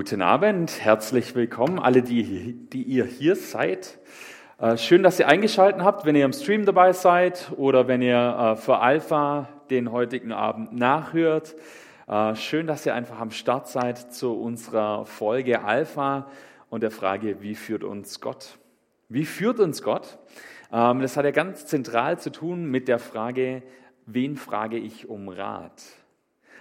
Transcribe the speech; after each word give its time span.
Guten 0.00 0.22
Abend, 0.22 0.82
herzlich 0.82 1.34
willkommen, 1.34 1.78
alle, 1.78 2.00
die, 2.00 2.54
die 2.72 2.84
ihr 2.84 3.04
hier 3.04 3.36
seid. 3.36 3.98
Äh, 4.56 4.78
schön, 4.78 5.02
dass 5.02 5.20
ihr 5.20 5.28
eingeschaltet 5.28 5.82
habt, 5.82 6.06
wenn 6.06 6.16
ihr 6.16 6.24
im 6.24 6.32
Stream 6.32 6.64
dabei 6.64 6.94
seid 6.94 7.52
oder 7.58 7.86
wenn 7.86 8.00
ihr 8.00 8.16
äh, 8.16 8.56
für 8.56 8.78
Alpha 8.78 9.50
den 9.68 9.92
heutigen 9.92 10.32
Abend 10.32 10.72
nachhört. 10.72 11.54
Äh, 12.08 12.34
schön, 12.34 12.66
dass 12.66 12.86
ihr 12.86 12.94
einfach 12.94 13.20
am 13.20 13.30
Start 13.30 13.68
seid 13.68 14.14
zu 14.14 14.32
unserer 14.32 15.04
Folge 15.04 15.64
Alpha 15.64 16.30
und 16.70 16.82
der 16.82 16.90
Frage, 16.90 17.42
wie 17.42 17.54
führt 17.54 17.84
uns 17.84 18.22
Gott? 18.22 18.56
Wie 19.10 19.26
führt 19.26 19.60
uns 19.60 19.82
Gott? 19.82 20.18
Ähm, 20.72 21.02
das 21.02 21.18
hat 21.18 21.26
ja 21.26 21.30
ganz 21.30 21.66
zentral 21.66 22.18
zu 22.18 22.32
tun 22.32 22.64
mit 22.64 22.88
der 22.88 23.00
Frage, 23.00 23.62
wen 24.06 24.38
frage 24.38 24.78
ich 24.78 25.10
um 25.10 25.28
Rat? 25.28 25.82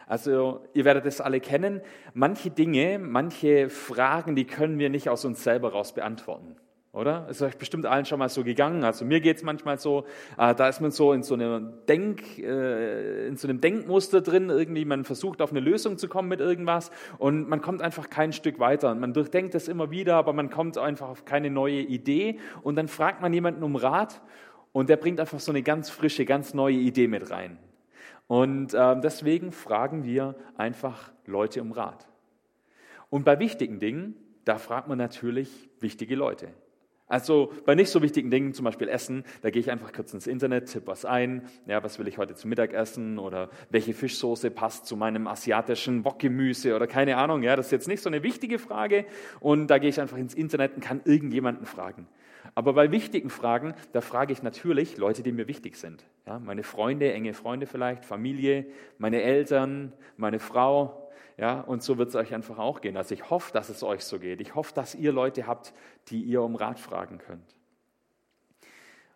Also 0.10 0.62
ihr 0.74 0.86
werdet 0.86 1.06
es 1.06 1.22
alle 1.22 1.40
kennen. 1.40 1.82
Manche 2.16 2.50
Dinge, 2.50 2.98
manche 2.98 3.70
Fragen, 3.70 4.36
die 4.36 4.46
können 4.46 4.80
wir 4.80 4.90
nicht 4.90 5.08
aus 5.08 5.24
uns 5.24 5.44
selber 5.44 5.72
raus 5.72 5.94
beantworten. 5.94 6.56
Oder? 6.92 7.28
Ist 7.30 7.44
euch 7.44 7.56
bestimmt 7.58 7.86
allen 7.86 8.06
schon 8.06 8.18
mal 8.18 8.28
so 8.28 8.44
gegangen. 8.44 8.84
Also 8.84 9.06
mir 9.06 9.22
geht 9.22 9.38
es 9.38 9.44
manchmal 9.44 9.78
so, 9.78 10.06
äh, 10.40 10.56
da 10.56 10.68
ist 10.68 10.82
man 10.82 10.90
so 10.90 11.14
in 11.14 11.22
so, 11.22 11.36
einem 11.36 11.74
Denk, 11.88 12.40
äh, 12.40 13.28
in 13.28 13.38
so 13.38 13.48
einem 13.48 13.62
Denkmuster 13.62 14.22
drin, 14.22 14.50
irgendwie 14.50 14.84
man 14.84 15.04
versucht 15.06 15.44
auf 15.44 15.52
eine 15.52 15.60
Lösung 15.60 16.00
zu 16.00 16.08
kommen 16.08 16.28
mit 16.28 16.40
irgendwas 16.40 16.90
und 17.20 17.48
man 17.48 17.62
kommt 17.62 17.84
einfach 17.84 18.10
kein 18.10 18.34
Stück 18.34 18.58
weiter. 18.58 18.96
Man 18.96 19.14
durchdenkt 19.14 19.54
es 19.54 19.68
immer 19.68 19.92
wieder, 19.92 20.16
aber 20.16 20.34
man 20.34 20.50
kommt 20.50 20.80
einfach 20.80 21.10
auf 21.10 21.26
keine 21.26 21.52
neue 21.52 21.82
Idee 21.82 22.40
und 22.64 22.76
dann 22.78 22.88
fragt 22.88 23.22
man 23.22 23.32
jemanden 23.32 23.62
um 23.62 23.76
Rat 23.76 24.24
und 24.72 24.90
der 24.90 24.98
bringt 24.98 25.20
einfach 25.20 25.40
so 25.40 25.52
eine 25.52 25.62
ganz 25.62 25.92
frische, 25.92 26.26
ganz 26.26 26.56
neue 26.56 26.78
Idee 26.78 27.08
mit 27.08 27.30
rein. 27.30 27.60
Und 28.30 28.76
äh, 28.76 29.02
deswegen 29.02 29.52
fragen 29.52 30.04
wir 30.04 30.36
einfach 30.56 31.12
Leute 31.26 31.64
um 31.64 31.72
Rat. 31.72 32.08
Und 33.10 33.26
bei 33.26 33.40
wichtigen 33.40 33.80
Dingen, 33.80 34.14
da 34.46 34.60
fragt 34.60 34.88
man 34.88 35.00
natürlich 35.00 35.68
wichtige 35.80 36.16
Leute. 36.16 36.50
Also 37.08 37.52
bei 37.66 37.74
nicht 37.74 37.90
so 37.90 38.04
wichtigen 38.04 38.30
Dingen, 38.30 38.54
zum 38.54 38.66
Beispiel 38.66 38.88
Essen, 38.88 39.24
da 39.42 39.50
gehe 39.50 39.60
ich 39.60 39.72
einfach 39.72 39.92
kurz 39.92 40.14
ins 40.14 40.28
Internet, 40.28 40.72
tippe 40.72 40.86
was 40.86 41.06
ein, 41.06 41.42
ja, 41.66 41.84
was 41.84 41.98
will 41.98 42.08
ich 42.08 42.20
heute 42.20 42.36
zum 42.36 42.52
Mittag 42.52 42.72
essen 42.72 43.18
oder 43.18 43.50
welche 43.72 43.96
Fischsoße 43.96 44.52
passt 44.52 44.86
zu 44.86 44.96
meinem 44.96 45.26
asiatischen 45.26 46.06
Wokgemüse 46.06 46.76
oder 46.76 46.86
keine 46.86 47.18
Ahnung, 47.18 47.42
ja, 47.42 47.56
das 47.56 47.66
ist 47.66 47.72
jetzt 47.72 47.88
nicht 47.88 48.04
so 48.04 48.10
eine 48.10 48.22
wichtige 48.22 48.60
Frage 48.60 49.06
und 49.40 49.72
da 49.72 49.80
gehe 49.80 49.90
ich 49.90 50.00
einfach 50.00 50.18
ins 50.18 50.36
Internet 50.36 50.76
und 50.76 50.82
kann 50.82 51.02
irgendjemanden 51.04 51.66
fragen. 51.66 52.08
Aber 52.56 52.74
bei 52.74 52.92
wichtigen 52.92 53.30
Fragen, 53.30 53.74
da 53.94 54.02
frage 54.02 54.34
ich 54.34 54.44
natürlich 54.44 54.98
Leute, 54.98 55.24
die 55.24 55.32
mir 55.32 55.48
wichtig 55.48 55.76
sind. 55.76 56.06
Ja, 56.26 56.40
meine 56.40 56.64
Freunde, 56.64 57.12
enge 57.12 57.34
Freunde 57.34 57.68
vielleicht, 57.68 58.06
Familie, 58.06 58.66
meine 58.98 59.22
Eltern, 59.22 59.94
meine 60.18 60.40
Frau. 60.40 61.10
Ja, 61.38 61.62
und 61.62 61.84
so 61.84 61.98
wird 61.98 62.10
es 62.10 62.16
euch 62.16 62.34
einfach 62.34 62.58
auch 62.58 62.82
gehen. 62.82 62.98
Also 62.98 63.14
ich 63.14 63.30
hoffe, 63.30 63.54
dass 63.54 63.70
es 63.70 63.82
euch 63.84 64.04
so 64.04 64.20
geht. 64.20 64.42
Ich 64.42 64.56
hoffe, 64.56 64.74
dass 64.74 64.96
ihr 64.96 65.14
Leute 65.14 65.48
habt, 65.48 65.74
die 66.10 66.22
ihr 66.22 66.42
um 66.42 66.56
Rat 66.56 66.80
fragen 66.80 67.18
könnt. 67.20 67.56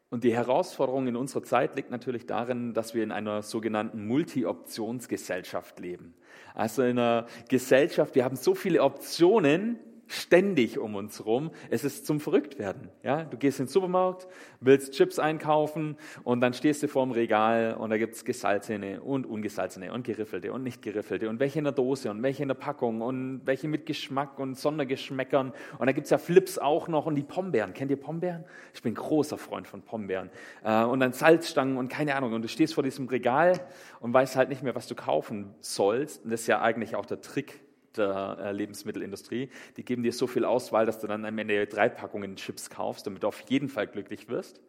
Und 0.10 0.24
die 0.24 0.36
Herausforderung 0.36 1.08
in 1.08 1.16
unserer 1.16 1.44
Zeit 1.44 1.76
liegt 1.76 1.90
natürlich 1.90 2.28
darin, 2.28 2.76
dass 2.76 2.94
wir 2.94 3.04
in 3.04 3.12
einer 3.12 3.42
sogenannten 3.42 4.06
Multi-Optionsgesellschaft 4.06 5.80
leben. 5.80 6.14
Also 6.54 6.84
in 6.84 7.00
einer 7.00 7.26
Gesellschaft, 7.50 8.14
wir 8.14 8.24
haben 8.24 8.36
so 8.36 8.54
viele 8.54 8.84
Optionen, 8.84 9.80
ständig 10.14 10.78
um 10.78 10.96
uns 10.96 11.26
rum. 11.26 11.52
Es 11.70 11.84
ist 11.84 12.06
zum 12.06 12.20
Verrücktwerden. 12.20 12.90
Ja? 13.04 13.24
Du 13.24 13.38
gehst 13.38 13.60
in 13.60 13.66
den 13.66 13.72
Supermarkt, 13.72 14.28
willst 14.60 14.94
Chips 14.94 15.20
einkaufen 15.20 15.98
und 16.24 16.42
dann 16.42 16.54
stehst 16.54 16.84
du 16.84 16.88
vor 16.88 17.06
dem 17.06 17.12
Regal 17.12 17.76
und 17.78 17.90
da 17.90 17.98
gibt 17.98 18.16
es 18.16 18.26
gesalzene 18.26 19.02
und 19.02 19.26
ungesalzene 19.26 19.92
und 19.92 20.04
geriffelte 20.04 20.54
und 20.54 20.64
nicht 20.64 20.82
geriffelte 20.82 21.30
und 21.30 21.40
welche 21.40 21.60
in 21.60 21.66
der 21.66 21.74
Dose 21.74 22.12
und 22.12 22.22
welche 22.24 22.44
in 22.44 22.50
der 22.50 22.56
Packung 22.56 23.02
und 23.02 23.42
welche 23.46 23.68
mit 23.68 23.86
Geschmack 23.86 24.40
und 24.40 24.58
Sondergeschmäckern. 24.58 25.54
Und 25.78 25.86
da 25.86 25.92
gibt 25.92 26.06
es 26.06 26.12
ja 26.12 26.18
Flips 26.18 26.58
auch 26.58 26.88
noch 26.88 27.06
und 27.06 27.16
die 27.16 27.24
Pombeeren. 27.24 27.74
Kennt 27.74 27.92
ihr 27.92 27.98
Pombeeren? 27.98 28.46
Ich 28.74 28.82
bin 28.82 28.94
großer 28.94 29.38
Freund 29.38 29.68
von 29.68 29.82
Pombeeren. 29.82 30.30
Äh, 30.64 30.84
und 30.84 31.00
dann 31.00 31.14
Salzstangen 31.14 31.78
und 31.78 31.90
keine 31.90 32.16
Ahnung. 32.16 32.34
Und 32.34 32.44
du 32.44 32.48
stehst 32.48 32.74
vor 32.76 32.84
diesem 32.84 33.08
Regal 33.08 33.60
und 34.00 34.14
weißt 34.14 34.36
halt 34.36 34.50
nicht 34.50 34.64
mehr, 34.64 34.76
was 34.76 34.88
du 34.88 34.96
kaufen 34.96 35.54
sollst. 35.60 36.24
Und 36.24 36.32
das 36.32 36.42
ist 36.42 36.48
ja 36.48 36.62
eigentlich 36.62 36.96
auch 36.96 37.06
der 37.06 37.22
Trick 37.22 37.63
der 37.98 38.38
äh, 38.40 38.52
Lebensmittelindustrie. 38.52 39.50
Die 39.78 39.86
geben 39.86 40.04
dir 40.04 40.14
so 40.14 40.28
viel 40.28 40.46
Auswahl, 40.46 40.86
dass 40.86 41.00
du 41.00 41.08
dann 41.08 41.26
am 41.26 41.38
Ende 41.38 41.66
drei 41.68 41.90
Packungen 41.90 42.36
Chips 42.36 42.70
kaufst, 42.70 43.08
damit 43.08 43.24
du 43.24 43.28
auf 43.28 43.40
jeden 43.50 43.70
Fall 43.70 43.88
glücklich 43.88 44.30
wirst. 44.30 44.62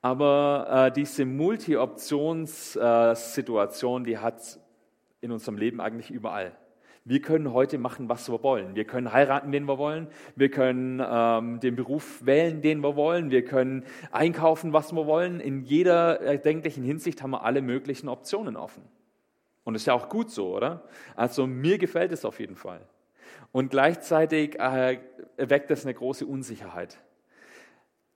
Aber 0.00 0.88
äh, 0.88 0.92
diese 0.92 1.24
Multi-Options-Situation, 1.24 4.02
äh, 4.02 4.06
die 4.06 4.18
hat 4.18 4.58
in 5.20 5.30
unserem 5.30 5.56
Leben 5.56 5.80
eigentlich 5.80 6.10
überall. 6.10 6.56
Wir 7.04 7.20
können 7.20 7.52
heute 7.52 7.78
machen, 7.78 8.08
was 8.08 8.30
wir 8.30 8.44
wollen. 8.44 8.76
Wir 8.76 8.84
können 8.84 9.12
heiraten, 9.12 9.50
den 9.50 9.64
wir 9.64 9.76
wollen. 9.76 10.06
Wir 10.36 10.50
können 10.50 11.02
ähm, 11.04 11.58
den 11.58 11.74
Beruf 11.74 12.24
wählen, 12.24 12.62
den 12.62 12.80
wir 12.80 12.94
wollen. 12.94 13.30
Wir 13.30 13.44
können 13.44 13.84
einkaufen, 14.12 14.72
was 14.72 14.92
wir 14.92 15.06
wollen. 15.06 15.40
In 15.40 15.64
jeder 15.64 16.20
erdenklichen 16.20 16.84
Hinsicht 16.84 17.22
haben 17.22 17.32
wir 17.32 17.42
alle 17.42 17.60
möglichen 17.60 18.08
Optionen 18.08 18.56
offen. 18.56 18.84
Und 19.64 19.74
ist 19.74 19.86
ja 19.86 19.94
auch 19.94 20.08
gut 20.08 20.30
so, 20.30 20.56
oder? 20.56 20.84
Also 21.14 21.46
mir 21.46 21.78
gefällt 21.78 22.12
es 22.12 22.24
auf 22.24 22.40
jeden 22.40 22.56
Fall. 22.56 22.80
Und 23.52 23.70
gleichzeitig 23.70 24.58
äh, 24.58 24.98
erweckt 25.36 25.70
das 25.70 25.84
eine 25.84 25.94
große 25.94 26.26
Unsicherheit. 26.26 26.98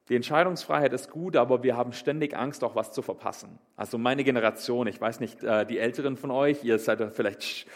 Die 0.09 0.15
Entscheidungsfreiheit 0.15 0.93
ist 0.93 1.11
gut, 1.11 1.37
aber 1.37 1.63
wir 1.63 1.77
haben 1.77 1.93
ständig 1.93 2.37
Angst, 2.37 2.63
auch 2.63 2.77
was 2.77 2.93
zu 2.93 3.03
verpassen. 3.03 3.59
Also 3.77 3.99
meine 3.99 4.23
Generation, 4.23 4.87
ich 4.87 5.01
weiß 5.01 5.21
nicht, 5.21 5.43
äh, 5.43 5.67
die 5.67 5.79
Älteren 5.79 6.17
von 6.17 6.31
euch, 6.31 6.63
ihr 6.65 6.79
seid 6.79 7.13
vielleicht 7.13 7.67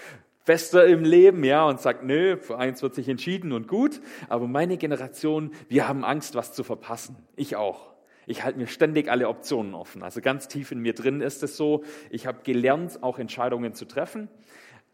fester 0.44 0.86
im 0.86 1.04
Leben, 1.04 1.44
ja, 1.44 1.64
und 1.64 1.80
sagt, 1.80 2.02
nö, 2.02 2.38
eins 2.56 2.82
wird 2.82 2.94
sich 2.94 3.08
entschieden 3.08 3.52
und 3.52 3.68
gut. 3.68 4.00
Aber 4.28 4.46
meine 4.46 4.76
Generation, 4.76 5.52
wir 5.68 5.88
haben 5.88 6.04
Angst, 6.04 6.34
was 6.34 6.52
zu 6.52 6.64
verpassen. 6.64 7.16
Ich 7.36 7.56
auch. 7.56 7.89
Ich 8.30 8.44
halte 8.44 8.60
mir 8.60 8.68
ständig 8.68 9.10
alle 9.10 9.28
Optionen 9.28 9.74
offen. 9.74 10.04
Also 10.04 10.20
ganz 10.20 10.46
tief 10.46 10.70
in 10.70 10.78
mir 10.78 10.94
drin 10.94 11.20
ist 11.20 11.42
es 11.42 11.56
so, 11.56 11.82
ich 12.10 12.28
habe 12.28 12.44
gelernt, 12.44 13.02
auch 13.02 13.18
Entscheidungen 13.18 13.74
zu 13.74 13.86
treffen. 13.86 14.28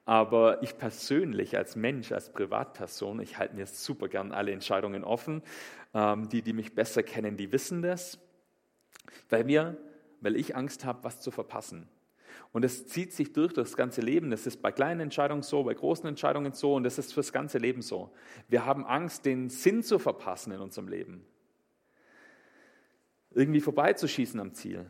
Aber 0.06 0.62
ich 0.62 0.78
persönlich 0.78 1.54
als 1.54 1.76
Mensch, 1.76 2.12
als 2.12 2.32
Privatperson, 2.32 3.20
ich 3.20 3.36
halte 3.36 3.54
mir 3.54 3.66
super 3.66 4.08
gern 4.08 4.32
alle 4.32 4.52
Entscheidungen 4.52 5.04
offen. 5.04 5.42
Ähm, 5.92 6.30
die, 6.30 6.41
die 6.41 6.54
mich 6.54 6.75
besser 6.75 7.02
kennen, 7.02 7.36
die 7.36 7.52
wissen 7.52 7.82
das. 7.82 8.19
Weil 9.28 9.44
mir, 9.44 9.76
weil 10.22 10.34
ich 10.34 10.56
Angst 10.56 10.86
habe, 10.86 11.04
was 11.04 11.20
zu 11.20 11.30
verpassen. 11.30 11.91
Und 12.52 12.64
es 12.64 12.86
zieht 12.86 13.12
sich 13.12 13.34
durch 13.34 13.52
das 13.52 13.76
ganze 13.76 14.00
Leben. 14.00 14.30
Das 14.30 14.46
ist 14.46 14.62
bei 14.62 14.72
kleinen 14.72 15.00
Entscheidungen 15.00 15.42
so, 15.42 15.62
bei 15.62 15.75
großen 15.75 16.08
Entscheidungen 16.08 16.54
so 16.54 16.75
und 16.75 16.84
das 16.84 16.96
ist 16.96 17.12
fürs 17.12 17.34
ganze 17.34 17.58
Leben 17.58 17.82
so. 17.82 18.14
Wir 18.48 18.64
haben 18.64 18.86
Angst, 18.86 19.26
den 19.26 19.50
Sinn 19.50 19.82
zu 19.82 19.98
verpassen 19.98 20.52
in 20.52 20.60
unserem 20.60 20.88
Leben 20.88 21.26
irgendwie 23.36 23.60
vorbeizuschießen 23.60 24.41
am 24.41 24.54
Ziel. 24.54 24.86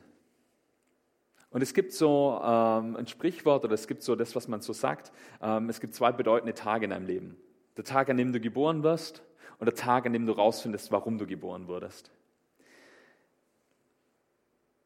Und 1.51 1.63
es 1.63 1.75
gibt 1.75 1.93
so 1.93 2.41
ähm, 2.43 2.97
ein 2.97 3.07
Sprichwort 3.07 3.65
oder 3.65 3.75
es 3.75 3.89
gibt 3.89 4.03
so 4.03 4.15
das, 4.15 4.37
was 4.37 4.47
man 4.47 4.61
so 4.61 4.73
sagt. 4.73 5.13
Ähm, 5.43 5.69
es 5.69 5.81
gibt 5.81 5.95
zwei 5.95 6.13
bedeutende 6.13 6.55
Tage 6.55 6.85
in 6.85 6.91
deinem 6.91 7.07
Leben. 7.07 7.37
Der 7.77 7.85
Tag, 7.85 8.09
an 8.09 8.17
dem 8.17 8.33
du 8.33 8.41
geboren 8.41 8.83
wirst 8.83 9.23
und 9.59 9.67
der 9.67 9.75
Tag, 9.75 10.07
an 10.07 10.13
dem 10.13 10.27
du 10.27 10.33
rausfindest, 10.33 10.93
warum 10.93 11.19
du 11.19 11.27
geboren 11.27 11.67
wurdest. 11.67 12.11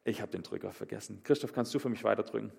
Ich 0.04 0.22
habe 0.22 0.32
den 0.32 0.43
Drücker 0.43 0.72
vergessen. 0.72 1.20
Christoph, 1.22 1.53
kannst 1.53 1.75
du 1.75 1.78
für 1.78 1.91
mich 1.91 2.03
weiterdrücken? 2.03 2.53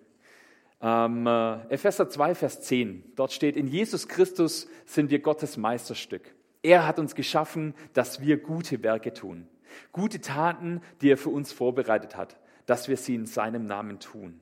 Ähm, 0.81 1.25
äh, 1.25 1.61
Epheser 1.69 2.09
2, 2.09 2.35
Vers 2.35 2.61
10. 2.61 3.13
Dort 3.15 3.31
steht, 3.31 3.55
in 3.55 3.67
Jesus 3.67 4.07
Christus 4.07 4.67
sind 4.85 5.09
wir 5.09 5.19
Gottes 5.19 5.57
Meisterstück. 5.57 6.35
Er 6.61 6.85
hat 6.85 6.99
uns 6.99 7.15
geschaffen, 7.15 7.73
dass 7.93 8.21
wir 8.21 8.37
gute 8.37 8.83
Werke 8.83 9.13
tun. 9.13 9.47
Gute 9.91 10.21
Taten, 10.21 10.81
die 11.01 11.09
er 11.09 11.17
für 11.17 11.29
uns 11.29 11.51
vorbereitet 11.51 12.15
hat, 12.15 12.37
dass 12.65 12.87
wir 12.87 12.97
sie 12.97 13.15
in 13.15 13.25
seinem 13.25 13.65
Namen 13.65 13.99
tun. 13.99 14.39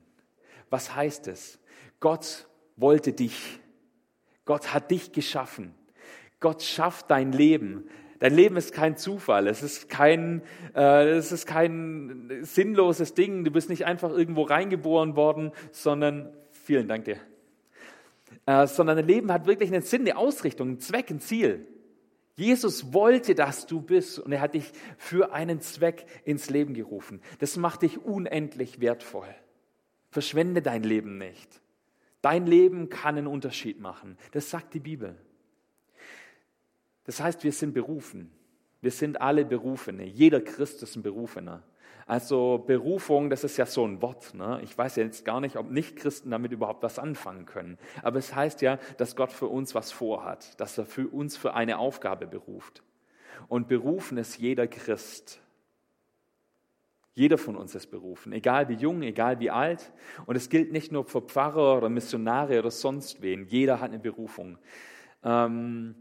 Was 0.70 0.96
heißt 0.96 1.28
es? 1.28 1.60
Gott 2.00 2.48
wollte 2.76 3.14
dich. 3.14 3.60
Gott 4.46 4.74
hat 4.74 4.92
dich 4.92 5.12
geschaffen. 5.12 5.74
Gott 6.40 6.64
schafft 6.64 7.12
dein 7.12 7.32
Leben. 7.32 7.90
Dein 8.20 8.34
Leben 8.34 8.58
ist 8.58 8.74
kein 8.74 8.98
Zufall. 8.98 9.48
Es 9.48 9.64
ist 9.64 9.90
kein, 9.90 10.42
äh, 10.76 11.10
es 11.10 11.32
ist 11.32 11.46
kein 11.46 12.40
sinnloses 12.42 13.14
Ding. 13.14 13.44
Du 13.46 13.52
bist 13.52 13.70
nicht 13.70 13.86
einfach 13.86 14.12
irgendwo 14.12 14.44
reingeboren 14.44 15.16
worden, 15.16 15.52
sondern, 15.72 16.34
vielen 16.52 16.88
Dank 16.88 17.06
dir, 17.06 17.18
äh, 18.46 18.68
sondern 18.68 18.98
dein 18.98 19.08
Leben 19.08 19.32
hat 19.32 19.48
wirklich 19.48 19.72
einen 19.72 19.84
Sinn, 19.84 20.02
eine 20.02 20.18
Ausrichtung, 20.18 20.68
einen 20.68 20.80
Zweck, 20.80 21.10
ein 21.10 21.20
Ziel. 21.20 21.66
Jesus 22.40 22.94
wollte, 22.94 23.36
dass 23.36 23.66
du 23.66 23.82
bist 23.82 24.18
und 24.18 24.32
er 24.32 24.40
hat 24.40 24.54
dich 24.54 24.72
für 24.98 25.34
einen 25.34 25.60
Zweck 25.60 26.06
ins 26.24 26.50
Leben 26.50 26.74
gerufen. 26.74 27.22
Das 27.40 27.58
macht 27.58 27.82
dich 27.82 28.00
unendlich 28.00 28.80
wertvoll. 28.80 29.28
Verschwende 30.10 30.62
dein 30.62 30.84
Leben 30.84 31.18
nicht. 31.18 31.62
Dein 32.22 32.48
Leben 32.48 32.88
kann 32.88 33.18
einen 33.18 33.28
Unterschied 33.28 33.82
machen. 33.82 34.18
Das 34.32 34.50
sagt 34.50 34.74
die 34.74 34.80
Bibel. 34.80 35.18
Das 37.04 37.20
heißt, 37.20 37.44
wir 37.44 37.52
sind 37.52 37.74
berufen. 37.74 38.32
Wir 38.80 38.92
sind 38.92 39.20
alle 39.20 39.44
Berufene. 39.44 40.06
Jeder 40.06 40.40
Christ 40.40 40.82
ist 40.82 40.96
ein 40.96 41.04
Berufener. 41.04 41.64
Also 42.10 42.64
Berufung, 42.66 43.30
das 43.30 43.44
ist 43.44 43.58
ja 43.58 43.68
so 43.68 43.86
ein 43.86 44.02
Wort. 44.02 44.34
Ne? 44.34 44.60
Ich 44.64 44.76
weiß 44.76 44.96
ja 44.96 45.04
jetzt 45.04 45.26
gar 45.26 45.40
nicht, 45.40 45.58
ob 45.58 45.70
Nichtchristen 45.70 46.32
damit 46.32 46.52
überhaupt 46.52 46.82
was 46.82 46.98
anfangen 46.98 47.46
können. 47.46 47.78
Aber 48.02 48.18
es 48.18 48.34
heißt 48.34 48.64
ja, 48.64 48.80
dass 48.98 49.16
Gott 49.16 49.32
für 49.32 49.46
uns 49.46 49.76
was 49.76 49.92
vorhat, 49.92 50.60
dass 50.60 50.76
er 50.80 50.88
für 50.88 51.08
uns 51.08 51.38
für 51.38 51.54
eine 51.54 51.78
Aufgabe 51.78 52.26
beruft. 52.26 52.82
Und 53.48 53.68
berufen 53.68 54.18
ist 54.18 54.40
jeder 54.40 54.66
Christ. 54.66 55.40
Jeder 57.14 57.38
von 57.38 57.56
uns 57.56 57.76
ist 57.76 57.92
berufen, 57.92 58.34
egal 58.34 58.70
wie 58.70 58.74
jung, 58.74 59.04
egal 59.04 59.40
wie 59.40 59.52
alt. 59.52 59.94
Und 60.26 60.36
es 60.36 60.50
gilt 60.50 60.72
nicht 60.72 60.92
nur 60.92 61.06
für 61.06 61.22
Pfarrer 61.22 61.78
oder 61.78 61.90
Missionare 61.90 62.58
oder 62.58 62.72
sonst 62.72 63.22
wen. 63.22 63.46
Jeder 63.46 63.82
hat 63.82 63.92
eine 63.92 64.00
Berufung. 64.00 64.58
Ähm, 65.24 65.94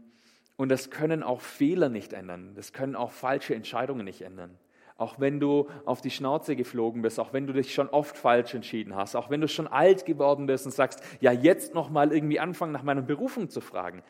und 0.55 0.69
das 0.69 0.89
können 0.89 1.21
auch 1.21 1.41
Fehler 1.41 1.89
nicht 1.89 2.13
ändern. 2.13 2.55
Das 2.55 2.73
können 2.73 2.95
auch 2.95 3.11
falsche 3.11 3.53
Entscheidungen 3.53 4.05
nicht 4.05 4.21
ändern. 4.23 4.57
Auch 4.99 5.17
wenn 5.17 5.39
du 5.39 5.69
auf 5.85 6.01
die 6.01 6.11
Schnauze 6.11 6.57
geflogen 6.57 7.01
bist, 7.01 7.21
auch 7.21 7.31
wenn 7.31 7.47
du 7.47 7.53
dich 7.53 7.73
schon 7.73 7.87
oft 7.87 8.17
falsch 8.17 8.53
entschieden 8.53 8.97
hast, 8.97 9.15
auch 9.15 9.29
wenn 9.29 9.39
du 9.39 9.47
schon 9.47 9.65
alt 9.65 10.05
geworden 10.05 10.45
bist 10.45 10.65
und 10.65 10.73
sagst, 10.73 11.01
ja, 11.21 11.31
jetzt 11.31 11.73
noch 11.73 11.89
mal 11.89 12.11
irgendwie 12.11 12.41
anfangen, 12.41 12.73
nach 12.73 12.83
meiner 12.83 13.01
Berufung 13.01 13.49
zu 13.49 13.61
fragen. 13.61 14.03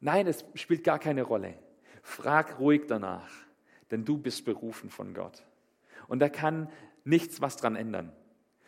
Nein, 0.00 0.26
es 0.26 0.44
spielt 0.54 0.82
gar 0.82 0.98
keine 0.98 1.22
Rolle. 1.22 1.54
Frag 2.02 2.58
ruhig 2.58 2.82
danach, 2.88 3.30
denn 3.92 4.04
du 4.04 4.18
bist 4.18 4.44
berufen 4.44 4.90
von 4.90 5.14
Gott. 5.14 5.44
Und 6.08 6.18
da 6.18 6.28
kann 6.28 6.68
nichts 7.04 7.40
was 7.40 7.56
dran 7.56 7.76
ändern. 7.76 8.12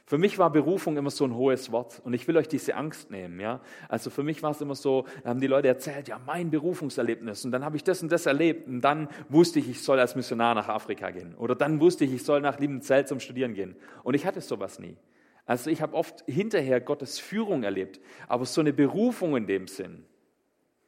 Für 0.07 0.19
mich 0.19 0.37
war 0.39 0.51
Berufung 0.51 0.99
immer 0.99 1.11
so 1.11 1.25
ein 1.25 1.35
hohes 1.35 1.73
Wort 1.73 2.03
und 2.05 2.13
ich 2.13 2.29
will 2.29 2.37
euch 2.37 2.49
diese 2.49 2.75
Angst 2.75 3.11
nehmen. 3.11 3.41
Ja? 3.41 3.61
Also 3.89 4.11
für 4.11 4.23
mich 4.23 4.43
war 4.43 4.51
es 4.51 4.61
immer 4.61 4.75
so, 4.75 5.07
da 5.23 5.31
haben 5.31 5.41
die 5.41 5.47
Leute 5.47 5.69
erzählt, 5.69 6.09
ja, 6.09 6.21
mein 6.27 6.51
Berufungserlebnis 6.51 7.45
und 7.47 7.53
dann 7.53 7.65
habe 7.65 7.77
ich 7.77 7.85
das 7.85 8.03
und 8.03 8.13
das 8.13 8.27
erlebt 8.27 8.69
und 8.69 8.83
dann 8.83 9.09
wusste 9.31 9.61
ich, 9.61 9.71
ich 9.71 9.83
soll 9.83 9.99
als 9.99 10.15
Missionar 10.15 10.55
nach 10.55 10.69
Afrika 10.69 11.11
gehen 11.11 11.35
oder 11.37 11.55
dann 11.55 11.81
wusste 11.81 12.05
ich, 12.05 12.13
ich 12.13 12.23
soll 12.23 12.43
nach 12.43 12.59
Liebenzell 12.59 13.07
zum 13.07 13.19
Studieren 13.19 13.55
gehen 13.55 13.77
und 14.03 14.13
ich 14.13 14.27
hatte 14.27 14.43
sowas 14.43 14.79
nie. 14.79 14.99
Also 15.47 15.71
ich 15.71 15.81
habe 15.81 15.95
oft 15.95 16.23
hinterher 16.27 16.81
Gottes 16.83 17.19
Führung 17.19 17.63
erlebt, 17.63 17.99
aber 18.29 18.45
so 18.45 18.61
eine 18.61 18.75
Berufung 18.75 19.37
in 19.37 19.47
dem 19.47 19.69
Sinn, 19.69 20.05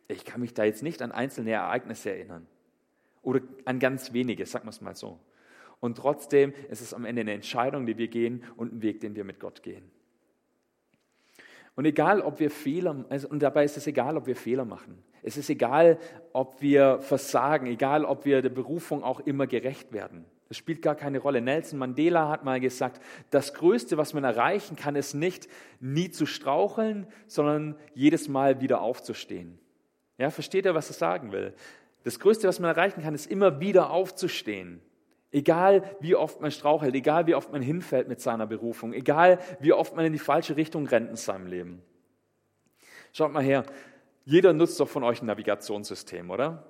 ich 0.08 0.26
kann 0.26 0.42
mich 0.42 0.52
da 0.52 0.64
jetzt 0.64 0.82
nicht 0.82 1.00
an 1.00 1.10
einzelne 1.10 1.52
Ereignisse 1.52 2.10
erinnern 2.10 2.46
oder 3.22 3.40
an 3.64 3.78
ganz 3.78 4.12
wenige, 4.12 4.44
sagen 4.44 4.66
wir 4.66 4.70
es 4.70 4.82
mal 4.82 4.94
so. 4.94 5.18
Und 5.80 5.98
trotzdem 5.98 6.52
ist 6.70 6.80
es 6.80 6.94
am 6.94 7.04
Ende 7.04 7.20
eine 7.20 7.32
Entscheidung, 7.32 7.86
die 7.86 7.98
wir 7.98 8.08
gehen 8.08 8.44
und 8.56 8.72
ein 8.72 8.82
Weg, 8.82 9.00
den 9.00 9.14
wir 9.14 9.24
mit 9.24 9.40
Gott 9.40 9.62
gehen. 9.62 9.90
Und 11.74 11.84
egal, 11.84 12.22
ob 12.22 12.40
wir 12.40 12.50
Fehler, 12.50 13.04
also, 13.10 13.28
und 13.28 13.42
dabei 13.42 13.64
ist 13.64 13.76
es 13.76 13.86
egal, 13.86 14.16
ob 14.16 14.26
wir 14.26 14.34
Fehler 14.34 14.64
machen. 14.64 15.02
Es 15.22 15.36
ist 15.36 15.50
egal, 15.50 15.98
ob 16.32 16.62
wir 16.62 17.00
versagen, 17.00 17.66
egal, 17.66 18.04
ob 18.04 18.24
wir 18.24 18.40
der 18.40 18.48
Berufung 18.48 19.04
auch 19.04 19.20
immer 19.20 19.46
gerecht 19.46 19.92
werden. 19.92 20.24
Das 20.48 20.56
spielt 20.56 20.80
gar 20.80 20.94
keine 20.94 21.18
Rolle. 21.18 21.40
Nelson 21.40 21.78
Mandela 21.78 22.28
hat 22.28 22.44
mal 22.44 22.60
gesagt, 22.60 23.02
das 23.30 23.52
Größte, 23.52 23.98
was 23.98 24.14
man 24.14 24.24
erreichen 24.24 24.76
kann, 24.76 24.96
ist 24.96 25.14
nicht 25.14 25.48
nie 25.80 26.10
zu 26.10 26.24
straucheln, 26.24 27.06
sondern 27.26 27.76
jedes 27.94 28.28
Mal 28.28 28.60
wieder 28.60 28.80
aufzustehen. 28.80 29.58
Ja, 30.18 30.30
versteht 30.30 30.64
ihr, 30.64 30.74
was 30.74 30.88
er 30.88 30.94
sagen 30.94 31.32
will? 31.32 31.52
Das 32.04 32.20
Größte, 32.20 32.46
was 32.46 32.60
man 32.60 32.70
erreichen 32.70 33.02
kann, 33.02 33.14
ist 33.14 33.26
immer 33.26 33.60
wieder 33.60 33.90
aufzustehen. 33.90 34.80
Egal 35.36 35.82
wie 36.00 36.16
oft 36.16 36.40
man 36.40 36.50
strauchelt, 36.50 36.94
egal 36.94 37.26
wie 37.26 37.34
oft 37.34 37.52
man 37.52 37.60
hinfällt 37.60 38.08
mit 38.08 38.22
seiner 38.22 38.46
Berufung, 38.46 38.94
egal 38.94 39.38
wie 39.60 39.74
oft 39.74 39.94
man 39.94 40.06
in 40.06 40.14
die 40.14 40.18
falsche 40.18 40.56
Richtung 40.56 40.86
rennt 40.86 41.10
in 41.10 41.16
seinem 41.16 41.46
Leben. 41.46 41.82
Schaut 43.12 43.34
mal 43.34 43.42
her, 43.42 43.66
jeder 44.24 44.54
nutzt 44.54 44.80
doch 44.80 44.88
von 44.88 45.04
euch 45.04 45.20
ein 45.20 45.26
Navigationssystem, 45.26 46.30
oder? 46.30 46.64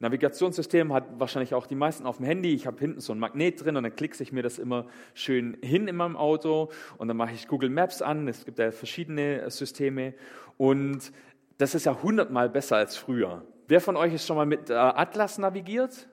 Navigationssystem 0.00 0.92
hat 0.92 1.04
wahrscheinlich 1.18 1.54
auch 1.54 1.66
die 1.66 1.74
meisten 1.74 2.04
auf 2.04 2.18
dem 2.18 2.26
Handy. 2.26 2.52
Ich 2.52 2.66
habe 2.66 2.78
hinten 2.78 3.00
so 3.00 3.14
ein 3.14 3.18
Magnet 3.18 3.64
drin 3.64 3.78
und 3.78 3.84
dann 3.84 3.96
klicke 3.96 4.22
ich 4.22 4.32
mir 4.32 4.42
das 4.42 4.58
immer 4.58 4.84
schön 5.14 5.56
hin 5.62 5.88
in 5.88 5.96
meinem 5.96 6.18
Auto 6.18 6.68
und 6.98 7.08
dann 7.08 7.16
mache 7.16 7.32
ich 7.32 7.48
Google 7.48 7.70
Maps 7.70 8.02
an. 8.02 8.28
Es 8.28 8.44
gibt 8.44 8.58
ja 8.58 8.70
verschiedene 8.70 9.48
Systeme 9.50 10.12
und 10.58 11.10
das 11.56 11.74
ist 11.74 11.86
ja 11.86 12.02
hundertmal 12.02 12.50
besser 12.50 12.76
als 12.76 12.98
früher. 12.98 13.46
Wer 13.66 13.80
von 13.80 13.96
euch 13.96 14.12
ist 14.12 14.26
schon 14.26 14.36
mal 14.36 14.44
mit 14.44 14.68
äh, 14.68 14.74
Atlas 14.74 15.38
navigiert? 15.38 16.06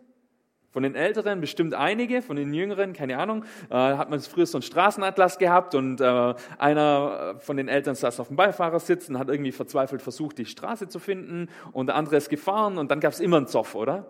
Von 0.69 0.83
den 0.83 0.95
Älteren 0.95 1.39
bestimmt 1.39 1.73
einige, 1.73 2.21
von 2.21 2.35
den 2.35 2.53
Jüngeren, 2.53 2.93
keine 2.93 3.17
Ahnung, 3.17 3.45
äh, 3.69 3.75
hat 3.75 4.09
man 4.09 4.19
früher 4.19 4.45
so 4.45 4.57
einen 4.57 4.63
Straßenatlas 4.63 5.37
gehabt 5.37 5.75
und 5.75 6.01
äh, 6.01 6.33
einer 6.57 7.35
von 7.39 7.57
den 7.57 7.69
Eltern 7.69 7.95
saß 7.95 8.19
auf 8.19 8.27
dem 8.27 8.35
Beifahrersitz 8.35 9.07
und 9.09 9.17
hat 9.17 9.29
irgendwie 9.29 9.53
verzweifelt 9.53 10.01
versucht, 10.01 10.37
die 10.37 10.45
Straße 10.45 10.89
zu 10.89 10.99
finden 10.99 11.49
und 11.71 11.87
der 11.87 11.95
andere 11.95 12.17
ist 12.17 12.29
gefahren 12.29 12.77
und 12.77 12.91
dann 12.91 12.99
gab 12.99 13.13
es 13.13 13.19
immer 13.19 13.37
einen 13.37 13.47
Zoff, 13.47 13.75
oder? 13.75 14.07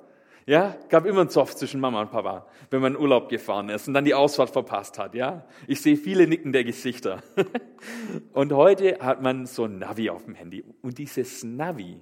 Ja, 0.48 0.77
gab 0.88 1.06
immer 1.06 1.19
einen 1.19 1.30
Zoff 1.30 1.56
zwischen 1.57 1.81
Mama 1.81 2.00
und 2.00 2.09
Papa, 2.09 2.48
wenn 2.69 2.81
man 2.81 2.95
in 2.95 3.01
Urlaub 3.01 3.27
gefahren 3.27 3.68
ist 3.68 3.89
und 3.89 3.94
dann 3.94 4.06
die 4.06 4.13
Ausfahrt 4.13 4.50
verpasst 4.50 4.98
hat, 4.98 5.13
ja? 5.13 5.45
Ich 5.68 5.81
sehe 5.81 5.98
viele 5.98 6.25
nickende 6.25 6.63
Gesichter. 6.63 7.21
und 8.33 8.54
heute 8.54 8.98
hat 9.01 9.21
man 9.21 9.45
so 9.45 9.65
ein 9.65 9.80
Navi 9.80 10.09
auf 10.09 10.24
dem 10.24 10.36
Handy 10.36 10.63
und 10.81 10.98
dieses 10.98 11.44
Navi, 11.44 12.01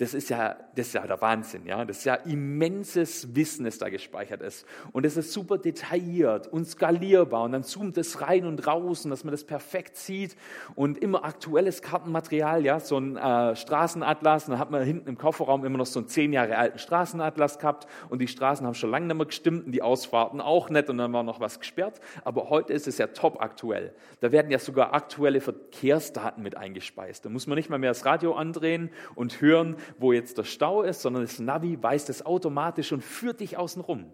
das 0.00 0.14
ist 0.14 0.30
ja, 0.30 0.56
das 0.74 0.86
ist 0.86 0.94
ja 0.94 1.06
der 1.06 1.20
Wahnsinn, 1.20 1.66
ja. 1.66 1.84
Das 1.84 1.98
ist 1.98 2.04
ja 2.04 2.14
immenses 2.14 3.36
Wissen, 3.36 3.66
das 3.66 3.76
da 3.76 3.90
gespeichert 3.90 4.40
ist. 4.40 4.64
Und 4.92 5.04
es 5.04 5.18
ist 5.18 5.30
super 5.30 5.58
detailliert 5.58 6.46
und 6.46 6.64
skalierbar. 6.64 7.42
Und 7.42 7.52
dann 7.52 7.64
zoomt 7.64 7.98
es 7.98 8.22
rein 8.22 8.46
und 8.46 8.66
raus 8.66 9.04
und 9.04 9.10
dass 9.10 9.24
man 9.24 9.32
das 9.32 9.44
perfekt 9.44 9.98
sieht. 9.98 10.36
Und 10.74 10.96
immer 10.96 11.22
aktuelles 11.26 11.82
Kartenmaterial, 11.82 12.64
ja. 12.64 12.80
So 12.80 12.96
ein 12.96 13.18
äh, 13.18 13.54
Straßenatlas. 13.54 14.46
Und 14.46 14.52
dann 14.52 14.58
hat 14.58 14.70
man 14.70 14.82
hinten 14.84 15.06
im 15.06 15.18
Kofferraum 15.18 15.66
immer 15.66 15.76
noch 15.76 15.84
so 15.84 16.00
einen 16.00 16.08
zehn 16.08 16.32
Jahre 16.32 16.56
alten 16.56 16.78
Straßenatlas 16.78 17.58
gehabt. 17.58 17.86
Und 18.08 18.22
die 18.22 18.28
Straßen 18.28 18.66
haben 18.66 18.72
schon 18.72 18.90
lange 18.90 19.06
nicht 19.06 19.16
mehr 19.18 19.26
gestimmt 19.26 19.66
und 19.66 19.72
die 19.72 19.82
Ausfahrten 19.82 20.40
auch 20.40 20.70
nicht. 20.70 20.88
Und 20.88 20.96
dann 20.96 21.12
war 21.12 21.24
noch 21.24 21.40
was 21.40 21.60
gesperrt. 21.60 22.00
Aber 22.24 22.48
heute 22.48 22.72
ist 22.72 22.88
es 22.88 22.96
ja 22.96 23.08
top 23.08 23.42
aktuell. 23.42 23.92
Da 24.20 24.32
werden 24.32 24.50
ja 24.50 24.60
sogar 24.60 24.94
aktuelle 24.94 25.42
Verkehrsdaten 25.42 26.42
mit 26.42 26.56
eingespeist. 26.56 27.26
Da 27.26 27.28
muss 27.28 27.46
man 27.46 27.56
nicht 27.56 27.68
mal 27.68 27.78
mehr 27.78 27.90
das 27.90 28.06
Radio 28.06 28.32
andrehen 28.32 28.88
und 29.14 29.42
hören, 29.42 29.76
wo 29.98 30.12
jetzt 30.12 30.38
der 30.38 30.44
Stau 30.44 30.82
ist, 30.82 31.02
sondern 31.02 31.22
das 31.22 31.38
Navi 31.38 31.82
weiß 31.82 32.06
das 32.06 32.24
automatisch 32.24 32.92
und 32.92 33.02
führt 33.02 33.40
dich 33.40 33.56
außen 33.56 33.82
rum. 33.82 34.12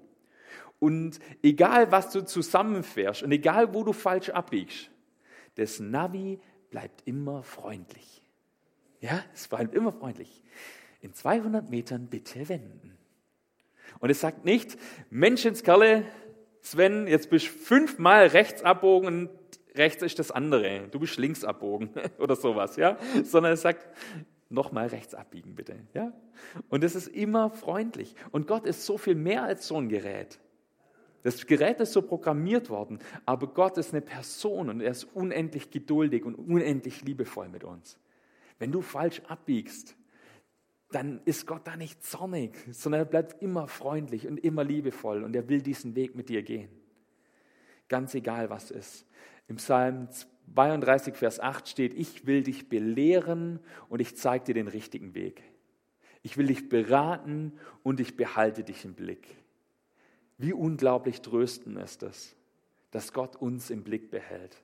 Und 0.78 1.18
egal, 1.42 1.90
was 1.90 2.10
du 2.10 2.24
zusammenfährst 2.24 3.22
und 3.22 3.32
egal, 3.32 3.74
wo 3.74 3.82
du 3.82 3.92
falsch 3.92 4.30
abbiegst, 4.30 4.90
das 5.54 5.80
Navi 5.80 6.38
bleibt 6.70 7.02
immer 7.06 7.42
freundlich. 7.42 8.22
Ja, 9.00 9.24
es 9.34 9.48
bleibt 9.48 9.74
immer 9.74 9.92
freundlich. 9.92 10.42
In 11.00 11.14
200 11.14 11.70
Metern 11.70 12.08
bitte 12.08 12.48
wenden. 12.48 12.96
Und 14.00 14.10
es 14.10 14.20
sagt 14.20 14.44
nicht, 14.44 14.76
Menschenskerle, 15.10 16.04
Sven, 16.60 17.06
jetzt 17.06 17.30
bist 17.30 17.46
du 17.46 17.50
fünfmal 17.52 18.26
rechts 18.26 18.62
abbogen 18.62 19.06
und 19.06 19.30
rechts 19.76 20.02
ist 20.02 20.18
das 20.18 20.30
andere. 20.30 20.88
Du 20.90 20.98
bist 20.98 21.16
links 21.16 21.44
abbogen 21.44 21.90
oder 22.18 22.36
sowas, 22.36 22.76
ja? 22.76 22.98
Sondern 23.22 23.52
es 23.52 23.62
sagt, 23.62 23.86
nochmal 24.48 24.88
rechts 24.88 25.14
abbiegen, 25.14 25.54
bitte. 25.54 25.76
Ja? 25.94 26.12
Und 26.68 26.84
es 26.84 26.94
ist 26.94 27.08
immer 27.08 27.50
freundlich. 27.50 28.14
Und 28.32 28.46
Gott 28.46 28.66
ist 28.66 28.86
so 28.86 28.98
viel 28.98 29.14
mehr 29.14 29.44
als 29.44 29.66
so 29.66 29.76
ein 29.76 29.88
Gerät. 29.88 30.38
Das 31.22 31.44
Gerät 31.46 31.80
ist 31.80 31.92
so 31.92 32.02
programmiert 32.02 32.70
worden, 32.70 33.00
aber 33.24 33.48
Gott 33.48 33.78
ist 33.78 33.92
eine 33.92 34.00
Person 34.00 34.70
und 34.70 34.80
er 34.80 34.92
ist 34.92 35.04
unendlich 35.04 35.72
geduldig 35.72 36.24
und 36.24 36.36
unendlich 36.36 37.02
liebevoll 37.02 37.48
mit 37.48 37.64
uns. 37.64 37.98
Wenn 38.60 38.70
du 38.70 38.80
falsch 38.80 39.20
abbiegst, 39.26 39.96
dann 40.92 41.20
ist 41.24 41.46
Gott 41.46 41.66
da 41.66 41.76
nicht 41.76 42.04
zornig, 42.04 42.56
sondern 42.70 43.00
er 43.00 43.06
bleibt 43.06 43.42
immer 43.42 43.66
freundlich 43.66 44.28
und 44.28 44.38
immer 44.38 44.62
liebevoll 44.62 45.24
und 45.24 45.34
er 45.34 45.48
will 45.48 45.62
diesen 45.62 45.96
Weg 45.96 46.14
mit 46.14 46.28
dir 46.28 46.42
gehen. 46.42 46.70
Ganz 47.88 48.14
egal, 48.14 48.48
was 48.50 48.70
ist. 48.70 49.04
Im 49.48 49.56
Psalm 49.56 50.08
32, 50.54 51.16
Vers 51.16 51.40
8 51.40 51.68
steht, 51.68 51.94
ich 51.94 52.26
will 52.26 52.42
dich 52.42 52.68
belehren 52.68 53.60
und 53.88 54.00
ich 54.00 54.16
zeige 54.16 54.44
dir 54.44 54.54
den 54.54 54.68
richtigen 54.68 55.14
Weg. 55.14 55.42
Ich 56.22 56.36
will 56.36 56.46
dich 56.46 56.68
beraten 56.68 57.52
und 57.82 58.00
ich 58.00 58.16
behalte 58.16 58.64
dich 58.64 58.84
im 58.84 58.94
Blick. 58.94 59.26
Wie 60.38 60.52
unglaublich 60.52 61.20
tröstend 61.20 61.78
ist 61.78 62.02
es, 62.02 62.34
dass 62.90 63.12
Gott 63.12 63.36
uns 63.36 63.70
im 63.70 63.82
Blick 63.82 64.10
behält. 64.10 64.62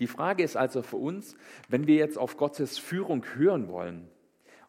Die 0.00 0.06
Frage 0.06 0.42
ist 0.42 0.56
also 0.56 0.82
für 0.82 0.96
uns, 0.96 1.36
wenn 1.68 1.86
wir 1.86 1.96
jetzt 1.96 2.18
auf 2.18 2.36
Gottes 2.36 2.78
Führung 2.78 3.24
hören 3.34 3.68
wollen 3.68 4.08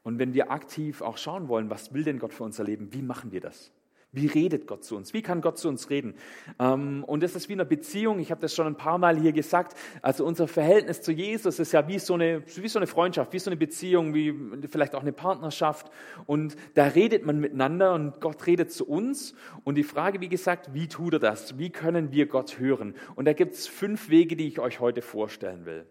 und 0.03 0.17
wenn 0.17 0.33
wir 0.33 0.51
aktiv 0.51 1.01
auch 1.01 1.17
schauen 1.17 1.47
wollen, 1.47 1.69
was 1.69 1.93
will 1.93 2.03
denn 2.03 2.19
Gott 2.19 2.33
für 2.33 2.43
unser 2.43 2.63
Leben, 2.63 2.93
wie 2.93 3.01
machen 3.01 3.31
wir 3.31 3.41
das? 3.41 3.71
Wie 4.11 4.25
redet 4.25 4.65
Gott 4.65 4.83
zu 4.83 4.95
uns? 4.95 5.13
Wie 5.13 5.21
kann 5.21 5.41
Gott 5.41 5.59
zu 5.59 5.69
uns 5.69 5.91
reden? 5.91 6.15
Ähm, 6.57 7.03
und 7.05 7.21
das 7.21 7.35
ist 7.35 7.47
wie 7.47 7.53
eine 7.53 7.65
Beziehung. 7.65 8.17
Ich 8.17 8.31
habe 8.31 8.41
das 8.41 8.55
schon 8.55 8.65
ein 8.65 8.75
paar 8.75 8.97
Mal 8.97 9.19
hier 9.19 9.33
gesagt. 9.33 9.77
Also 10.01 10.25
unser 10.25 10.47
Verhältnis 10.47 11.03
zu 11.03 11.11
Jesus 11.11 11.59
ist 11.59 11.73
ja 11.73 11.87
wie 11.87 11.99
so 11.99 12.15
eine, 12.15 12.41
wie 12.43 12.67
so 12.67 12.79
eine 12.79 12.87
Freundschaft, 12.87 13.33
wie 13.33 13.39
so 13.39 13.51
eine 13.51 13.57
Beziehung, 13.57 14.15
wie 14.15 14.33
vielleicht 14.67 14.95
auch 14.95 15.01
eine 15.01 15.13
Partnerschaft. 15.13 15.91
Und 16.25 16.55
da 16.73 16.85
redet 16.85 17.23
man 17.23 17.39
miteinander 17.39 17.93
und 17.93 18.19
Gott 18.19 18.47
redet 18.47 18.71
zu 18.71 18.87
uns. 18.87 19.35
Und 19.63 19.75
die 19.75 19.83
Frage, 19.83 20.21
wie 20.21 20.29
gesagt, 20.29 20.73
wie 20.73 20.87
tut 20.87 21.13
er 21.13 21.19
das? 21.19 21.59
Wie 21.59 21.69
können 21.69 22.11
wir 22.11 22.25
Gott 22.25 22.57
hören? 22.57 22.95
Und 23.13 23.25
da 23.25 23.33
gibt 23.33 23.53
es 23.53 23.67
fünf 23.67 24.09
Wege, 24.09 24.35
die 24.35 24.47
ich 24.47 24.59
euch 24.59 24.79
heute 24.79 25.03
vorstellen 25.03 25.65
will. 25.67 25.85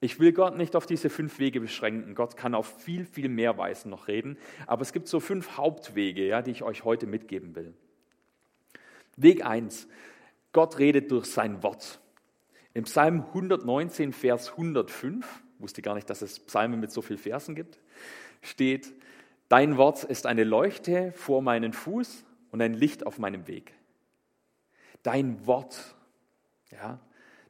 Ich 0.00 0.18
will 0.18 0.32
Gott 0.32 0.56
nicht 0.56 0.76
auf 0.76 0.86
diese 0.86 1.10
fünf 1.10 1.38
Wege 1.38 1.60
beschränken. 1.60 2.14
Gott 2.14 2.36
kann 2.36 2.54
auf 2.54 2.82
viel, 2.82 3.04
viel 3.04 3.28
mehr 3.28 3.58
Weisen 3.58 3.90
noch 3.90 4.08
reden. 4.08 4.38
Aber 4.66 4.82
es 4.82 4.92
gibt 4.92 5.08
so 5.08 5.20
fünf 5.20 5.58
Hauptwege, 5.58 6.26
ja, 6.26 6.40
die 6.40 6.52
ich 6.52 6.62
euch 6.62 6.84
heute 6.84 7.06
mitgeben 7.06 7.54
will. 7.54 7.74
Weg 9.16 9.44
1. 9.44 9.88
Gott 10.52 10.78
redet 10.78 11.10
durch 11.10 11.26
sein 11.26 11.62
Wort. 11.62 12.00
Im 12.72 12.84
Psalm 12.84 13.24
119, 13.28 14.12
Vers 14.12 14.52
105, 14.52 15.42
wusste 15.58 15.82
gar 15.82 15.94
nicht, 15.94 16.08
dass 16.08 16.22
es 16.22 16.40
Psalme 16.40 16.78
mit 16.78 16.90
so 16.90 17.02
vielen 17.02 17.18
Versen 17.18 17.54
gibt, 17.54 17.78
steht, 18.40 18.94
Dein 19.50 19.76
Wort 19.76 20.04
ist 20.04 20.26
eine 20.26 20.44
Leuchte 20.44 21.10
vor 21.10 21.42
meinen 21.42 21.72
Fuß 21.72 22.24
und 22.52 22.62
ein 22.62 22.72
Licht 22.72 23.04
auf 23.04 23.18
meinem 23.18 23.48
Weg. 23.48 23.74
Dein 25.02 25.44
Wort, 25.44 25.96
ja, 26.70 27.00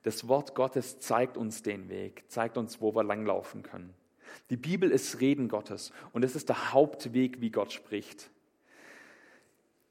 das 0.02 0.28
Wort 0.28 0.54
Gottes 0.54 0.98
zeigt 0.98 1.36
uns 1.36 1.62
den 1.62 1.88
Weg, 1.88 2.24
zeigt 2.28 2.56
uns, 2.56 2.80
wo 2.80 2.94
wir 2.94 3.04
langlaufen 3.04 3.62
können. 3.62 3.94
Die 4.48 4.56
Bibel 4.56 4.90
ist 4.90 5.20
Reden 5.20 5.48
Gottes 5.48 5.92
und 6.12 6.24
es 6.24 6.34
ist 6.36 6.48
der 6.48 6.72
Hauptweg, 6.72 7.40
wie 7.40 7.50
Gott 7.50 7.72
spricht. 7.72 8.30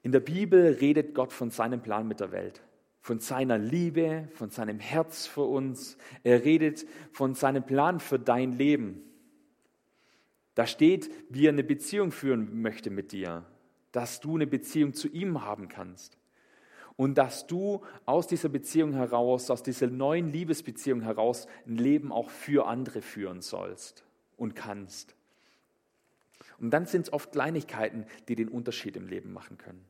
In 0.02 0.12
der 0.12 0.20
Bibel 0.20 0.78
redet 0.80 1.14
Gott 1.14 1.32
von 1.32 1.50
seinem 1.50 1.82
Plan 1.82 2.08
mit 2.08 2.20
der 2.20 2.32
Welt, 2.32 2.62
von 3.00 3.20
seiner 3.20 3.58
Liebe, 3.58 4.28
von 4.32 4.50
seinem 4.50 4.80
Herz 4.80 5.26
für 5.26 5.42
uns. 5.42 5.98
Er 6.22 6.44
redet 6.44 6.86
von 7.12 7.34
seinem 7.34 7.64
Plan 7.64 8.00
für 8.00 8.18
dein 8.18 8.52
Leben. 8.52 9.02
Da 10.54 10.66
steht, 10.66 11.10
wie 11.28 11.46
er 11.46 11.52
eine 11.52 11.64
Beziehung 11.64 12.12
führen 12.12 12.62
möchte 12.62 12.90
mit 12.90 13.12
dir, 13.12 13.44
dass 13.92 14.20
du 14.20 14.36
eine 14.36 14.46
Beziehung 14.46 14.94
zu 14.94 15.08
ihm 15.08 15.42
haben 15.42 15.68
kannst 15.68 16.19
und 17.00 17.16
dass 17.16 17.46
du 17.46 17.80
aus 18.04 18.26
dieser 18.26 18.50
Beziehung 18.50 18.92
heraus, 18.92 19.48
aus 19.48 19.62
dieser 19.62 19.86
neuen 19.86 20.28
Liebesbeziehung 20.28 21.00
heraus 21.00 21.46
ein 21.66 21.76
Leben 21.76 22.12
auch 22.12 22.28
für 22.28 22.66
andere 22.66 23.00
führen 23.00 23.40
sollst 23.40 24.04
und 24.36 24.54
kannst. 24.54 25.14
Und 26.58 26.72
dann 26.72 26.84
sind 26.84 27.06
es 27.06 27.12
oft 27.14 27.32
Kleinigkeiten, 27.32 28.04
die 28.28 28.34
den 28.34 28.50
Unterschied 28.50 28.98
im 28.98 29.06
Leben 29.06 29.32
machen 29.32 29.56
können. 29.56 29.82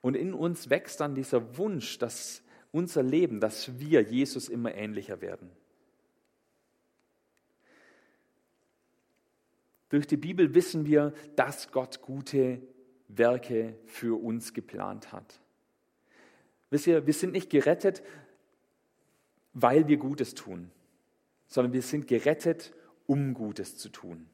Und 0.00 0.16
in 0.16 0.32
uns 0.32 0.70
wächst 0.70 1.00
dann 1.00 1.14
dieser 1.14 1.58
Wunsch, 1.58 1.98
dass 1.98 2.42
unser 2.72 3.02
Leben, 3.02 3.38
dass 3.38 3.78
wir 3.78 4.00
Jesus 4.00 4.48
immer 4.48 4.74
ähnlicher 4.74 5.20
werden. 5.20 5.50
Durch 9.90 10.06
die 10.06 10.16
Bibel 10.16 10.54
wissen 10.54 10.86
wir, 10.86 11.12
dass 11.36 11.70
Gott 11.72 12.00
gute 12.00 12.62
Werke 13.06 13.78
für 13.84 14.18
uns 14.18 14.54
geplant 14.54 15.12
hat. 15.12 15.42
Wisst 16.70 16.86
ihr, 16.86 17.06
wir 17.06 17.14
sind 17.14 17.32
nicht 17.32 17.50
gerettet, 17.50 18.02
weil 19.52 19.88
wir 19.88 19.96
Gutes 19.96 20.34
tun, 20.34 20.70
sondern 21.46 21.72
wir 21.72 21.82
sind 21.82 22.06
gerettet, 22.06 22.72
um 23.06 23.34
Gutes 23.34 23.76
zu 23.76 23.88
tun. 23.88 24.26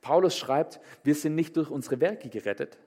Paulus 0.00 0.36
schreibt, 0.36 0.80
wir 1.02 1.14
sind 1.14 1.34
nicht 1.34 1.56
durch 1.56 1.70
unsere 1.70 2.00
Werke 2.00 2.28
gerettet, 2.28 2.78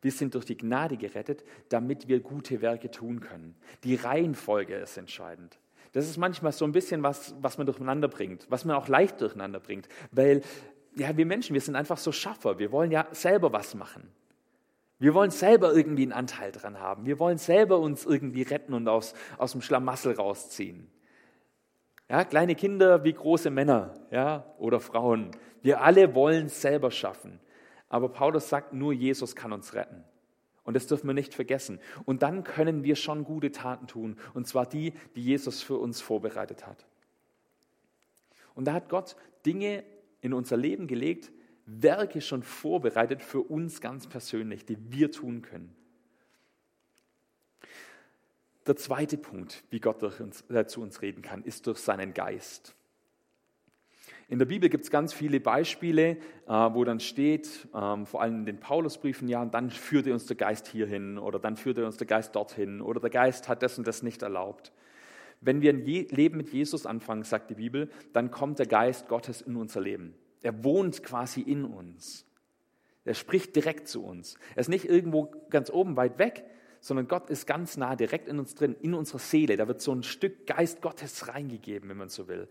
wir 0.00 0.12
sind 0.12 0.34
durch 0.34 0.44
die 0.44 0.56
Gnade 0.56 0.96
gerettet, 0.96 1.44
damit 1.70 2.08
wir 2.08 2.20
gute 2.20 2.60
Werke 2.60 2.90
tun 2.90 3.20
können. 3.20 3.56
Die 3.84 3.94
Reihenfolge 3.94 4.76
ist 4.76 4.96
entscheidend. 4.96 5.58
Das 5.92 6.08
ist 6.08 6.16
manchmal 6.16 6.52
so 6.52 6.64
ein 6.64 6.72
bisschen 6.72 7.02
was, 7.02 7.34
was 7.40 7.56
man 7.56 7.66
durcheinander 7.66 8.08
bringt, 8.08 8.46
was 8.50 8.64
man 8.64 8.76
auch 8.76 8.88
leicht 8.88 9.20
durcheinander 9.20 9.60
bringt, 9.60 9.88
weil 10.10 10.42
ja, 10.96 11.16
wir 11.16 11.26
Menschen, 11.26 11.54
wir 11.54 11.60
sind 11.60 11.76
einfach 11.76 11.98
so 11.98 12.12
Schaffer. 12.12 12.58
Wir 12.58 12.70
wollen 12.70 12.90
ja 12.90 13.06
selber 13.12 13.52
was 13.52 13.74
machen. 13.74 14.08
Wir 14.98 15.14
wollen 15.14 15.30
selber 15.30 15.74
irgendwie 15.74 16.02
einen 16.02 16.12
Anteil 16.12 16.52
dran 16.52 16.78
haben. 16.80 17.06
Wir 17.06 17.18
wollen 17.18 17.38
selber 17.38 17.78
uns 17.78 18.04
irgendwie 18.06 18.42
retten 18.42 18.74
und 18.74 18.88
aus, 18.88 19.14
aus 19.38 19.52
dem 19.52 19.60
Schlamassel 19.60 20.14
rausziehen. 20.14 20.90
Ja, 22.08 22.24
kleine 22.24 22.54
Kinder 22.54 23.02
wie 23.04 23.12
große 23.12 23.50
Männer 23.50 23.94
ja, 24.10 24.54
oder 24.58 24.78
Frauen. 24.80 25.30
Wir 25.62 25.80
alle 25.80 26.14
wollen 26.14 26.48
selber 26.48 26.90
schaffen. 26.90 27.40
Aber 27.88 28.08
Paulus 28.08 28.48
sagt, 28.48 28.72
nur 28.72 28.92
Jesus 28.92 29.34
kann 29.34 29.52
uns 29.52 29.74
retten. 29.74 30.04
Und 30.64 30.74
das 30.74 30.86
dürfen 30.86 31.06
wir 31.06 31.14
nicht 31.14 31.34
vergessen. 31.34 31.78
Und 32.04 32.22
dann 32.22 32.42
können 32.42 32.84
wir 32.84 32.96
schon 32.96 33.24
gute 33.24 33.52
Taten 33.52 33.86
tun. 33.86 34.16
Und 34.32 34.46
zwar 34.46 34.66
die, 34.66 34.94
die 35.14 35.22
Jesus 35.22 35.62
für 35.62 35.76
uns 35.76 36.00
vorbereitet 36.00 36.66
hat. 36.66 36.86
Und 38.54 38.66
da 38.66 38.72
hat 38.72 38.88
Gott 38.88 39.16
Dinge 39.44 39.84
in 40.20 40.32
unser 40.32 40.56
Leben 40.56 40.86
gelegt, 40.86 41.30
Werke 41.66 42.20
schon 42.20 42.42
vorbereitet 42.42 43.22
für 43.22 43.40
uns 43.40 43.80
ganz 43.80 44.06
persönlich, 44.06 44.64
die 44.64 44.76
wir 44.90 45.10
tun 45.10 45.42
können. 45.42 45.74
Der 48.66 48.76
zweite 48.76 49.18
Punkt, 49.18 49.62
wie 49.70 49.80
Gott 49.80 50.02
uns, 50.02 50.42
äh, 50.50 50.66
zu 50.66 50.80
uns 50.80 51.02
reden 51.02 51.22
kann, 51.22 51.44
ist 51.44 51.66
durch 51.66 51.78
seinen 51.78 52.14
Geist. 52.14 52.74
In 54.28 54.38
der 54.38 54.46
Bibel 54.46 54.70
gibt 54.70 54.84
es 54.84 54.90
ganz 54.90 55.12
viele 55.12 55.38
Beispiele, 55.38 56.16
äh, 56.46 56.48
wo 56.48 56.82
dann 56.84 56.98
steht, 56.98 57.68
ähm, 57.74 58.06
vor 58.06 58.22
allem 58.22 58.40
in 58.40 58.46
den 58.46 58.60
Paulusbriefen, 58.60 59.28
ja, 59.28 59.44
dann 59.44 59.70
führte 59.70 60.14
uns 60.14 60.24
der 60.26 60.36
Geist 60.36 60.66
hierhin 60.66 61.18
oder 61.18 61.38
dann 61.38 61.56
führte 61.56 61.84
uns 61.84 61.98
der 61.98 62.06
Geist 62.06 62.34
dorthin 62.34 62.80
oder 62.80 63.00
der 63.00 63.10
Geist 63.10 63.48
hat 63.48 63.62
das 63.62 63.76
und 63.76 63.86
das 63.86 64.02
nicht 64.02 64.22
erlaubt. 64.22 64.72
Wenn 65.42 65.60
wir 65.60 65.74
ein 65.74 65.84
Leben 65.84 66.38
mit 66.38 66.48
Jesus 66.50 66.86
anfangen, 66.86 67.22
sagt 67.22 67.50
die 67.50 67.54
Bibel, 67.54 67.90
dann 68.14 68.30
kommt 68.30 68.58
der 68.58 68.66
Geist 68.66 69.08
Gottes 69.08 69.42
in 69.42 69.56
unser 69.56 69.82
Leben. 69.82 70.14
Er 70.44 70.62
wohnt 70.62 71.02
quasi 71.02 71.40
in 71.40 71.64
uns. 71.64 72.26
Er 73.06 73.14
spricht 73.14 73.56
direkt 73.56 73.88
zu 73.88 74.04
uns. 74.04 74.36
Er 74.54 74.60
ist 74.60 74.68
nicht 74.68 74.84
irgendwo 74.84 75.32
ganz 75.48 75.70
oben 75.70 75.96
weit 75.96 76.18
weg, 76.18 76.44
sondern 76.80 77.08
Gott 77.08 77.30
ist 77.30 77.46
ganz 77.46 77.78
nah, 77.78 77.96
direkt 77.96 78.28
in 78.28 78.38
uns 78.38 78.54
drin, 78.54 78.76
in 78.82 78.92
unserer 78.92 79.20
Seele. 79.20 79.56
Da 79.56 79.68
wird 79.68 79.80
so 79.80 79.92
ein 79.92 80.02
Stück 80.02 80.46
Geist 80.46 80.82
Gottes 80.82 81.28
reingegeben, 81.28 81.88
wenn 81.88 81.96
man 81.96 82.10
so 82.10 82.28
will. 82.28 82.46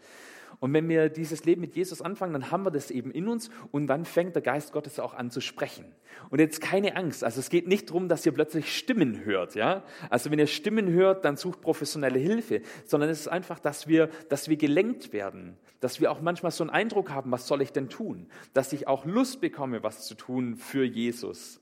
Und 0.63 0.73
wenn 0.73 0.87
wir 0.87 1.09
dieses 1.09 1.43
Leben 1.43 1.59
mit 1.59 1.75
Jesus 1.75 2.01
anfangen, 2.01 2.31
dann 2.31 2.49
haben 2.49 2.63
wir 2.63 2.71
das 2.71 2.89
eben 2.89 3.11
in 3.11 3.27
uns 3.27 3.49
und 3.73 3.87
dann 3.87 4.05
fängt 4.05 4.33
der 4.35 4.41
Geist 4.41 4.71
Gottes 4.71 4.97
auch 4.97 5.13
an 5.13 5.29
zu 5.29 5.41
sprechen. 5.41 5.83
Und 6.29 6.39
jetzt 6.39 6.61
keine 6.61 6.95
Angst, 6.95 7.21
also 7.25 7.41
es 7.41 7.49
geht 7.49 7.67
nicht 7.67 7.89
darum, 7.89 8.07
dass 8.07 8.25
ihr 8.25 8.31
plötzlich 8.31 8.73
Stimmen 8.73 9.25
hört, 9.25 9.55
ja? 9.55 9.83
Also 10.09 10.31
wenn 10.31 10.39
ihr 10.39 10.47
Stimmen 10.47 10.89
hört, 10.89 11.25
dann 11.25 11.35
sucht 11.35 11.59
professionelle 11.59 12.17
Hilfe, 12.17 12.61
sondern 12.85 13.09
es 13.09 13.19
ist 13.19 13.27
einfach, 13.27 13.59
dass 13.59 13.89
wir, 13.89 14.07
dass 14.29 14.47
wir 14.47 14.55
gelenkt 14.55 15.11
werden, 15.11 15.57
dass 15.81 15.99
wir 15.99 16.09
auch 16.09 16.21
manchmal 16.21 16.53
so 16.53 16.63
einen 16.63 16.69
Eindruck 16.69 17.09
haben, 17.09 17.29
was 17.29 17.45
soll 17.45 17.61
ich 17.61 17.73
denn 17.73 17.89
tun? 17.89 18.27
Dass 18.53 18.71
ich 18.71 18.87
auch 18.87 19.03
Lust 19.03 19.41
bekomme, 19.41 19.83
was 19.83 20.07
zu 20.07 20.15
tun 20.15 20.55
für 20.55 20.85
Jesus. 20.85 21.59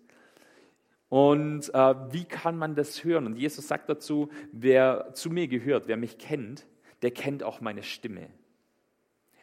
Und 1.09 1.73
äh, 1.73 1.95
wie 2.11 2.25
kann 2.25 2.55
man 2.55 2.75
das 2.75 3.03
hören? 3.03 3.25
Und 3.25 3.35
Jesus 3.35 3.67
sagt 3.67 3.89
dazu, 3.89 4.29
wer 4.51 5.09
zu 5.15 5.31
mir 5.31 5.47
gehört, 5.47 5.87
wer 5.87 5.97
mich 5.97 6.19
kennt, 6.19 6.67
der 7.01 7.09
kennt 7.09 7.41
auch 7.41 7.61
meine 7.61 7.81
Stimme. 7.81 8.29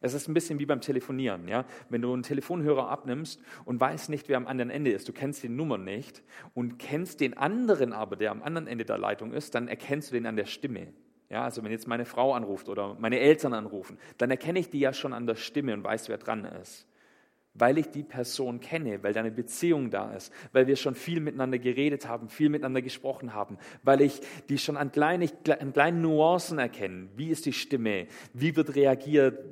Es 0.00 0.14
ist 0.14 0.28
ein 0.28 0.34
bisschen 0.34 0.58
wie 0.58 0.66
beim 0.66 0.80
Telefonieren. 0.80 1.48
Ja? 1.48 1.64
Wenn 1.88 2.02
du 2.02 2.12
einen 2.12 2.22
Telefonhörer 2.22 2.88
abnimmst 2.88 3.40
und 3.64 3.80
weißt 3.80 4.10
nicht, 4.10 4.28
wer 4.28 4.36
am 4.36 4.46
anderen 4.46 4.70
Ende 4.70 4.92
ist, 4.92 5.08
du 5.08 5.12
kennst 5.12 5.42
die 5.42 5.48
Nummer 5.48 5.78
nicht 5.78 6.22
und 6.54 6.78
kennst 6.78 7.20
den 7.20 7.36
anderen 7.36 7.92
aber, 7.92 8.16
der 8.16 8.30
am 8.30 8.42
anderen 8.42 8.66
Ende 8.66 8.84
der 8.84 8.98
Leitung 8.98 9.32
ist, 9.32 9.54
dann 9.54 9.68
erkennst 9.68 10.10
du 10.10 10.14
den 10.14 10.26
an 10.26 10.36
der 10.36 10.46
Stimme. 10.46 10.92
Ja, 11.30 11.44
also 11.44 11.62
wenn 11.62 11.70
jetzt 11.70 11.86
meine 11.86 12.06
Frau 12.06 12.32
anruft 12.32 12.68
oder 12.68 12.96
meine 12.98 13.18
Eltern 13.18 13.52
anrufen, 13.52 13.98
dann 14.16 14.30
erkenne 14.30 14.58
ich 14.60 14.70
die 14.70 14.80
ja 14.80 14.92
schon 14.92 15.12
an 15.12 15.26
der 15.26 15.34
Stimme 15.34 15.74
und 15.74 15.84
weiß, 15.84 16.08
wer 16.08 16.16
dran 16.16 16.44
ist. 16.44 16.86
Weil 17.52 17.76
ich 17.76 17.90
die 17.90 18.04
Person 18.04 18.60
kenne, 18.60 19.02
weil 19.02 19.12
da 19.12 19.20
eine 19.20 19.32
Beziehung 19.32 19.90
da 19.90 20.12
ist, 20.14 20.32
weil 20.52 20.68
wir 20.68 20.76
schon 20.76 20.94
viel 20.94 21.20
miteinander 21.20 21.58
geredet 21.58 22.06
haben, 22.06 22.28
viel 22.28 22.48
miteinander 22.48 22.82
gesprochen 22.82 23.34
haben, 23.34 23.58
weil 23.82 24.00
ich 24.00 24.20
die 24.48 24.58
schon 24.58 24.76
an, 24.76 24.92
kleine, 24.92 25.28
an 25.58 25.72
kleinen 25.72 26.00
Nuancen 26.00 26.58
erkenne. 26.58 27.08
Wie 27.16 27.28
ist 27.28 27.46
die 27.46 27.52
Stimme? 27.52 28.06
Wie 28.32 28.54
wird 28.56 28.74
reagiert? 28.76 29.44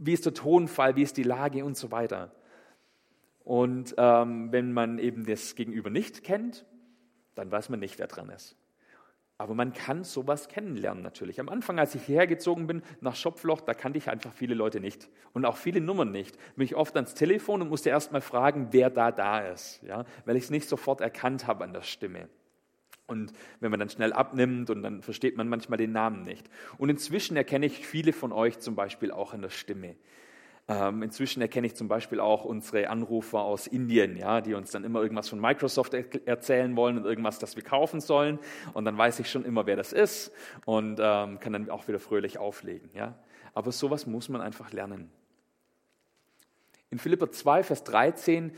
Wie 0.00 0.14
ist 0.14 0.24
der 0.24 0.34
Tonfall, 0.34 0.96
wie 0.96 1.02
ist 1.02 1.16
die 1.16 1.22
Lage 1.22 1.64
und 1.64 1.76
so 1.76 1.90
weiter. 1.92 2.32
Und 3.44 3.94
ähm, 3.98 4.50
wenn 4.50 4.72
man 4.72 4.98
eben 4.98 5.24
das 5.26 5.54
Gegenüber 5.54 5.90
nicht 5.90 6.24
kennt, 6.24 6.64
dann 7.34 7.50
weiß 7.50 7.68
man 7.68 7.80
nicht, 7.80 7.98
wer 7.98 8.06
dran 8.06 8.30
ist. 8.30 8.56
Aber 9.36 9.54
man 9.54 9.72
kann 9.72 10.04
sowas 10.04 10.48
kennenlernen 10.48 11.02
natürlich. 11.02 11.40
Am 11.40 11.48
Anfang, 11.48 11.78
als 11.78 11.94
ich 11.94 12.02
hierher 12.02 12.26
gezogen 12.26 12.66
bin, 12.66 12.82
nach 13.00 13.16
Schopfloch, 13.16 13.60
da 13.60 13.72
kannte 13.72 13.98
ich 13.98 14.10
einfach 14.10 14.32
viele 14.32 14.54
Leute 14.54 14.80
nicht 14.80 15.08
und 15.32 15.46
auch 15.46 15.56
viele 15.56 15.80
Nummern 15.80 16.12
nicht. 16.12 16.36
Bin 16.56 16.64
ich 16.64 16.76
oft 16.76 16.94
ans 16.96 17.14
Telefon 17.14 17.62
und 17.62 17.68
musste 17.68 17.88
erst 17.88 18.12
mal 18.12 18.20
fragen, 18.20 18.68
wer 18.70 18.90
da 18.90 19.12
da 19.12 19.40
ist, 19.40 19.82
ja? 19.82 20.04
weil 20.26 20.36
ich 20.36 20.44
es 20.44 20.50
nicht 20.50 20.68
sofort 20.68 21.00
erkannt 21.00 21.46
habe 21.46 21.64
an 21.64 21.72
der 21.72 21.82
Stimme. 21.82 22.28
Und 23.10 23.32
wenn 23.58 23.70
man 23.70 23.80
dann 23.80 23.90
schnell 23.90 24.12
abnimmt 24.12 24.70
und 24.70 24.82
dann 24.82 25.02
versteht 25.02 25.36
man 25.36 25.48
manchmal 25.48 25.76
den 25.76 25.90
Namen 25.90 26.22
nicht. 26.22 26.48
Und 26.78 26.88
inzwischen 26.88 27.36
erkenne 27.36 27.66
ich 27.66 27.84
viele 27.86 28.12
von 28.12 28.32
euch 28.32 28.60
zum 28.60 28.76
Beispiel 28.76 29.10
auch 29.10 29.34
an 29.34 29.42
der 29.42 29.50
Stimme. 29.50 29.96
Ähm, 30.68 31.02
inzwischen 31.02 31.42
erkenne 31.42 31.66
ich 31.66 31.74
zum 31.74 31.88
Beispiel 31.88 32.20
auch 32.20 32.44
unsere 32.44 32.88
Anrufer 32.88 33.40
aus 33.40 33.66
Indien, 33.66 34.16
ja, 34.16 34.40
die 34.40 34.54
uns 34.54 34.70
dann 34.70 34.84
immer 34.84 35.02
irgendwas 35.02 35.28
von 35.28 35.40
Microsoft 35.40 35.94
er 35.94 36.04
erzählen 36.28 36.76
wollen 36.76 36.96
und 36.96 37.04
irgendwas, 37.04 37.40
das 37.40 37.56
wir 37.56 37.64
kaufen 37.64 38.00
sollen. 38.00 38.38
Und 38.74 38.84
dann 38.84 38.96
weiß 38.96 39.18
ich 39.18 39.28
schon 39.28 39.44
immer, 39.44 39.66
wer 39.66 39.74
das 39.74 39.92
ist 39.92 40.30
und 40.66 41.00
ähm, 41.02 41.40
kann 41.40 41.52
dann 41.52 41.68
auch 41.70 41.88
wieder 41.88 41.98
fröhlich 41.98 42.38
auflegen. 42.38 42.88
Ja. 42.94 43.18
Aber 43.52 43.72
sowas 43.72 44.06
muss 44.06 44.28
man 44.28 44.40
einfach 44.40 44.72
lernen. 44.72 45.10
In 46.90 47.00
Philippa 47.00 47.32
2, 47.32 47.64
Vers 47.64 47.82
13 47.82 48.52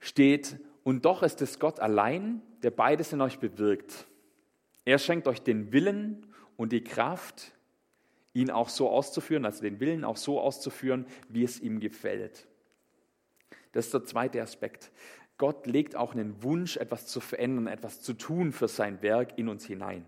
steht, 0.00 0.58
und 0.84 1.04
doch 1.04 1.22
ist 1.22 1.42
es 1.42 1.58
Gott 1.58 1.80
allein, 1.80 2.42
der 2.62 2.70
beides 2.70 3.12
in 3.12 3.20
euch 3.20 3.38
bewirkt. 3.38 4.06
Er 4.84 4.98
schenkt 4.98 5.26
euch 5.26 5.42
den 5.42 5.72
Willen 5.72 6.26
und 6.56 6.72
die 6.72 6.84
Kraft, 6.84 7.52
ihn 8.34 8.50
auch 8.50 8.68
so 8.68 8.90
auszuführen, 8.90 9.44
also 9.44 9.62
den 9.62 9.80
Willen 9.80 10.04
auch 10.04 10.18
so 10.18 10.40
auszuführen, 10.40 11.06
wie 11.28 11.42
es 11.42 11.58
ihm 11.58 11.80
gefällt. 11.80 12.46
Das 13.72 13.86
ist 13.86 13.94
der 13.94 14.04
zweite 14.04 14.42
Aspekt. 14.42 14.92
Gott 15.38 15.66
legt 15.66 15.96
auch 15.96 16.12
einen 16.12 16.42
Wunsch, 16.42 16.76
etwas 16.76 17.06
zu 17.06 17.20
verändern, 17.20 17.66
etwas 17.66 18.02
zu 18.02 18.12
tun 18.12 18.52
für 18.52 18.68
sein 18.68 19.02
Werk 19.02 19.38
in 19.38 19.48
uns 19.48 19.64
hinein. 19.64 20.04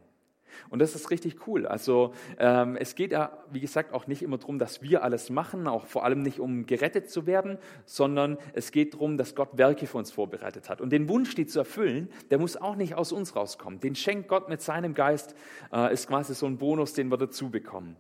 Und 0.71 0.81
das 0.81 0.95
ist 0.95 1.11
richtig 1.11 1.47
cool. 1.47 1.67
Also 1.67 2.13
ähm, 2.39 2.77
es 2.77 2.95
geht 2.95 3.13
ja, 3.13 3.37
wie 3.51 3.61
gesagt, 3.61 3.93
auch 3.93 4.07
nicht 4.07 4.23
immer 4.23 4.39
darum, 4.39 4.59
dass 4.59 4.83
wir 4.83 5.03
alles 5.03 5.31
machen, 5.31 5.67
auch 5.67 5.87
vor 5.87 6.05
allem 6.05 6.23
nicht 6.23 6.41
um 6.41 6.67
gerettet 6.67 7.11
zu 7.11 7.27
werden, 7.27 7.59
sondern 7.85 8.39
es 8.53 8.73
geht 8.73 8.95
darum, 8.95 9.17
dass 9.17 9.35
Gott 9.35 9.59
Werke 9.59 9.87
für 9.87 9.99
uns 9.99 10.11
vorbereitet 10.11 10.69
hat. 10.69 10.81
Und 10.81 10.91
den 10.91 11.09
Wunsch, 11.09 11.35
die 11.35 11.47
zu 11.47 11.59
erfüllen, 11.59 12.09
der 12.31 12.39
muss 12.39 12.57
auch 12.57 12.77
nicht 12.77 12.95
aus 12.95 13.13
uns 13.13 13.37
rauskommen. 13.37 13.81
Den 13.81 13.95
schenkt 13.95 14.29
Gott 14.29 14.49
mit 14.49 14.61
seinem 14.61 14.95
Geist, 14.95 15.35
äh, 15.73 15.93
ist 15.93 16.09
quasi 16.09 16.35
so 16.35 16.47
ein 16.47 16.59
Bonus, 16.59 16.93
den 16.93 17.11
wir 17.11 17.17
dazu 17.17 17.51
bekommen. 17.51 17.97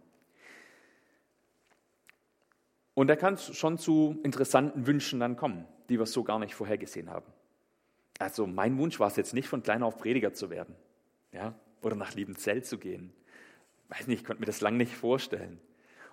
Und 2.95 3.09
da 3.09 3.17
kann 3.17 3.35
es 3.35 3.55
schon 3.55 3.77
zu 3.77 4.19
interessanten 4.23 4.87
Wünschen 4.87 5.21
dann 5.21 5.37
kommen, 5.37 5.67
die 5.91 5.99
wir 5.99 6.07
so 6.07 6.25
gar 6.25 6.39
nicht 6.39 6.55
vorhergesehen 6.55 7.11
haben. 7.11 7.27
Also 8.19 8.47
mein 8.47 8.79
Wunsch 8.79 8.99
war 8.99 9.09
es 9.09 9.17
jetzt 9.17 9.35
nicht, 9.35 9.49
von 9.49 9.63
klein 9.63 9.83
auf 9.83 9.99
Prediger 9.99 10.33
zu 10.33 10.49
werden. 10.49 10.75
Ja, 11.33 11.55
oder 11.83 11.97
nach 11.97 12.15
Liebenzell 12.15 12.63
zu 12.63 12.79
gehen. 12.79 13.13
Weiß 13.89 14.07
nicht, 14.07 14.21
ich 14.21 14.27
konnte 14.27 14.41
mir 14.41 14.47
das 14.47 14.61
lange 14.61 14.79
nicht 14.79 14.95
vorstellen. 14.95 15.61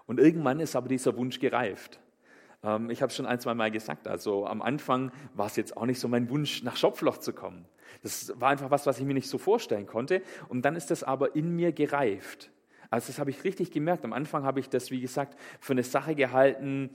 Und 0.06 0.20
irgendwann 0.20 0.60
ist 0.60 0.76
aber 0.76 0.88
dieser 0.88 1.16
Wunsch 1.18 1.40
gereift. 1.40 2.00
Ähm, 2.64 2.90
ich 2.90 3.02
habe 3.02 3.10
es 3.10 3.16
schon 3.16 3.26
ein, 3.26 3.40
zwei 3.40 3.54
Mal 3.54 3.72
gesagt. 3.72 4.08
Also 4.08 4.46
am 4.46 4.62
Anfang 4.62 5.12
war 5.34 5.48
es 5.48 5.56
jetzt 5.56 5.76
auch 5.78 5.86
nicht 5.86 6.00
so 6.00 6.08
mein 6.08 6.30
Wunsch, 6.30 6.64
nach 6.64 6.76
Schopfloch 6.76 7.18
zu 7.18 7.34
kommen. 7.34 7.66
Das 8.02 8.34
war 8.40 8.50
einfach 8.50 8.72
was, 8.72 8.86
was 8.86 9.00
ich 9.00 9.06
mir 9.06 9.14
nicht 9.14 9.30
so 9.30 9.38
vorstellen 9.38 9.86
konnte. 9.86 10.22
Und 10.50 10.64
dann 10.64 10.76
ist 10.76 10.92
das 10.92 11.04
aber 11.04 11.36
in 11.36 11.56
mir 11.56 11.72
gereift. 11.72 12.52
Also 12.90 13.08
das 13.08 13.20
habe 13.20 13.30
ich 13.32 13.44
richtig 13.44 13.72
gemerkt. 13.72 14.06
Am 14.06 14.14
Anfang 14.14 14.44
habe 14.44 14.60
ich 14.60 14.70
das, 14.70 14.92
wie 14.92 15.02
gesagt, 15.02 15.40
für 15.60 15.74
eine 15.74 15.84
Sache 15.84 16.16
gehalten, 16.16 16.92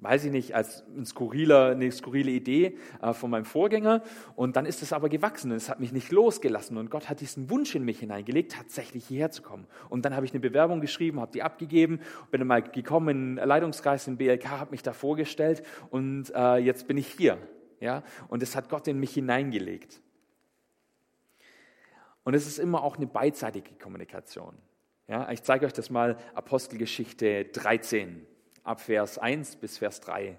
weiß 0.00 0.24
ich 0.24 0.32
nicht, 0.32 0.54
als 0.54 0.84
ein 0.96 1.04
skurriler, 1.04 1.70
eine 1.70 1.92
skurrile 1.92 2.30
Idee 2.30 2.76
äh, 3.02 3.12
von 3.12 3.30
meinem 3.30 3.44
Vorgänger. 3.44 4.02
Und 4.34 4.56
dann 4.56 4.66
ist 4.66 4.82
es 4.82 4.92
aber 4.92 5.08
gewachsen 5.08 5.50
und 5.50 5.56
es 5.56 5.68
hat 5.68 5.80
mich 5.80 5.92
nicht 5.92 6.10
losgelassen. 6.10 6.76
Und 6.76 6.90
Gott 6.90 7.08
hat 7.08 7.20
diesen 7.20 7.50
Wunsch 7.50 7.74
in 7.74 7.84
mich 7.84 8.00
hineingelegt, 8.00 8.52
tatsächlich 8.52 9.06
hierher 9.06 9.30
zu 9.30 9.42
kommen. 9.42 9.66
Und 9.88 10.04
dann 10.04 10.16
habe 10.16 10.24
ich 10.24 10.32
eine 10.32 10.40
Bewerbung 10.40 10.80
geschrieben, 10.80 11.20
habe 11.20 11.32
die 11.32 11.42
abgegeben, 11.42 12.00
bin 12.30 12.40
dann 12.40 12.48
mal 12.48 12.62
gekommen 12.62 13.36
in 13.38 13.46
Leitungskreis 13.46 14.06
in 14.06 14.16
BLK, 14.16 14.48
habe 14.48 14.70
mich 14.70 14.82
da 14.82 14.92
vorgestellt 14.92 15.62
und 15.90 16.32
äh, 16.34 16.56
jetzt 16.56 16.88
bin 16.88 16.96
ich 16.96 17.08
hier. 17.08 17.38
Ja? 17.80 18.02
Und 18.28 18.42
es 18.42 18.56
hat 18.56 18.68
Gott 18.68 18.88
in 18.88 18.98
mich 18.98 19.12
hineingelegt. 19.12 20.00
Und 22.22 22.34
es 22.34 22.46
ist 22.46 22.58
immer 22.58 22.82
auch 22.82 22.96
eine 22.96 23.06
beidseitige 23.06 23.74
Kommunikation. 23.74 24.54
Ja? 25.08 25.30
Ich 25.30 25.42
zeige 25.42 25.66
euch 25.66 25.72
das 25.72 25.90
mal, 25.90 26.16
Apostelgeschichte 26.34 27.46
13 27.46 28.26
ab 28.64 28.80
Vers 28.80 29.18
1 29.18 29.56
bis 29.56 29.78
Vers 29.78 30.00
3. 30.00 30.38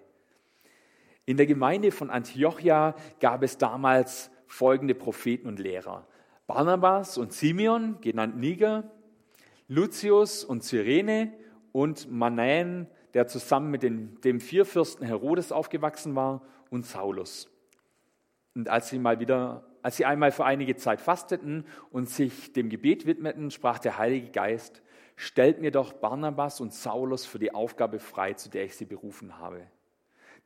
In 1.26 1.38
der 1.38 1.46
Gemeinde 1.46 1.92
von 1.92 2.10
Antiochia 2.10 2.96
gab 3.20 3.44
es 3.44 3.58
damals 3.58 4.32
folgende 4.48 4.96
Propheten 4.96 5.48
und 5.48 5.60
Lehrer. 5.60 6.08
Barnabas 6.48 7.18
und 7.18 7.32
Simeon, 7.32 8.02
genannt 8.02 8.38
Niger, 8.38 8.84
Lucius 9.68 10.44
und 10.44 10.64
Cyrene 10.64 11.32
und 11.72 12.12
Manaen, 12.12 12.88
der 13.14 13.28
zusammen 13.28 13.72
mit 13.72 13.84
den, 13.84 14.20
dem 14.22 14.40
Vierfürsten 14.40 15.06
Herodes 15.06 15.52
aufgewachsen 15.52 16.16
war, 16.16 16.42
und 16.70 16.86
Saulus. 16.86 17.50
Und 18.56 18.70
als 18.70 18.90
sie 18.90 18.98
mal 18.98 19.20
wieder, 19.20 19.64
als 19.84 19.98
sie 19.98 20.06
einmal 20.06 20.32
für 20.32 20.46
einige 20.46 20.76
Zeit 20.76 21.02
fasteten 21.02 21.66
und 21.92 22.10
sich 22.10 22.54
dem 22.54 22.70
Gebet 22.70 23.06
widmeten, 23.06 23.52
sprach 23.52 23.78
der 23.80 23.98
Heilige 23.98 24.30
Geist, 24.32 24.82
stellt 25.22 25.62
mir 25.62 25.70
doch 25.70 25.94
Barnabas 25.94 26.62
und 26.62 26.74
Saulus 26.74 27.28
für 27.28 27.38
die 27.38 27.54
Aufgabe 27.54 28.00
frei, 28.00 28.34
zu 28.34 28.50
der 28.50 28.66
ich 28.66 28.76
sie 28.76 28.86
berufen 28.86 29.38
habe. 29.38 29.68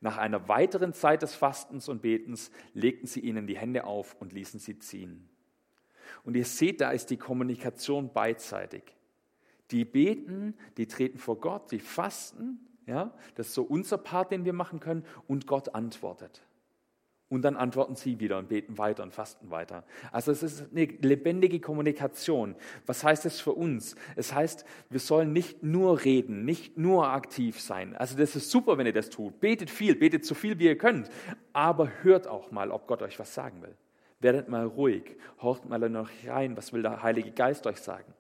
Nach 0.01 0.17
einer 0.17 0.50
weiteren 0.50 0.91
Zeit 0.91 1.22
des 1.22 1.34
Fastens 1.34 1.88
und 1.88 2.01
Betens 2.01 2.51
legten 2.74 3.08
sie 3.08 3.22
ihnen 3.22 3.48
die 3.48 3.58
Hände 3.58 3.86
auf 3.86 4.17
und 4.20 4.34
ließen 4.34 4.60
sie 4.60 4.77
ziehen. 4.77 5.29
Und 6.25 6.36
ihr 6.36 6.44
seht, 6.44 6.82
da 6.82 6.91
ist 6.91 7.10
die 7.10 7.15
Kommunikation 7.15 8.12
beidseitig. 8.12 8.84
Die 9.72 9.86
beten, 9.86 10.55
die 10.75 10.88
treten 10.88 11.20
vor 11.20 11.39
Gott, 11.39 11.72
die 11.72 11.79
fasten, 11.79 12.60
ja, 12.86 13.13
das 13.36 13.48
ist 13.48 13.53
so 13.53 13.63
unser 13.63 13.98
Part, 13.98 14.32
den 14.32 14.44
wir 14.44 14.53
machen 14.53 14.82
können, 14.82 15.05
und 15.25 15.48
Gott 15.48 15.74
antwortet. 15.74 16.44
Und 17.27 17.41
dann 17.41 17.55
antworten 17.55 17.96
sie 17.96 18.20
wieder 18.20 18.38
und 18.38 18.50
beten 18.50 18.77
weiter 18.77 19.02
und 19.02 19.12
fasten 19.12 19.50
weiter. 19.50 19.84
Also 20.12 20.32
es 20.32 20.43
ist 20.43 20.71
eine 20.71 20.86
lebendige 20.86 21.60
Kommunikation. 21.60 22.56
Was 22.86 23.04
heißt 23.04 23.26
das 23.26 23.39
für 23.39 23.54
uns? 23.54 23.95
Es 24.15 24.34
heißt, 24.34 24.63
wir 24.91 25.00
sollen 25.00 25.34
nicht 25.34 25.63
nur 25.63 26.04
reden, 26.06 26.45
nicht 26.45 26.78
nur 26.78 27.08
aktiv 27.08 27.60
sein. 27.60 27.95
Also 27.95 28.15
das 28.15 28.36
ist 28.36 28.52
super, 28.52 28.78
wenn 28.78 28.86
ihr 28.86 28.93
das 28.93 29.10
tut. 29.10 29.39
Betet 29.39 29.71
viel, 29.71 29.95
betet 29.95 30.23
so 30.23 30.36
viel, 30.36 30.60
wie 30.60 30.65
ihr 30.65 30.78
könnt. 30.78 31.10
Aber 31.52 31.89
hört 32.04 32.28
auch 32.28 32.52
mal, 32.52 32.69
ob 32.69 32.86
Gott 32.86 33.02
euch 33.02 33.17
was 33.17 33.34
sagen 33.34 33.63
will. 33.63 33.76
Werdet 34.19 34.47
mal 34.47 34.65
ruhig, 34.65 35.17
horcht 35.41 35.65
mal 35.65 35.80
noch 35.89 36.10
rein, 36.28 36.56
was 36.56 36.73
will 36.73 36.84
der 36.84 37.02
Heilige 37.02 37.32
Geist 37.32 37.65
euch 37.65 37.78
sagen. 37.78 38.13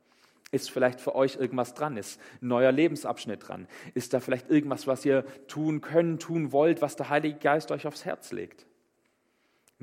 Ist 0.51 0.71
vielleicht 0.71 0.99
für 0.99 1.15
euch 1.15 1.35
irgendwas 1.35 1.73
dran? 1.73 1.97
Ist 1.97 2.19
ein 2.41 2.47
neuer 2.47 2.71
Lebensabschnitt 2.71 3.47
dran? 3.47 3.67
Ist 3.93 4.13
da 4.13 4.19
vielleicht 4.19 4.49
irgendwas, 4.49 4.87
was 4.87 5.05
ihr 5.05 5.25
tun 5.47 5.81
könnt, 5.81 6.21
tun 6.21 6.51
wollt, 6.51 6.81
was 6.81 6.95
der 6.95 7.09
Heilige 7.09 7.37
Geist 7.37 7.71
euch 7.71 7.85
aufs 7.85 8.05
Herz 8.05 8.31
legt? 8.31 8.65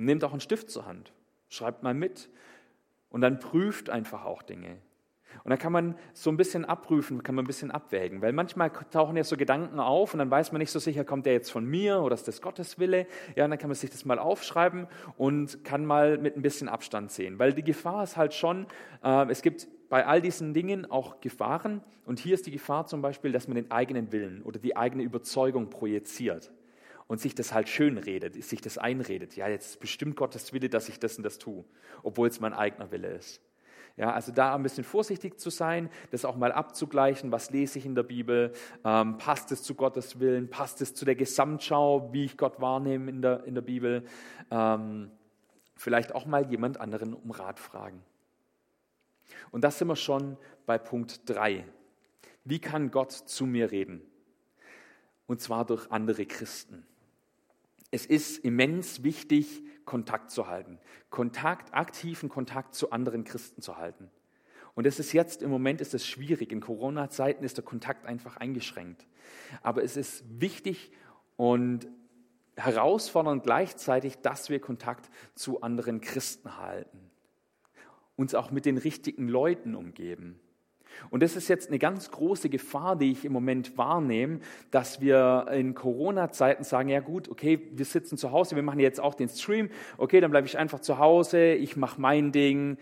Nehmt 0.05 0.25
auch 0.25 0.33
einen 0.33 0.41
Stift 0.41 0.71
zur 0.71 0.87
Hand, 0.87 1.13
schreibt 1.49 1.83
mal 1.83 1.95
mit. 1.95 2.29
Und 3.09 3.21
dann 3.21 3.39
prüft 3.39 3.91
einfach 3.91 4.25
auch 4.25 4.43
Dinge. 4.43 4.79
Und 5.45 5.51
dann 5.51 5.59
kann 5.59 5.73
man 5.73 5.97
so 6.13 6.31
ein 6.31 6.37
bisschen 6.37 6.65
abprüfen, 6.65 7.23
kann 7.23 7.35
man 7.35 7.45
ein 7.45 7.47
bisschen 7.47 7.71
abwägen, 7.71 8.23
weil 8.23 8.33
manchmal 8.33 8.71
tauchen 8.71 9.17
ja 9.17 9.25
so 9.25 9.37
Gedanken 9.37 9.81
auf 9.81 10.13
und 10.13 10.19
dann 10.19 10.31
weiß 10.31 10.53
man 10.53 10.61
nicht 10.61 10.71
so 10.71 10.79
sicher, 10.79 11.05
kommt 11.05 11.27
der 11.27 11.33
jetzt 11.33 11.51
von 11.51 11.65
mir 11.65 12.01
oder 12.01 12.15
ist 12.15 12.29
das 12.29 12.43
Gottes 12.43 12.79
Wille? 12.79 13.07
Ja, 13.35 13.45
und 13.45 13.51
dann 13.51 13.59
kann 13.59 13.69
man 13.69 13.75
sich 13.75 13.91
das 13.91 14.05
mal 14.05 14.19
aufschreiben 14.19 14.87
und 15.17 15.65
kann 15.65 15.85
mal 15.87 16.19
mit 16.19 16.37
ein 16.37 16.43
bisschen 16.43 16.69
Abstand 16.69 17.11
sehen, 17.11 17.39
weil 17.39 17.53
die 17.53 17.65
Gefahr 17.65 18.05
ist 18.05 18.17
halt 18.17 18.35
schon, 18.35 18.67
äh, 19.03 19.31
es 19.31 19.43
gibt 19.43 19.69
bei 19.89 20.07
all 20.07 20.23
diesen 20.23 20.55
Dingen 20.55 20.91
auch 20.91 21.21
Gefahren. 21.21 21.83
Und 22.05 22.19
hier 22.19 22.35
ist 22.35 22.47
die 22.47 22.51
Gefahr 22.51 22.87
zum 22.87 23.03
Beispiel, 23.03 23.31
dass 23.31 23.47
man 23.47 23.57
den 23.57 23.71
eigenen 23.71 24.11
Willen 24.11 24.43
oder 24.43 24.59
die 24.59 24.77
eigene 24.77 25.03
Überzeugung 25.03 25.71
projiziert 25.71 26.51
und 27.13 27.21
sich 27.21 27.35
das 27.35 27.53
halt 27.53 27.69
schön 27.69 27.99
redet, 27.99 28.43
sich 28.43 28.63
das 28.63 28.79
einredet. 28.79 29.37
Ja, 29.37 29.47
jetzt 29.47 29.67
ist 29.67 29.81
bestimmt 29.81 30.17
Gottes 30.17 30.55
Wille, 30.55 30.71
dass 30.71 30.89
ich 30.89 30.99
das 30.99 31.19
und 31.19 31.25
das 31.25 31.37
tue, 31.37 31.63
obwohl 32.03 32.27
es 32.27 32.41
mein 32.41 32.55
eigener 32.55 32.91
Wille 32.91 33.09
ist. 33.09 33.43
Ja, 33.99 34.15
also 34.15 34.33
da 34.33 34.55
ein 34.55 34.63
bisschen 34.63 34.83
vorsichtig 34.83 35.39
zu 35.39 35.51
sein, 35.51 35.91
das 36.11 36.25
auch 36.25 36.37
mal 36.37 36.53
abzugleichen, 36.53 37.31
was 37.31 37.51
lese 37.51 37.79
ich 37.79 37.85
in 37.85 37.95
der 37.95 38.05
Bibel, 38.05 38.55
ähm, 38.83 39.19
passt 39.19 39.53
es 39.53 39.63
zu 39.63 39.75
Gottes 39.75 40.21
Willen, 40.21 40.49
passt 40.49 40.81
es 40.81 40.95
zu 40.95 41.05
der 41.05 41.15
Gesamtschau, 41.15 42.15
wie 42.15 42.25
ich 42.25 42.39
Gott 42.39 42.63
wahrnehme 42.63 43.11
in 43.11 43.21
der, 43.21 43.45
in 43.45 43.57
der 43.57 43.61
Bibel. 43.61 44.07
Ähm, 44.51 45.11
vielleicht 45.77 46.15
auch 46.15 46.25
mal 46.25 46.51
jemand 46.51 46.81
anderen 46.81 47.13
um 47.13 47.31
Rat 47.31 47.61
fragen. 47.61 48.03
Und 49.51 49.65
das 49.65 49.79
sind 49.79 49.89
wir 49.89 49.97
schon 49.97 50.39
bei 50.65 50.79
Punkt 50.79 51.29
3. 51.29 51.67
Wie 52.45 52.59
kann 52.59 52.91
Gott 52.91 53.13
zu 53.13 53.45
mir 53.45 53.71
reden? 53.71 54.01
Und 55.27 55.43
zwar 55.43 55.67
durch 55.67 55.91
andere 55.91 56.25
Christen 56.25 56.87
es 57.93 58.07
ist 58.07 58.39
immens 58.39 59.05
wichtig, 59.05 59.63
Kontakt 59.85 60.31
zu 60.31 60.49
halten. 60.49 60.79
Kontakt, 61.11 61.75
aktiven 61.75 62.29
Kontakt 62.29 62.75
zu 62.75 62.91
anderen 62.91 63.25
Christen 63.25 63.61
zu 63.61 63.77
halten. 63.77 64.11
Und 64.75 64.87
es 64.87 64.99
ist 64.99 65.13
jetzt, 65.13 65.43
im 65.43 65.51
Moment 65.51 65.83
ist 65.83 65.93
es 65.93 66.07
schwierig. 66.07 66.51
In 66.51 66.61
Corona-Zeiten 66.61 67.45
ist 67.45 67.59
der 67.59 67.65
Kontakt 67.65 68.07
einfach 68.07 68.39
eingeschränkt. 68.39 69.07
Aber 69.63 69.85
es 69.85 69.99
ist 69.99 70.25
wichtig 70.41 70.91
und 71.37 71.87
herausfordernd 72.57 73.43
gleichzeitig, 73.43 74.19
dass 74.23 74.49
wir 74.49 74.59
Kontakt 74.59 75.11
zu 75.35 75.61
anderen 75.61 76.01
Christen 76.01 76.57
halten. 76.57 77.11
Uns 78.17 78.35
auch 78.35 78.51
mit 78.51 78.65
den 78.65 78.79
richtigen 78.79 79.29
Leuten 79.29 79.75
umgeben. 79.75 80.41
Und 81.11 81.23
das 81.23 81.37
ist 81.37 81.49
jetzt 81.49 81.69
eine 81.69 81.79
ganz 81.79 82.11
große 82.11 82.49
Gefahr, 82.49 82.97
die 82.97 83.13
ich 83.13 83.25
im 83.25 83.33
Moment 83.33 83.77
wahrnehme, 83.79 84.41
dass 84.71 85.01
wir 85.01 85.47
in 85.53 85.75
Corona-Zeiten 85.75 86.65
sagen, 86.65 86.89
ja 86.89 87.01
gut, 87.01 87.29
okay, 87.29 87.71
wir 87.73 87.85
sitzen 87.85 88.17
zu 88.17 88.33
Hause, 88.33 88.57
wir 88.57 88.63
machen 88.63 88.81
jetzt 88.81 89.01
auch 89.01 89.15
den 89.15 89.29
Stream, 89.29 89.71
okay, 89.99 90.21
dann 90.21 90.31
bleibe 90.31 90.47
ich 90.47 90.59
einfach 90.59 90.81
zu 90.81 90.99
Hause, 90.99 91.53
ich 91.55 91.77
mache 91.77 92.01
mein 92.01 92.33
Ding, 92.33 92.79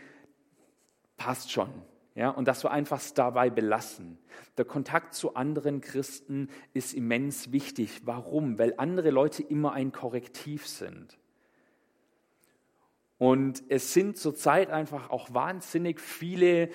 passt 1.16 1.50
schon. 1.50 1.70
Ja, 2.16 2.30
und 2.30 2.48
dass 2.48 2.64
wir 2.64 2.70
einfach 2.70 3.00
dabei 3.14 3.50
belassen. 3.50 4.18
Der 4.58 4.64
Kontakt 4.64 5.14
zu 5.14 5.36
anderen 5.36 5.80
Christen 5.80 6.48
ist 6.74 6.92
immens 6.92 7.52
wichtig. 7.52 8.02
Warum? 8.04 8.58
Weil 8.58 8.74
andere 8.78 9.10
Leute 9.10 9.42
immer 9.42 9.72
ein 9.72 9.92
Korrektiv 9.92 10.66
sind. 10.66 11.18
Und 13.16 13.62
es 13.68 13.92
sind 13.92 14.16
zurzeit 14.16 14.70
einfach 14.70 15.10
auch 15.10 15.32
wahnsinnig 15.32 16.00
viele 16.00 16.70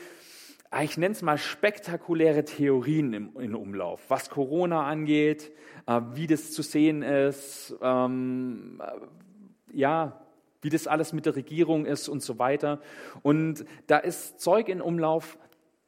ich 0.83 0.97
nenne 0.97 1.13
es 1.13 1.21
mal 1.21 1.38
spektakuläre 1.38 2.43
Theorien 2.43 3.13
im, 3.13 3.39
in 3.39 3.55
Umlauf, 3.55 4.01
was 4.09 4.29
Corona 4.29 4.85
angeht, 4.85 5.51
äh, 5.85 6.01
wie 6.13 6.27
das 6.27 6.51
zu 6.51 6.61
sehen 6.61 7.01
ist, 7.01 7.75
ähm, 7.81 8.81
äh, 8.83 9.77
ja, 9.77 10.21
wie 10.61 10.69
das 10.69 10.88
alles 10.88 11.13
mit 11.13 11.25
der 11.25 11.35
Regierung 11.35 11.85
ist 11.85 12.09
und 12.09 12.23
so 12.23 12.39
weiter. 12.39 12.81
Und 13.21 13.65
da 13.88 13.97
ist 13.97 14.39
Zeug 14.39 14.67
in 14.67 14.81
Umlauf, 14.81 15.38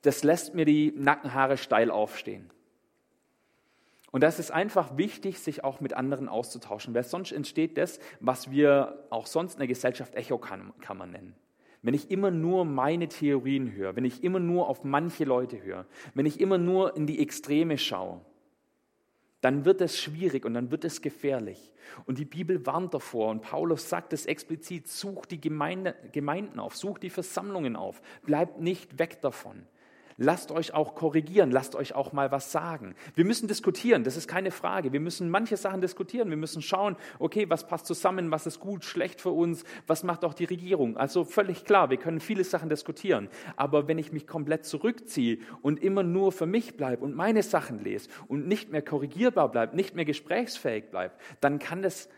das 0.03 0.23
lässt 0.23 0.53
mir 0.53 0.65
die 0.65 0.93
Nackenhaare 0.95 1.57
steil 1.57 1.89
aufstehen. 1.89 2.51
Und 4.11 4.21
das 4.21 4.39
ist 4.39 4.51
einfach 4.51 4.97
wichtig, 4.97 5.39
sich 5.39 5.63
auch 5.63 5.81
mit 5.81 5.93
anderen 5.93 6.29
auszutauschen, 6.29 6.93
weil 6.93 7.03
sonst 7.03 7.31
entsteht 7.31 7.77
das, 7.77 7.99
was 8.19 8.51
wir 8.51 9.05
auch 9.09 9.25
sonst 9.25 9.53
in 9.53 9.59
der 9.59 9.67
Gesellschaft 9.67 10.15
Echokammer 10.15 11.05
nennen. 11.05 11.35
Wenn 11.81 11.93
ich 11.93 12.11
immer 12.11 12.31
nur 12.31 12.65
meine 12.65 13.07
Theorien 13.07 13.73
höre, 13.73 13.95
wenn 13.95 14.05
ich 14.05 14.23
immer 14.23 14.39
nur 14.39 14.67
auf 14.67 14.83
manche 14.83 15.23
Leute 15.23 15.61
höre, 15.61 15.85
wenn 16.13 16.25
ich 16.25 16.39
immer 16.39 16.57
nur 16.57 16.95
in 16.95 17.07
die 17.07 17.19
Extreme 17.19 17.77
schaue, 17.77 18.21
dann 19.41 19.65
wird 19.65 19.81
es 19.81 19.99
schwierig 19.99 20.45
und 20.45 20.55
dann 20.55 20.71
wird 20.71 20.83
es 20.83 21.01
gefährlich. 21.01 21.71
Und 22.05 22.17
die 22.17 22.25
Bibel 22.25 22.65
warnt 22.65 22.93
davor 22.93 23.29
und 23.29 23.41
Paulus 23.41 23.87
sagt 23.87 24.11
es 24.11 24.25
explizit, 24.25 24.87
such 24.87 25.25
die 25.25 25.39
Gemeinde, 25.39 25.95
Gemeinden 26.11 26.59
auf, 26.59 26.75
such 26.75 26.97
die 26.97 27.09
Versammlungen 27.09 27.75
auf, 27.75 28.01
bleibt 28.23 28.59
nicht 28.59 28.97
weg 28.99 29.21
davon. 29.21 29.67
Lasst 30.19 30.51
euch 30.51 30.73
auch 30.73 30.95
korrigieren, 30.95 31.51
lasst 31.51 31.75
euch 31.75 31.93
auch 31.93 32.11
mal 32.11 32.31
was 32.31 32.51
sagen. 32.51 32.95
Wir 33.13 33.23
müssen 33.23 33.47
diskutieren, 33.47 34.03
das 34.03 34.17
ist 34.17 34.27
keine 34.27 34.49
Frage. 34.49 34.91
Wir 34.91 34.99
müssen 34.99 35.29
manche 35.29 35.57
Sachen 35.57 35.79
diskutieren. 35.79 36.31
Wir 36.31 36.37
müssen 36.37 36.63
schauen, 36.63 36.95
okay, 37.19 37.47
was 37.49 37.67
passt 37.67 37.85
zusammen, 37.85 38.31
was 38.31 38.47
ist 38.47 38.59
gut, 38.59 38.83
schlecht 38.83 39.21
für 39.21 39.29
uns, 39.29 39.63
was 39.85 40.01
macht 40.01 40.25
auch 40.25 40.33
die 40.33 40.45
Regierung. 40.45 40.97
Also 40.97 41.23
völlig 41.23 41.65
klar, 41.65 41.91
wir 41.91 41.97
können 41.97 42.19
viele 42.19 42.43
Sachen 42.43 42.67
diskutieren. 42.67 43.29
Aber 43.57 43.87
wenn 43.87 43.99
ich 43.99 44.11
mich 44.11 44.25
komplett 44.25 44.65
zurückziehe 44.65 45.37
und 45.61 45.83
immer 45.83 46.01
nur 46.01 46.31
für 46.31 46.47
mich 46.47 46.77
bleibe 46.77 47.05
und 47.05 47.15
meine 47.15 47.43
Sachen 47.43 47.83
lese 47.83 48.09
und 48.27 48.47
nicht 48.47 48.71
mehr 48.71 48.81
korrigierbar 48.81 49.51
bleibt, 49.51 49.75
nicht 49.75 49.95
mehr 49.95 50.05
gesprächsfähig 50.05 50.89
bleibt, 50.89 51.21
dann 51.41 51.59
kann 51.59 51.83
das 51.83 52.09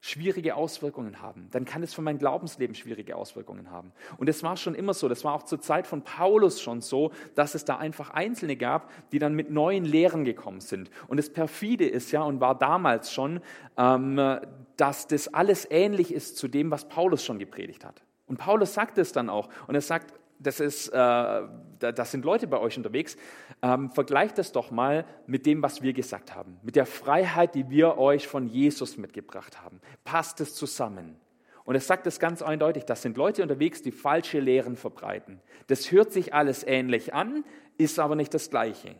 schwierige 0.00 0.54
Auswirkungen 0.54 1.20
haben. 1.20 1.48
Dann 1.50 1.64
kann 1.64 1.82
es 1.82 1.92
für 1.92 2.00
mein 2.00 2.18
Glaubensleben 2.18 2.74
schwierige 2.74 3.16
Auswirkungen 3.16 3.70
haben. 3.70 3.92
Und 4.16 4.28
es 4.28 4.42
war 4.42 4.56
schon 4.56 4.74
immer 4.74 4.94
so, 4.94 5.08
das 5.08 5.24
war 5.24 5.34
auch 5.34 5.42
zur 5.42 5.60
Zeit 5.60 5.86
von 5.86 6.02
Paulus 6.02 6.60
schon 6.62 6.80
so, 6.80 7.12
dass 7.34 7.54
es 7.54 7.66
da 7.66 7.76
einfach 7.76 8.10
Einzelne 8.10 8.56
gab, 8.56 8.90
die 9.12 9.18
dann 9.18 9.34
mit 9.34 9.50
neuen 9.50 9.84
Lehren 9.84 10.24
gekommen 10.24 10.60
sind. 10.60 10.90
Und 11.08 11.18
das 11.18 11.30
perfide 11.30 11.86
ist 11.86 12.12
ja 12.12 12.22
und 12.22 12.40
war 12.40 12.58
damals 12.58 13.12
schon, 13.12 13.40
ähm, 13.76 14.38
dass 14.76 15.06
das 15.06 15.32
alles 15.34 15.66
ähnlich 15.70 16.14
ist 16.14 16.38
zu 16.38 16.48
dem, 16.48 16.70
was 16.70 16.88
Paulus 16.88 17.22
schon 17.22 17.38
gepredigt 17.38 17.84
hat. 17.84 18.02
Und 18.26 18.38
Paulus 18.38 18.72
sagt 18.72 18.96
es 18.96 19.12
dann 19.12 19.28
auch. 19.28 19.48
Und 19.66 19.74
er 19.74 19.80
sagt, 19.80 20.14
das, 20.40 20.58
ist, 20.58 20.88
äh, 20.88 21.42
das 21.78 22.10
sind 22.10 22.24
Leute 22.24 22.46
bei 22.46 22.58
euch 22.58 22.76
unterwegs, 22.76 23.16
ähm, 23.62 23.90
vergleicht 23.90 24.38
das 24.38 24.52
doch 24.52 24.70
mal 24.70 25.04
mit 25.26 25.46
dem, 25.46 25.62
was 25.62 25.82
wir 25.82 25.92
gesagt 25.92 26.34
haben, 26.34 26.58
mit 26.62 26.76
der 26.76 26.86
Freiheit, 26.86 27.54
die 27.54 27.68
wir 27.68 27.98
euch 27.98 28.26
von 28.26 28.46
Jesus 28.46 28.96
mitgebracht 28.96 29.62
haben. 29.62 29.80
Passt 30.04 30.40
es 30.40 30.54
zusammen? 30.54 31.16
Und 31.64 31.76
es 31.76 31.86
sagt 31.86 32.06
es 32.06 32.18
ganz 32.18 32.42
eindeutig, 32.42 32.84
das 32.84 33.02
sind 33.02 33.16
Leute 33.16 33.42
unterwegs, 33.42 33.82
die 33.82 33.92
falsche 33.92 34.40
Lehren 34.40 34.76
verbreiten. 34.76 35.40
Das 35.66 35.92
hört 35.92 36.12
sich 36.12 36.34
alles 36.34 36.66
ähnlich 36.66 37.14
an, 37.14 37.44
ist 37.76 37.98
aber 37.98 38.16
nicht 38.16 38.34
das 38.34 38.50
Gleiche. 38.50 38.96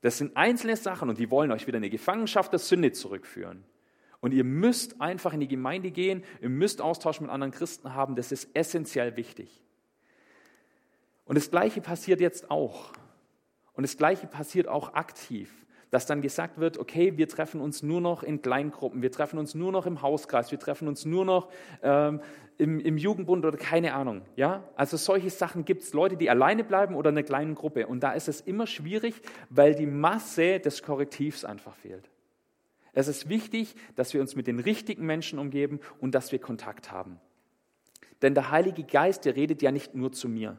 Das 0.00 0.18
sind 0.18 0.36
einzelne 0.36 0.76
Sachen 0.76 1.10
und 1.10 1.18
die 1.18 1.30
wollen 1.30 1.52
euch 1.52 1.66
wieder 1.66 1.76
in 1.76 1.82
die 1.82 1.90
Gefangenschaft 1.90 2.52
der 2.52 2.58
Sünde 2.58 2.92
zurückführen. 2.92 3.64
Und 4.20 4.32
ihr 4.32 4.44
müsst 4.44 5.00
einfach 5.00 5.34
in 5.34 5.40
die 5.40 5.48
Gemeinde 5.48 5.90
gehen, 5.90 6.24
ihr 6.40 6.48
müsst 6.48 6.80
Austausch 6.80 7.20
mit 7.20 7.30
anderen 7.30 7.52
Christen 7.52 7.94
haben, 7.94 8.16
das 8.16 8.32
ist 8.32 8.48
essentiell 8.54 9.16
wichtig. 9.16 9.62
Und 11.26 11.36
das 11.36 11.50
Gleiche 11.50 11.80
passiert 11.80 12.20
jetzt 12.20 12.50
auch. 12.50 12.92
Und 13.74 13.82
das 13.82 13.98
Gleiche 13.98 14.26
passiert 14.26 14.68
auch 14.68 14.94
aktiv, 14.94 15.66
dass 15.90 16.06
dann 16.06 16.22
gesagt 16.22 16.58
wird, 16.58 16.78
okay, 16.78 17.18
wir 17.18 17.28
treffen 17.28 17.60
uns 17.60 17.82
nur 17.82 18.00
noch 18.00 18.22
in 18.22 18.40
Kleingruppen, 18.40 19.02
wir 19.02 19.12
treffen 19.12 19.38
uns 19.38 19.54
nur 19.54 19.70
noch 19.70 19.86
im 19.86 20.02
Hauskreis, 20.02 20.50
wir 20.50 20.58
treffen 20.58 20.88
uns 20.88 21.04
nur 21.04 21.24
noch 21.24 21.50
ähm, 21.82 22.20
im, 22.58 22.80
im, 22.80 22.96
Jugendbund 22.96 23.44
oder 23.44 23.58
keine 23.58 23.94
Ahnung. 23.94 24.22
Ja? 24.36 24.64
Also 24.76 24.96
solche 24.96 25.28
Sachen 25.28 25.64
gibt 25.64 25.82
es, 25.82 25.92
Leute, 25.92 26.16
die 26.16 26.30
alleine 26.30 26.64
bleiben 26.64 26.94
oder 26.94 27.10
in 27.10 27.18
einer 27.18 27.26
kleinen 27.26 27.54
Gruppe. 27.54 27.86
Und 27.86 28.00
da 28.00 28.12
ist 28.12 28.28
es 28.28 28.40
immer 28.40 28.66
schwierig, 28.66 29.14
weil 29.50 29.74
die 29.74 29.86
Masse 29.86 30.60
des 30.60 30.82
Korrektivs 30.82 31.44
einfach 31.44 31.74
fehlt. 31.76 32.08
Es 32.94 33.08
ist 33.08 33.28
wichtig, 33.28 33.74
dass 33.94 34.14
wir 34.14 34.22
uns 34.22 34.36
mit 34.36 34.46
den 34.46 34.58
richtigen 34.58 35.04
Menschen 35.04 35.38
umgeben 35.38 35.80
und 35.98 36.14
dass 36.14 36.32
wir 36.32 36.38
Kontakt 36.38 36.92
haben. 36.92 37.20
Denn 38.22 38.32
der 38.32 38.50
Heilige 38.50 38.84
Geist, 38.84 39.26
der 39.26 39.36
redet 39.36 39.60
ja 39.60 39.70
nicht 39.70 39.94
nur 39.94 40.12
zu 40.12 40.30
mir 40.30 40.56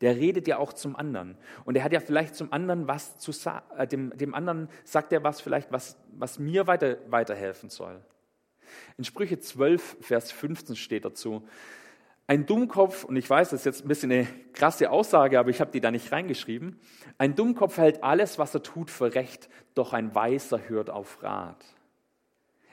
der 0.00 0.16
redet 0.16 0.48
ja 0.48 0.58
auch 0.58 0.72
zum 0.72 0.96
anderen. 0.96 1.36
Und 1.64 1.76
er 1.76 1.84
hat 1.84 1.92
ja 1.92 2.00
vielleicht 2.00 2.34
zum 2.34 2.52
anderen 2.52 2.88
was 2.88 3.18
zu 3.18 3.32
äh, 3.76 3.86
dem, 3.86 4.16
dem 4.16 4.34
anderen 4.34 4.68
sagt 4.84 5.12
er 5.12 5.22
was 5.22 5.40
vielleicht, 5.40 5.70
was, 5.72 5.96
was 6.12 6.38
mir 6.38 6.66
weiter, 6.66 6.98
weiterhelfen 7.08 7.70
soll. 7.70 8.00
In 8.96 9.04
Sprüche 9.04 9.38
12, 9.38 9.98
Vers 10.00 10.32
15 10.32 10.76
steht 10.76 11.04
dazu, 11.04 11.46
ein 12.26 12.46
Dummkopf, 12.46 13.02
und 13.02 13.16
ich 13.16 13.28
weiß, 13.28 13.50
das 13.50 13.60
ist 13.60 13.66
jetzt 13.66 13.84
ein 13.84 13.88
bisschen 13.88 14.12
eine 14.12 14.28
krasse 14.52 14.90
Aussage, 14.90 15.40
aber 15.40 15.50
ich 15.50 15.60
habe 15.60 15.72
die 15.72 15.80
da 15.80 15.90
nicht 15.90 16.12
reingeschrieben, 16.12 16.78
ein 17.18 17.34
Dummkopf 17.34 17.76
hält 17.76 18.04
alles, 18.04 18.38
was 18.38 18.54
er 18.54 18.62
tut, 18.62 18.88
für 18.88 19.16
recht, 19.16 19.48
doch 19.74 19.92
ein 19.92 20.14
Weiser 20.14 20.68
hört 20.68 20.90
auf 20.90 21.24
Rat. 21.24 21.64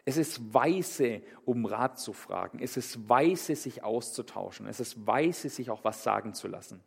Es 0.06 0.16
ist 0.16 0.54
weise, 0.54 1.22
um 1.44 1.66
Rat 1.66 2.00
zu 2.00 2.14
fragen. 2.14 2.60
Es 2.62 2.78
ist 2.78 3.10
weise, 3.10 3.56
sich 3.56 3.84
auszutauschen. 3.84 4.68
Es 4.68 4.80
ist 4.80 5.06
weise, 5.06 5.50
sich 5.50 5.70
auch 5.70 5.84
was 5.84 6.04
sagen 6.04 6.34
zu 6.34 6.48
lassen. 6.48 6.80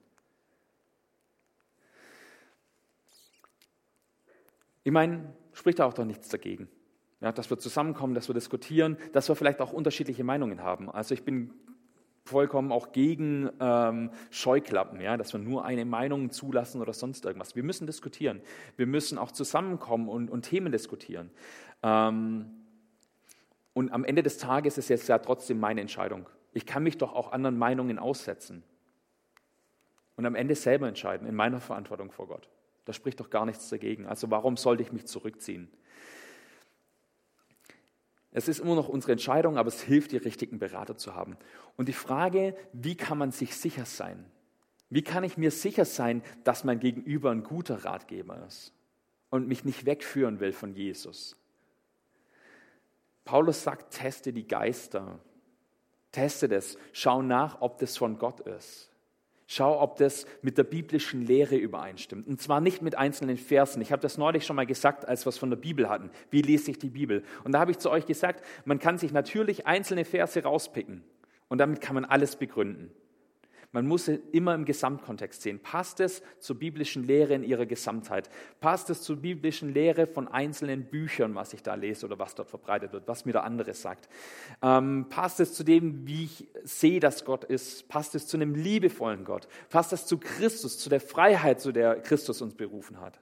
Ich 4.82 4.92
meine, 4.92 5.34
spricht 5.52 5.78
da 5.78 5.86
auch 5.86 5.94
doch 5.94 6.04
nichts 6.04 6.28
dagegen. 6.28 6.68
Ja, 7.20 7.32
dass 7.32 7.50
wir 7.50 7.58
zusammenkommen, 7.58 8.14
dass 8.14 8.28
wir 8.28 8.34
diskutieren, 8.34 8.96
dass 9.12 9.28
wir 9.28 9.36
vielleicht 9.36 9.60
auch 9.60 9.72
unterschiedliche 9.72 10.24
Meinungen 10.24 10.62
haben. 10.62 10.90
Also 10.90 11.12
ich 11.12 11.22
bin 11.22 11.52
vollkommen 12.24 12.72
auch 12.72 12.92
gegen 12.92 13.50
ähm, 13.60 14.10
Scheuklappen, 14.30 15.00
ja, 15.00 15.16
dass 15.16 15.32
wir 15.32 15.40
nur 15.40 15.64
eine 15.64 15.84
Meinung 15.84 16.30
zulassen 16.30 16.80
oder 16.80 16.92
sonst 16.92 17.24
irgendwas. 17.24 17.56
Wir 17.56 17.62
müssen 17.62 17.86
diskutieren. 17.86 18.40
Wir 18.76 18.86
müssen 18.86 19.18
auch 19.18 19.32
zusammenkommen 19.32 20.08
und, 20.08 20.30
und 20.30 20.42
Themen 20.42 20.72
diskutieren. 20.72 21.30
Ähm, 21.82 22.46
und 23.74 23.92
am 23.92 24.04
Ende 24.04 24.22
des 24.22 24.38
Tages 24.38 24.78
ist 24.78 24.90
es 24.90 25.06
ja 25.06 25.18
trotzdem 25.18 25.60
meine 25.60 25.80
Entscheidung. 25.80 26.28
Ich 26.52 26.66
kann 26.66 26.82
mich 26.82 26.98
doch 26.98 27.12
auch 27.12 27.32
anderen 27.32 27.58
Meinungen 27.58 27.98
aussetzen 27.98 28.62
und 30.16 30.26
am 30.26 30.34
Ende 30.34 30.54
selber 30.54 30.88
entscheiden, 30.88 31.26
in 31.26 31.34
meiner 31.34 31.60
Verantwortung 31.60 32.10
vor 32.10 32.26
Gott. 32.26 32.48
Da 32.84 32.92
spricht 32.92 33.20
doch 33.20 33.30
gar 33.30 33.46
nichts 33.46 33.68
dagegen. 33.68 34.06
Also 34.06 34.30
warum 34.30 34.56
sollte 34.56 34.82
ich 34.82 34.92
mich 34.92 35.06
zurückziehen? 35.06 35.70
Es 38.32 38.48
ist 38.48 38.60
immer 38.60 38.76
noch 38.76 38.88
unsere 38.88 39.12
Entscheidung, 39.12 39.58
aber 39.58 39.68
es 39.68 39.82
hilft, 39.82 40.12
die 40.12 40.16
richtigen 40.16 40.58
Berater 40.58 40.96
zu 40.96 41.14
haben. 41.14 41.36
Und 41.76 41.88
die 41.88 41.92
Frage, 41.92 42.56
wie 42.72 42.96
kann 42.96 43.18
man 43.18 43.32
sich 43.32 43.56
sicher 43.56 43.84
sein? 43.84 44.24
Wie 44.88 45.02
kann 45.02 45.24
ich 45.24 45.36
mir 45.36 45.50
sicher 45.50 45.84
sein, 45.84 46.22
dass 46.44 46.64
mein 46.64 46.80
Gegenüber 46.80 47.30
ein 47.30 47.42
guter 47.42 47.84
Ratgeber 47.84 48.44
ist 48.46 48.72
und 49.30 49.48
mich 49.48 49.64
nicht 49.64 49.84
wegführen 49.84 50.40
will 50.40 50.52
von 50.52 50.74
Jesus? 50.74 51.36
Paulus 53.24 53.62
sagt, 53.62 53.94
teste 53.94 54.32
die 54.32 54.46
Geister. 54.46 55.20
Teste 56.12 56.48
das. 56.48 56.76
Schau 56.92 57.22
nach, 57.22 57.60
ob 57.60 57.78
das 57.78 57.96
von 57.96 58.18
Gott 58.18 58.40
ist. 58.40 58.89
Schau, 59.52 59.82
ob 59.82 59.96
das 59.96 60.26
mit 60.42 60.58
der 60.58 60.62
biblischen 60.62 61.26
Lehre 61.26 61.56
übereinstimmt. 61.56 62.28
Und 62.28 62.40
zwar 62.40 62.60
nicht 62.60 62.82
mit 62.82 62.96
einzelnen 62.96 63.36
Versen. 63.36 63.82
Ich 63.82 63.90
habe 63.90 64.00
das 64.00 64.16
neulich 64.16 64.46
schon 64.46 64.54
mal 64.54 64.64
gesagt, 64.64 65.08
als 65.08 65.26
wir 65.26 65.30
es 65.30 65.38
von 65.38 65.50
der 65.50 65.56
Bibel 65.56 65.88
hatten. 65.88 66.12
Wie 66.30 66.40
lese 66.40 66.70
ich 66.70 66.78
die 66.78 66.90
Bibel? 66.90 67.24
Und 67.42 67.50
da 67.50 67.58
habe 67.58 67.72
ich 67.72 67.78
zu 67.80 67.90
euch 67.90 68.06
gesagt, 68.06 68.44
man 68.64 68.78
kann 68.78 68.96
sich 68.96 69.10
natürlich 69.10 69.66
einzelne 69.66 70.04
Verse 70.04 70.40
rauspicken. 70.40 71.02
Und 71.48 71.58
damit 71.58 71.80
kann 71.80 71.96
man 71.96 72.04
alles 72.04 72.36
begründen. 72.36 72.92
Man 73.72 73.86
muss 73.86 74.08
immer 74.08 74.54
im 74.56 74.64
Gesamtkontext 74.64 75.42
sehen. 75.42 75.60
Passt 75.60 76.00
es 76.00 76.22
zur 76.40 76.58
biblischen 76.58 77.04
Lehre 77.04 77.34
in 77.34 77.44
ihrer 77.44 77.66
Gesamtheit? 77.66 78.28
Passt 78.60 78.90
es 78.90 79.02
zur 79.02 79.16
biblischen 79.16 79.72
Lehre 79.72 80.08
von 80.08 80.26
einzelnen 80.26 80.86
Büchern, 80.86 81.36
was 81.36 81.52
ich 81.52 81.62
da 81.62 81.76
lese 81.76 82.06
oder 82.06 82.18
was 82.18 82.34
dort 82.34 82.50
verbreitet 82.50 82.92
wird, 82.92 83.06
was 83.06 83.24
mir 83.24 83.32
der 83.32 83.44
andere 83.44 83.72
sagt? 83.74 84.08
Ähm, 84.60 85.06
passt 85.08 85.38
es 85.38 85.54
zu 85.54 85.62
dem, 85.62 86.04
wie 86.04 86.24
ich 86.24 86.48
sehe, 86.64 86.98
dass 86.98 87.24
Gott 87.24 87.44
ist? 87.44 87.88
Passt 87.88 88.16
es 88.16 88.26
zu 88.26 88.36
einem 88.36 88.56
liebevollen 88.56 89.24
Gott? 89.24 89.46
Passt 89.68 89.92
es 89.92 90.04
zu 90.04 90.18
Christus, 90.18 90.76
zu 90.78 90.90
der 90.90 91.00
Freiheit, 91.00 91.60
zu 91.60 91.70
der 91.70 92.00
Christus 92.00 92.42
uns 92.42 92.56
berufen 92.56 93.00
hat? 93.00 93.20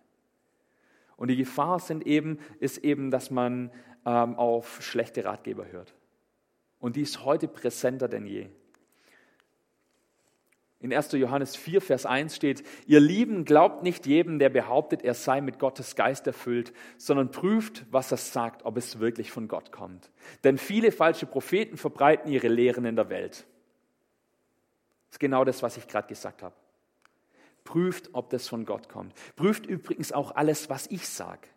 Und 1.18 1.28
die 1.28 1.36
Gefahr 1.36 1.78
sind 1.78 2.06
eben, 2.06 2.38
ist 2.58 2.78
eben, 2.78 3.10
dass 3.10 3.30
man 3.30 3.70
ähm, 4.06 4.34
auf 4.36 4.80
schlechte 4.80 5.26
Ratgeber 5.26 5.66
hört. 5.70 5.92
Und 6.78 6.96
die 6.96 7.02
ist 7.02 7.24
heute 7.24 7.48
präsenter 7.48 8.08
denn 8.08 8.24
je. 8.24 8.48
In 10.80 10.92
1. 10.92 11.12
Johannes 11.12 11.56
4, 11.56 11.80
Vers 11.80 12.06
1 12.06 12.36
steht, 12.36 12.62
ihr 12.86 13.00
Lieben, 13.00 13.44
glaubt 13.44 13.82
nicht 13.82 14.06
jedem, 14.06 14.38
der 14.38 14.48
behauptet, 14.48 15.02
er 15.02 15.14
sei 15.14 15.40
mit 15.40 15.58
Gottes 15.58 15.96
Geist 15.96 16.26
erfüllt, 16.28 16.72
sondern 16.96 17.32
prüft, 17.32 17.84
was 17.90 18.12
er 18.12 18.16
sagt, 18.16 18.64
ob 18.64 18.76
es 18.76 19.00
wirklich 19.00 19.32
von 19.32 19.48
Gott 19.48 19.72
kommt. 19.72 20.12
Denn 20.44 20.56
viele 20.56 20.92
falsche 20.92 21.26
Propheten 21.26 21.76
verbreiten 21.76 22.30
ihre 22.30 22.46
Lehren 22.46 22.84
in 22.84 22.94
der 22.94 23.10
Welt. 23.10 23.46
Das 25.08 25.14
ist 25.14 25.20
genau 25.20 25.44
das, 25.44 25.64
was 25.64 25.76
ich 25.76 25.88
gerade 25.88 26.06
gesagt 26.06 26.44
habe. 26.44 26.54
Prüft, 27.64 28.10
ob 28.12 28.30
das 28.30 28.46
von 28.48 28.64
Gott 28.64 28.88
kommt. 28.88 29.14
Prüft 29.34 29.66
übrigens 29.66 30.12
auch 30.12 30.36
alles, 30.36 30.70
was 30.70 30.86
ich 30.86 31.08
sage. 31.08 31.48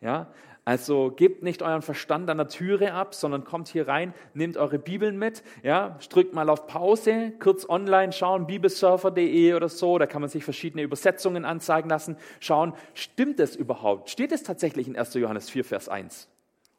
Ja, 0.00 0.32
also 0.68 1.10
gebt 1.10 1.42
nicht 1.42 1.62
euren 1.62 1.80
Verstand 1.80 2.28
an 2.28 2.36
der 2.36 2.48
Türe 2.48 2.92
ab, 2.92 3.14
sondern 3.14 3.42
kommt 3.42 3.68
hier 3.68 3.88
rein, 3.88 4.12
nehmt 4.34 4.58
eure 4.58 4.78
Bibeln 4.78 5.18
mit, 5.18 5.42
ja, 5.62 5.98
drückt 6.10 6.34
mal 6.34 6.50
auf 6.50 6.66
Pause, 6.66 7.32
kurz 7.40 7.66
online 7.66 8.12
schauen, 8.12 8.46
bibelsurfer.de 8.46 9.54
oder 9.54 9.70
so, 9.70 9.96
da 9.96 10.04
kann 10.04 10.20
man 10.20 10.28
sich 10.28 10.44
verschiedene 10.44 10.82
Übersetzungen 10.82 11.46
anzeigen 11.46 11.88
lassen, 11.88 12.18
schauen, 12.38 12.74
stimmt 12.92 13.40
es 13.40 13.56
überhaupt? 13.56 14.10
Steht 14.10 14.30
es 14.30 14.42
tatsächlich 14.42 14.86
in 14.86 14.94
1. 14.94 15.14
Johannes 15.14 15.48
4, 15.48 15.64
Vers 15.64 15.88
1? 15.88 16.28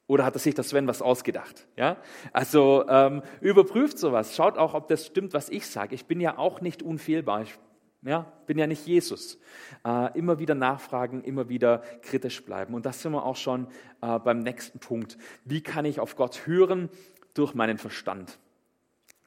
Oder 0.05 0.23
hat 0.23 0.37
sich 0.37 0.53
das 0.53 0.69
Sven 0.69 0.85
was 0.85 1.01
ausgedacht? 1.01 1.65
Ja? 1.75 1.97
Also 2.31 2.85
ähm, 2.87 3.23
überprüft 3.41 3.97
sowas, 3.97 4.35
schaut 4.35 4.59
auch, 4.59 4.75
ob 4.75 4.87
das 4.87 5.07
stimmt, 5.07 5.33
was 5.33 5.49
ich 5.49 5.65
sage. 5.65 5.95
Ich 5.95 6.05
bin 6.05 6.21
ja 6.21 6.37
auch 6.37 6.61
nicht 6.61 6.83
unfehlbar. 6.83 7.41
Ich 7.41 7.57
ja, 8.01 8.31
bin 8.45 8.57
ja 8.57 8.67
nicht 8.67 8.85
Jesus. 8.85 9.39
Äh, 9.85 10.17
immer 10.17 10.39
wieder 10.39 10.55
nachfragen, 10.55 11.23
immer 11.23 11.49
wieder 11.49 11.79
kritisch 12.01 12.43
bleiben. 12.45 12.73
Und 12.73 12.85
das 12.85 13.01
sind 13.01 13.11
wir 13.11 13.25
auch 13.25 13.35
schon 13.35 13.67
äh, 14.01 14.19
beim 14.19 14.39
nächsten 14.39 14.79
Punkt. 14.79 15.17
Wie 15.45 15.61
kann 15.61 15.85
ich 15.85 15.99
auf 15.99 16.15
Gott 16.15 16.47
hören? 16.47 16.89
Durch 17.33 17.53
meinen 17.53 17.77
Verstand. 17.77 18.39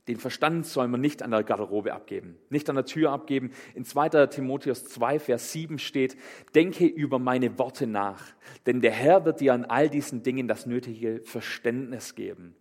Den 0.08 0.18
Verstand 0.18 0.66
soll 0.66 0.88
man 0.88 1.00
nicht 1.00 1.22
an 1.22 1.30
der 1.30 1.44
Garderobe 1.44 1.92
abgeben, 1.92 2.37
nicht 2.50 2.68
an 2.68 2.74
der 2.74 2.85
Tür 2.85 3.12
abgeben. 3.12 3.52
In 3.74 3.85
2. 3.85 4.26
Timotheus 4.26 4.85
2, 4.85 5.20
Vers 5.20 5.52
7 5.52 5.78
steht, 5.78 6.16
denke 6.56 6.87
über 6.87 7.20
meine 7.20 7.56
Worte 7.58 7.87
nach, 7.87 8.24
denn 8.66 8.80
der 8.80 8.90
Herr 8.90 9.24
wird 9.24 9.40
dir 9.40 9.54
an 9.54 9.64
all 9.64 9.88
diesen 9.88 10.24
Dingen 10.24 10.48
das 10.48 10.66
nötige 10.66 11.20
Verständnis 11.22 12.16
geben. 12.16 12.56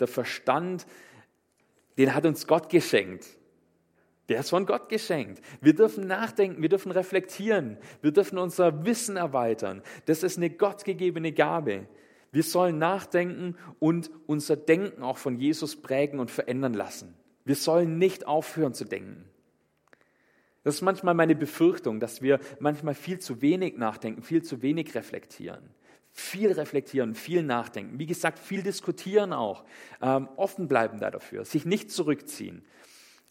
Der 0.00 0.06
Verstand, 0.06 0.86
den 1.96 2.14
hat 2.14 2.26
uns 2.26 2.46
Gott 2.46 2.68
geschenkt. 2.68 3.26
Der 4.28 4.40
ist 4.40 4.50
von 4.50 4.66
Gott 4.66 4.88
geschenkt. 4.88 5.40
Wir 5.60 5.74
dürfen 5.74 6.06
nachdenken, 6.06 6.60
wir 6.60 6.68
dürfen 6.68 6.90
reflektieren, 6.90 7.78
wir 8.02 8.10
dürfen 8.10 8.38
unser 8.38 8.84
Wissen 8.84 9.16
erweitern. 9.16 9.82
Das 10.06 10.22
ist 10.22 10.36
eine 10.36 10.50
gottgegebene 10.50 11.32
Gabe. 11.32 11.86
Wir 12.32 12.42
sollen 12.42 12.78
nachdenken 12.78 13.56
und 13.78 14.10
unser 14.26 14.56
Denken 14.56 15.02
auch 15.02 15.18
von 15.18 15.38
Jesus 15.38 15.80
prägen 15.80 16.18
und 16.18 16.30
verändern 16.30 16.74
lassen. 16.74 17.14
Wir 17.44 17.54
sollen 17.54 17.98
nicht 17.98 18.26
aufhören 18.26 18.74
zu 18.74 18.84
denken. 18.84 19.24
Das 20.64 20.74
ist 20.74 20.82
manchmal 20.82 21.14
meine 21.14 21.36
Befürchtung, 21.36 22.00
dass 22.00 22.22
wir 22.22 22.40
manchmal 22.58 22.94
viel 22.94 23.20
zu 23.20 23.40
wenig 23.40 23.76
nachdenken, 23.76 24.22
viel 24.22 24.42
zu 24.42 24.62
wenig 24.62 24.96
reflektieren. 24.96 25.70
Viel 26.10 26.50
reflektieren, 26.50 27.14
viel 27.14 27.44
nachdenken. 27.44 28.00
Wie 28.00 28.06
gesagt, 28.06 28.40
viel 28.40 28.64
diskutieren 28.64 29.32
auch. 29.32 29.64
Ähm, 30.02 30.28
offen 30.36 30.66
bleiben 30.66 30.98
da 30.98 31.12
dafür, 31.12 31.44
sich 31.44 31.64
nicht 31.64 31.92
zurückziehen 31.92 32.64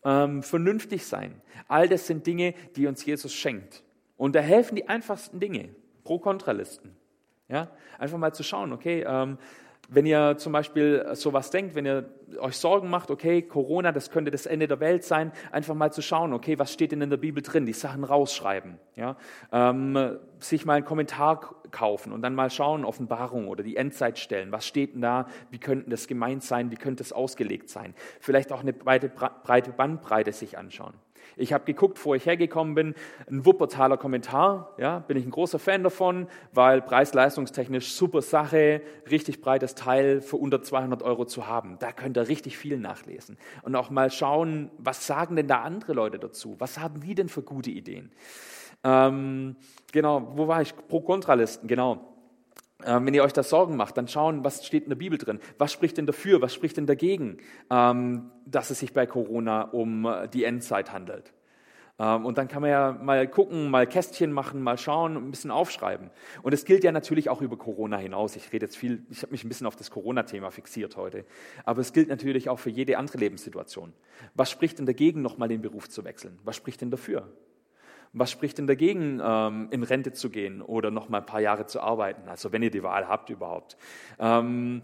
ähm, 0.06 0.44
vernünftig 0.44 1.06
sein. 1.06 1.42
All 1.68 1.90
das 1.90 2.08
sind 2.08 2.26
Dinge, 2.26 2.54
die 2.76 2.88
uns 2.88 3.04
Jesus 3.06 3.34
schenkt. 3.34 3.84
Und 4.16 4.36
da 4.36 4.40
helfen 4.40 4.76
die 4.76 4.88
einfachsten 4.88 5.40
Dinge, 5.40 5.70
Pro-Kontralisten. 6.04 6.96
Ja? 7.50 7.70
Einfach 7.98 8.18
mal 8.18 8.34
zu 8.34 8.44
schauen, 8.44 8.72
okay, 8.72 9.04
ähm, 9.06 9.38
wenn 9.90 10.06
ihr 10.06 10.38
zum 10.38 10.54
Beispiel 10.54 11.06
sowas 11.14 11.50
denkt, 11.50 11.76
wenn 11.76 11.86
ihr 11.86 12.10
euch 12.40 12.58
Sorgen 12.58 12.90
macht, 12.90 13.12
okay, 13.12 13.42
Corona, 13.42 13.92
das 13.92 14.10
könnte 14.10 14.32
das 14.32 14.46
Ende 14.46 14.68
der 14.68 14.80
Welt 14.80 15.04
sein, 15.04 15.32
einfach 15.52 15.76
mal 15.76 15.92
zu 15.92 16.02
schauen, 16.02 16.34
okay, 16.34 16.58
was 16.60 16.74
steht 16.74 16.92
denn 16.92 17.02
in 17.02 17.10
der 17.10 17.18
Bibel 17.18 17.44
drin, 17.44 17.66
die 17.66 17.74
Sachen 17.74 18.04
rausschreiben, 18.04 18.80
ja, 18.96 19.16
ähm, 19.52 20.18
sich 20.40 20.66
mal 20.66 20.74
einen 20.76 20.86
Kommentar 20.86 21.56
kaufen 21.72 22.12
und 22.12 22.22
dann 22.22 22.36
mal 22.36 22.50
schauen, 22.50 22.86
Offenbarung 22.86 23.48
oder 23.48 23.64
die 23.64 23.78
Endzeit 23.78 24.18
stellen, 24.20 24.52
was 24.52 24.66
steht 24.66 24.94
denn 24.94 25.02
da, 25.02 25.28
wie 25.50 25.60
könnte 25.60 25.90
das 25.90 26.08
gemeint 26.08 26.44
sein, 26.44 26.72
wie 26.72 26.78
könnte 26.78 27.04
es 27.04 27.14
ausgelegt 27.14 27.70
sein, 27.70 27.94
vielleicht 28.20 28.52
auch 28.52 28.62
eine 28.62 28.74
breite, 28.74 29.10
breite 29.10 29.72
Bandbreite 29.72 30.34
sich 30.34 30.58
anschauen. 30.58 30.94
Ich 31.38 31.54
habe 31.54 31.66
geguckt, 31.66 32.04
wo 32.06 32.16
ich 32.16 32.26
hergekommen 32.26 32.76
bin, 32.76 32.96
ein 33.30 33.46
Wuppertaler 33.46 33.98
Kommentar, 33.98 34.74
ja, 34.78 35.00
bin 35.00 35.18
ich 35.18 35.26
ein 35.26 35.32
großer 35.32 35.60
Fan 35.60 35.84
davon, 35.84 36.28
weil 36.54 36.82
preis-leistungstechnisch 36.82 37.94
super 37.94 38.22
Sache, 38.22 38.82
richtig 39.10 39.42
breites 39.42 39.76
Teil 39.76 40.22
für 40.22 40.38
unter 40.38 40.62
200 40.62 41.04
Euro 41.04 41.26
zu 41.26 41.48
haben. 41.48 41.78
Da 41.80 41.92
könnt 41.92 42.18
ihr 42.18 42.28
richtig 42.28 42.58
viel 42.58 42.78
nachlesen 42.78 43.38
und 43.64 43.76
auch 43.76 43.90
mal 43.90 44.12
schauen, 44.12 44.72
was 44.78 45.08
sagen 45.08 45.36
denn 45.36 45.48
da 45.48 45.62
andere 45.62 45.94
Leute 45.94 46.20
dazu? 46.20 46.56
Was 46.60 46.80
haben 46.80 47.02
die 47.02 47.16
denn 47.16 47.30
für 47.30 47.42
gute 47.42 47.72
Ideen? 47.72 48.12
Ähm, 48.84 49.56
genau, 49.92 50.32
wo 50.36 50.48
war 50.48 50.62
ich? 50.62 50.76
Pro-Kontralisten, 50.76 51.68
genau. 51.68 52.15
Ähm, 52.84 53.06
wenn 53.06 53.14
ihr 53.14 53.24
euch 53.24 53.34
da 53.34 53.44
Sorgen 53.44 53.78
macht, 53.78 53.98
dann 53.98 54.08
schauen, 54.08 54.44
was 54.44 54.66
steht 54.66 54.84
in 54.84 54.90
der 54.90 54.98
Bibel 54.98 55.18
drin. 55.18 55.40
Was 55.58 55.72
spricht 55.72 55.98
denn 55.98 56.06
dafür, 56.06 56.42
was 56.42 56.54
spricht 56.54 56.78
denn 56.78 56.88
dagegen, 56.88 57.38
ähm, 57.70 58.32
dass 58.46 58.70
es 58.70 58.80
sich 58.80 58.94
bei 58.94 59.06
Corona 59.06 59.62
um 59.62 60.06
äh, 60.06 60.28
die 60.28 60.44
Endzeit 60.44 60.92
handelt. 60.92 61.34
Ähm, 61.98 62.26
und 62.26 62.38
dann 62.38 62.48
kann 62.48 62.62
man 62.62 62.72
ja 62.72 62.92
mal 62.92 63.28
gucken, 63.28 63.70
mal 63.70 63.88
Kästchen 63.88 64.32
machen, 64.34 64.62
mal 64.62 64.78
schauen, 64.78 65.16
ein 65.16 65.32
bisschen 65.32 65.52
aufschreiben. 65.52 66.10
Und 66.44 66.54
es 66.54 66.66
gilt 66.66 66.84
ja 66.84 66.92
natürlich 66.92 67.30
auch 67.30 67.42
über 67.42 67.58
Corona 67.58 67.98
hinaus. 67.98 68.36
Ich 68.36 68.52
rede 68.52 68.66
jetzt 68.66 68.76
viel, 68.76 69.06
ich 69.10 69.22
habe 69.22 69.32
mich 69.32 69.46
ein 69.46 69.48
bisschen 69.48 69.68
auf 69.68 69.78
das 69.78 69.90
Corona-Thema 69.92 70.52
fixiert 70.52 70.98
heute. 70.98 71.26
Aber 71.64 71.80
es 71.80 71.94
gilt 71.94 72.10
natürlich 72.10 72.50
auch 72.50 72.60
für 72.60 72.70
jede 72.70 72.98
andere 72.98 73.20
Lebenssituation. 73.20 73.94
Was 74.34 74.52
spricht 74.52 74.80
denn 74.80 74.86
dagegen, 74.86 75.22
nochmal 75.22 75.48
den 75.48 75.62
Beruf 75.62 75.88
zu 75.88 76.04
wechseln? 76.04 76.40
Was 76.44 76.58
spricht 76.58 76.82
denn 76.82 76.92
dafür? 76.92 77.30
Was 78.14 78.32
spricht 78.32 78.58
denn 78.58 78.68
dagegen, 78.68 79.22
ähm, 79.24 79.68
in 79.72 79.84
Rente 79.84 80.14
zu 80.14 80.30
gehen 80.30 80.62
oder 80.62 80.92
noch 80.92 81.10
mal 81.10 81.20
ein 81.20 81.26
paar 81.26 81.42
Jahre 81.42 81.66
zu 81.66 81.82
arbeiten? 81.82 82.30
Also 82.30 82.52
wenn 82.52 82.64
ihr 82.64 82.72
die 82.72 82.84
Wahl 82.84 83.08
habt 83.08 83.30
überhaupt. 83.30 83.78
Ähm, 84.20 84.82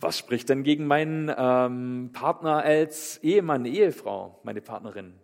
was 0.00 0.18
spricht 0.18 0.48
denn 0.48 0.64
gegen 0.64 0.86
meinen 0.86 1.32
ähm, 1.36 2.10
Partner 2.12 2.56
als 2.56 3.18
Ehemann, 3.22 3.64
Ehefrau, 3.64 4.38
meine 4.42 4.60
Partnerin? 4.60 5.14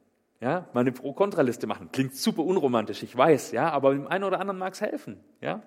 Ja, 0.40 0.68
meine 0.72 0.90
Pro-Kontra-Liste 0.90 1.66
machen. 1.66 1.90
Klingt 1.92 2.16
super 2.16 2.42
unromantisch, 2.42 3.02
ich 3.02 3.14
weiß, 3.14 3.52
ja, 3.52 3.70
aber 3.70 3.92
dem 3.92 4.06
einen 4.06 4.24
oder 4.24 4.40
anderen 4.40 4.58
mag 4.58 4.72
es 4.72 4.80
helfen, 4.80 5.20
ja. 5.42 5.62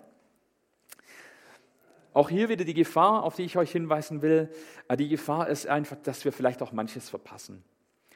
Auch 2.13 2.29
hier 2.29 2.49
wieder 2.49 2.63
die 2.63 2.73
Gefahr, 2.73 3.23
auf 3.23 3.35
die 3.35 3.43
ich 3.43 3.57
euch 3.57 3.71
hinweisen 3.71 4.21
will. 4.21 4.49
Äh, 4.87 4.97
die 4.97 5.09
Gefahr 5.09 5.47
ist 5.47 5.67
einfach, 5.67 5.97
dass 6.03 6.25
wir 6.25 6.31
vielleicht 6.31 6.61
auch 6.61 6.71
manches 6.71 7.09
verpassen. 7.09 7.63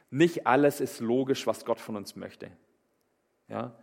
Nicht 0.10 0.48
alles 0.48 0.80
ist 0.82 1.00
logisch, 1.00 1.48
was 1.48 1.65
Gott 1.65 1.80
von 1.80 1.96
uns 1.96 2.15
möchte. 2.15 2.50
Ja? 3.48 3.76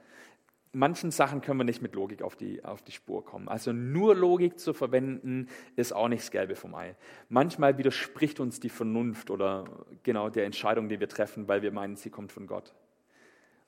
Manchen 0.73 1.13
Sachen 1.13 1.41
können 1.41 1.61
wir 1.61 1.65
nicht 1.65 1.83
mit 1.83 1.95
Logik 1.95 2.23
auf 2.23 2.35
die, 2.35 2.65
auf 2.65 2.83
die 2.83 2.91
Spur 2.91 3.25
kommen. 3.25 3.49
Also 3.49 3.73
nur 3.73 4.17
Logik 4.17 4.59
zu 4.59 4.73
verwenden, 4.73 5.49
ist 5.77 5.93
auch 5.93 6.09
nicht 6.09 6.25
das 6.25 6.31
Gelbe 6.33 6.57
vom 6.57 6.75
Ei. 6.75 6.97
Manchmal 7.29 7.79
widerspricht 7.79 8.41
uns 8.41 8.59
die 8.59 8.69
Vernunft 8.69 9.31
oder 9.31 9.87
genau 10.03 10.31
der 10.31 10.47
Entscheidung, 10.47 10.89
die 10.89 10.99
wir 10.99 11.09
treffen, 11.09 11.47
weil 11.47 11.63
wir 11.63 11.71
meinen, 11.71 11.95
sie 11.95 12.11
kommt 12.11 12.33
von 12.33 12.49
Gott. 12.49 12.75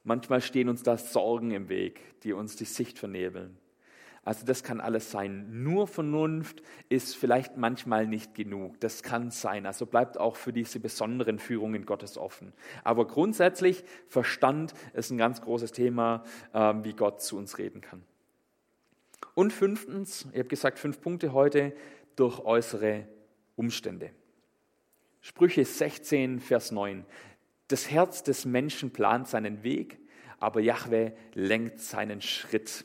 Manchmal 0.02 0.40
stehen 0.40 0.68
uns 0.68 0.82
da 0.82 0.98
Sorgen 0.98 1.52
im 1.52 1.68
Weg, 1.68 2.20
die 2.22 2.32
uns 2.32 2.56
die 2.56 2.64
Sicht 2.64 2.98
vernebeln. 2.98 3.56
Also 4.26 4.44
das 4.44 4.64
kann 4.64 4.80
alles 4.80 5.12
sein. 5.12 5.62
Nur 5.62 5.86
Vernunft 5.86 6.60
ist 6.88 7.16
vielleicht 7.16 7.56
manchmal 7.56 8.08
nicht 8.08 8.34
genug. 8.34 8.80
Das 8.80 9.04
kann 9.04 9.30
sein. 9.30 9.66
Also 9.66 9.86
bleibt 9.86 10.18
auch 10.18 10.34
für 10.34 10.52
diese 10.52 10.80
besonderen 10.80 11.38
Führungen 11.38 11.86
Gottes 11.86 12.18
offen. 12.18 12.52
Aber 12.82 13.06
grundsätzlich, 13.06 13.84
Verstand 14.08 14.74
ist 14.94 15.12
ein 15.12 15.16
ganz 15.16 15.42
großes 15.42 15.70
Thema, 15.70 16.24
ähm, 16.52 16.82
wie 16.82 16.92
Gott 16.92 17.22
zu 17.22 17.38
uns 17.38 17.58
reden 17.58 17.80
kann. 17.80 18.02
Und 19.34 19.52
fünftens, 19.52 20.26
ich 20.32 20.40
habe 20.40 20.48
gesagt, 20.48 20.80
fünf 20.80 21.00
Punkte 21.00 21.32
heute, 21.32 21.72
durch 22.16 22.40
äußere 22.40 23.06
Umstände. 23.54 24.10
Sprüche 25.20 25.64
16, 25.64 26.40
Vers 26.40 26.72
9. 26.72 27.06
Das 27.68 27.92
Herz 27.92 28.24
des 28.24 28.44
Menschen 28.44 28.90
plant 28.90 29.28
seinen 29.28 29.62
Weg, 29.62 30.00
aber 30.40 30.58
Jahwe 30.60 31.12
lenkt 31.34 31.78
seinen 31.78 32.20
Schritt. 32.20 32.84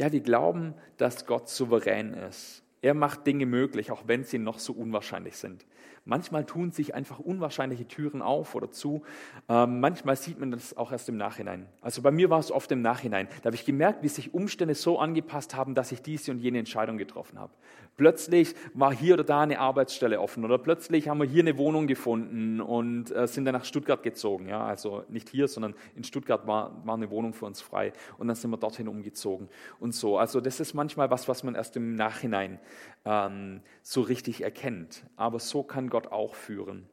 Ja, 0.00 0.10
wir 0.12 0.20
glauben, 0.20 0.72
dass 0.96 1.26
Gott 1.26 1.50
souverän 1.50 2.14
ist. 2.14 2.62
Er 2.80 2.94
macht 2.94 3.26
Dinge 3.26 3.44
möglich, 3.44 3.90
auch 3.90 4.04
wenn 4.06 4.24
sie 4.24 4.38
noch 4.38 4.58
so 4.58 4.72
unwahrscheinlich 4.72 5.36
sind. 5.36 5.66
Manchmal 6.04 6.44
tun 6.44 6.72
sich 6.72 6.94
einfach 6.94 7.18
unwahrscheinliche 7.18 7.86
Türen 7.86 8.22
auf 8.22 8.54
oder 8.54 8.70
zu. 8.70 9.02
Ähm, 9.48 9.80
manchmal 9.80 10.16
sieht 10.16 10.40
man 10.40 10.50
das 10.50 10.76
auch 10.76 10.92
erst 10.92 11.08
im 11.08 11.16
Nachhinein. 11.16 11.66
Also 11.82 12.02
bei 12.02 12.10
mir 12.10 12.30
war 12.30 12.38
es 12.38 12.50
oft 12.50 12.72
im 12.72 12.82
Nachhinein. 12.82 13.28
Da 13.42 13.46
habe 13.46 13.56
ich 13.56 13.64
gemerkt, 13.64 14.02
wie 14.02 14.08
sich 14.08 14.32
Umstände 14.32 14.74
so 14.74 14.98
angepasst 14.98 15.54
haben, 15.54 15.74
dass 15.74 15.92
ich 15.92 16.02
diese 16.02 16.30
und 16.30 16.38
jene 16.38 16.58
Entscheidung 16.58 16.96
getroffen 16.98 17.38
habe. 17.38 17.52
Plötzlich 17.96 18.54
war 18.72 18.94
hier 18.94 19.14
oder 19.14 19.24
da 19.24 19.42
eine 19.42 19.58
Arbeitsstelle 19.60 20.20
offen 20.20 20.42
oder 20.44 20.56
plötzlich 20.56 21.08
haben 21.08 21.18
wir 21.18 21.26
hier 21.26 21.42
eine 21.42 21.58
Wohnung 21.58 21.86
gefunden 21.86 22.60
und 22.62 23.14
äh, 23.14 23.26
sind 23.26 23.44
dann 23.44 23.52
nach 23.52 23.66
Stuttgart 23.66 24.02
gezogen. 24.02 24.48
Ja, 24.48 24.64
also 24.64 25.04
nicht 25.10 25.28
hier, 25.28 25.48
sondern 25.48 25.74
in 25.94 26.04
Stuttgart 26.04 26.46
war, 26.46 26.80
war 26.86 26.94
eine 26.94 27.10
Wohnung 27.10 27.34
für 27.34 27.44
uns 27.44 27.60
frei 27.60 27.92
und 28.16 28.26
dann 28.28 28.36
sind 28.36 28.50
wir 28.50 28.56
dorthin 28.56 28.88
umgezogen 28.88 29.50
und 29.80 29.94
so. 29.94 30.16
Also 30.16 30.40
das 30.40 30.60
ist 30.60 30.72
manchmal 30.72 31.10
was, 31.10 31.28
was 31.28 31.42
man 31.42 31.54
erst 31.54 31.76
im 31.76 31.94
Nachhinein 31.94 32.58
ähm, 33.04 33.62
so 33.82 34.02
richtig 34.02 34.42
erkennt. 34.42 35.04
Aber 35.16 35.38
so 35.38 35.62
kann 35.62 35.88
Gott 35.88 36.08
auch 36.08 36.34
führen. 36.34 36.88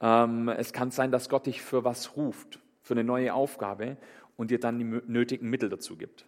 Ähm, 0.00 0.48
es 0.48 0.72
kann 0.72 0.90
sein, 0.90 1.10
dass 1.10 1.28
Gott 1.28 1.46
dich 1.46 1.62
für 1.62 1.84
was 1.84 2.16
ruft, 2.16 2.60
für 2.82 2.94
eine 2.94 3.04
neue 3.04 3.34
Aufgabe 3.34 3.96
und 4.36 4.50
dir 4.50 4.60
dann 4.60 4.78
die 4.78 4.84
nötigen 4.84 5.50
Mittel 5.50 5.68
dazu 5.68 5.96
gibt. 5.96 6.24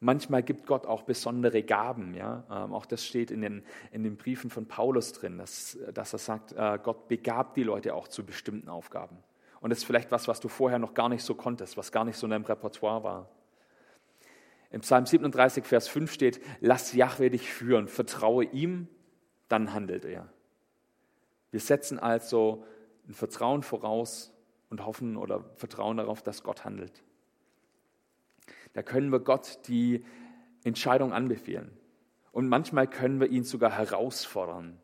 Manchmal 0.00 0.42
gibt 0.42 0.66
Gott 0.66 0.84
auch 0.84 1.02
besondere 1.02 1.62
Gaben. 1.62 2.14
Ja? 2.14 2.44
Ähm, 2.50 2.72
auch 2.72 2.86
das 2.86 3.06
steht 3.06 3.30
in 3.30 3.40
den, 3.40 3.62
in 3.92 4.02
den 4.02 4.16
Briefen 4.16 4.50
von 4.50 4.66
Paulus 4.66 5.12
drin, 5.12 5.38
dass, 5.38 5.78
dass 5.94 6.12
er 6.12 6.18
sagt, 6.18 6.52
äh, 6.52 6.78
Gott 6.82 7.06
begabt 7.06 7.56
die 7.56 7.62
Leute 7.62 7.94
auch 7.94 8.08
zu 8.08 8.26
bestimmten 8.26 8.68
Aufgaben. 8.68 9.16
Und 9.60 9.70
das 9.70 9.78
ist 9.78 9.84
vielleicht 9.84 10.10
was, 10.10 10.26
was 10.26 10.40
du 10.40 10.48
vorher 10.48 10.80
noch 10.80 10.94
gar 10.94 11.08
nicht 11.08 11.22
so 11.22 11.36
konntest, 11.36 11.76
was 11.76 11.92
gar 11.92 12.04
nicht 12.04 12.16
so 12.16 12.26
in 12.26 12.32
deinem 12.32 12.44
Repertoire 12.44 13.04
war. 13.04 13.28
Im 14.72 14.80
Psalm 14.80 15.04
37, 15.04 15.64
Vers 15.64 15.86
5 15.88 16.10
steht, 16.10 16.40
lass 16.60 16.94
Jahwe 16.94 17.30
dich 17.30 17.52
führen, 17.52 17.88
vertraue 17.88 18.44
ihm, 18.44 18.88
dann 19.48 19.74
handelt 19.74 20.06
er. 20.06 20.32
Wir 21.50 21.60
setzen 21.60 21.98
also 21.98 22.64
ein 23.06 23.12
Vertrauen 23.12 23.62
voraus 23.62 24.32
und 24.70 24.86
hoffen 24.86 25.18
oder 25.18 25.44
vertrauen 25.56 25.98
darauf, 25.98 26.22
dass 26.22 26.42
Gott 26.42 26.64
handelt. 26.64 27.04
Da 28.72 28.82
können 28.82 29.12
wir 29.12 29.20
Gott 29.20 29.58
die 29.68 30.06
Entscheidung 30.64 31.12
anbefehlen. 31.12 31.70
Und 32.32 32.48
manchmal 32.48 32.86
können 32.86 33.20
wir 33.20 33.28
ihn 33.28 33.44
sogar 33.44 33.76
herausfordern 33.76 34.78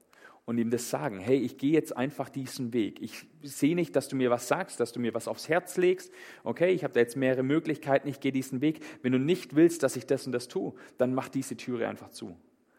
und 0.48 0.56
ihm 0.56 0.70
das 0.70 0.88
sagen. 0.88 1.20
Hey, 1.20 1.36
ich 1.36 1.58
gehe 1.58 1.72
jetzt 1.72 1.94
einfach 1.94 2.30
diesen 2.30 2.72
Weg. 2.72 3.02
Ich 3.02 3.26
sehe 3.42 3.74
nicht, 3.74 3.94
dass 3.94 4.08
du 4.08 4.16
mir 4.16 4.30
was 4.30 4.48
sagst, 4.48 4.80
dass 4.80 4.92
du 4.92 4.98
mir 4.98 5.12
was 5.12 5.28
aufs 5.28 5.50
Herz 5.50 5.76
legst. 5.76 6.10
Okay, 6.42 6.70
ich 6.70 6.84
habe 6.84 6.94
da 6.94 7.00
jetzt 7.00 7.18
mehrere 7.18 7.42
Möglichkeiten, 7.42 8.08
ich 8.08 8.18
gehe 8.18 8.32
diesen 8.32 8.62
Weg. 8.62 8.82
Wenn 9.02 9.12
du 9.12 9.18
nicht 9.18 9.56
willst, 9.56 9.82
dass 9.82 9.94
ich 9.94 10.06
das 10.06 10.24
und 10.24 10.32
das 10.32 10.48
tue, 10.48 10.72
dann 10.96 11.12
mach 11.12 11.28
diese 11.28 11.54
Türe 11.58 11.86
einfach 11.86 12.08
zu. 12.08 12.34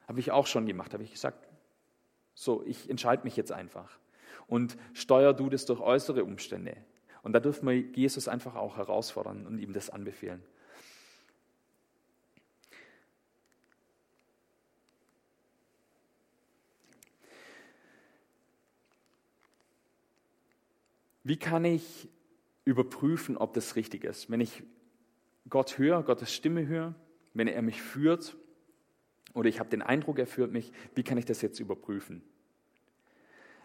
Habe 0.08 0.20
ich 0.20 0.32
auch 0.32 0.48
schon 0.48 0.66
gemacht, 0.66 0.96
habe 0.96 1.04
ich 1.04 1.12
gesagt. 1.12 1.48
So, 2.34 2.64
ich 2.66 2.90
entscheide 2.90 3.24
mich 3.24 3.38
jetzt 3.38 3.52
einfach. 3.52 4.00
Und 4.48 4.76
steuer 4.94 5.36
du 5.36 5.48
das 5.48 5.68
durch 5.68 5.80
äußere 5.80 6.24
Umstände. 6.24 6.76
Und 7.22 7.34
da 7.34 7.40
dürfen 7.40 7.70
wir 7.70 7.76
Jesus 7.76 8.28
einfach 8.28 8.56
auch 8.56 8.78
herausfordern 8.78 9.46
und 9.46 9.60
ihm 9.60 9.74
das 9.74 9.92
anbefehlen. 9.92 10.42
Wie 21.24 21.38
kann 21.38 21.66
ich 21.66 22.10
überprüfen, 22.66 23.38
ob 23.38 23.54
das 23.54 23.76
richtig 23.76 24.04
ist? 24.04 24.30
Wenn 24.30 24.42
ich 24.42 24.64
Gott 25.50 25.78
höre, 25.78 26.04
Gottes 26.04 26.34
Stimme 26.34 26.68
höre, 26.68 26.96
wenn 27.34 27.48
er 27.48 27.62
mich 27.62 27.82
führt 27.82 28.38
oder 29.34 29.50
ich 29.50 29.60
habe 29.60 29.70
den 29.70 29.82
Eindruck, 29.82 30.20
er 30.20 30.28
führt 30.28 30.52
mich, 30.52 30.72
wie 30.96 31.04
kann 31.04 31.18
ich 31.18 31.26
das 31.26 31.42
jetzt 31.42 31.60
überprüfen? 31.60 32.22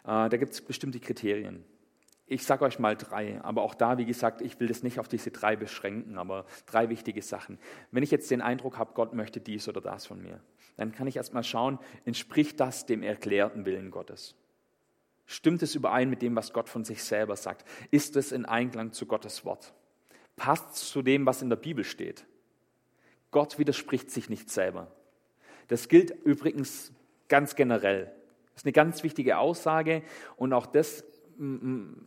Äh, 0.05 0.29
da 0.29 0.37
gibt 0.37 0.53
es 0.53 0.61
bestimmte 0.61 1.01
Kriterien. 1.01 1.65
Ich 2.27 2.45
sage 2.45 2.65
euch 2.65 2.79
mal 2.79 2.97
drei, 2.97 3.43
aber 3.43 3.63
auch 3.63 3.75
da, 3.75 3.99
wie 3.99 4.07
gesagt, 4.07 4.41
ich 4.41 4.59
will 4.59 4.69
das 4.69 4.83
nicht 4.83 4.99
auf 4.99 5.09
diese 5.09 5.31
drei 5.31 5.57
beschränken, 5.57 6.17
aber 6.17 6.47
drei 6.65 6.89
wichtige 6.89 7.21
Sachen. 7.21 7.59
Wenn 7.91 8.03
ich 8.03 8.11
jetzt 8.11 8.31
den 8.31 8.41
Eindruck 8.41 8.79
habe, 8.79 8.95
Gott 8.95 9.13
möchte 9.13 9.41
dies 9.41 9.69
oder 9.69 9.83
das 9.83 10.07
von 10.07 10.23
mir, 10.23 10.41
dann 10.79 10.93
kann 10.93 11.07
ich 11.07 11.17
erstmal 11.17 11.45
schauen, 11.45 11.79
entspricht 12.07 12.59
das 12.61 12.87
dem 12.87 13.03
erklärten 13.03 13.67
Willen 13.67 13.91
Gottes? 13.91 14.37
Stimmt 15.27 15.63
es 15.63 15.75
überein 15.75 16.11
mit 16.11 16.23
dem, 16.23 16.37
was 16.37 16.53
Gott 16.53 16.69
von 16.69 16.85
sich 16.85 17.03
selber 17.03 17.37
sagt? 17.37 17.65
Ist 17.91 18.17
es 18.17 18.33
in 18.33 18.45
Einklang 18.45 18.93
zu 18.93 19.07
Gottes 19.07 19.45
Wort? 19.45 19.73
Passt 20.37 20.75
es 20.75 20.91
zu 20.91 21.03
dem, 21.03 21.27
was 21.27 21.43
in 21.43 21.49
der 21.49 21.57
Bibel 21.57 21.85
steht? 21.85 22.27
Gott 23.31 23.59
widerspricht 23.59 24.11
sich 24.11 24.29
nicht 24.29 24.51
selber. 24.51 24.91
Das 25.69 25.89
gilt 25.89 26.11
übrigens 26.11 26.93
ganz 27.29 27.57
generell. 27.57 28.13
Das 28.53 28.63
ist 28.63 28.67
eine 28.67 28.73
ganz 28.73 29.03
wichtige 29.03 29.39
Aussage 29.39 30.03
und 30.37 30.53
auch 30.53 30.67
das 30.67 31.05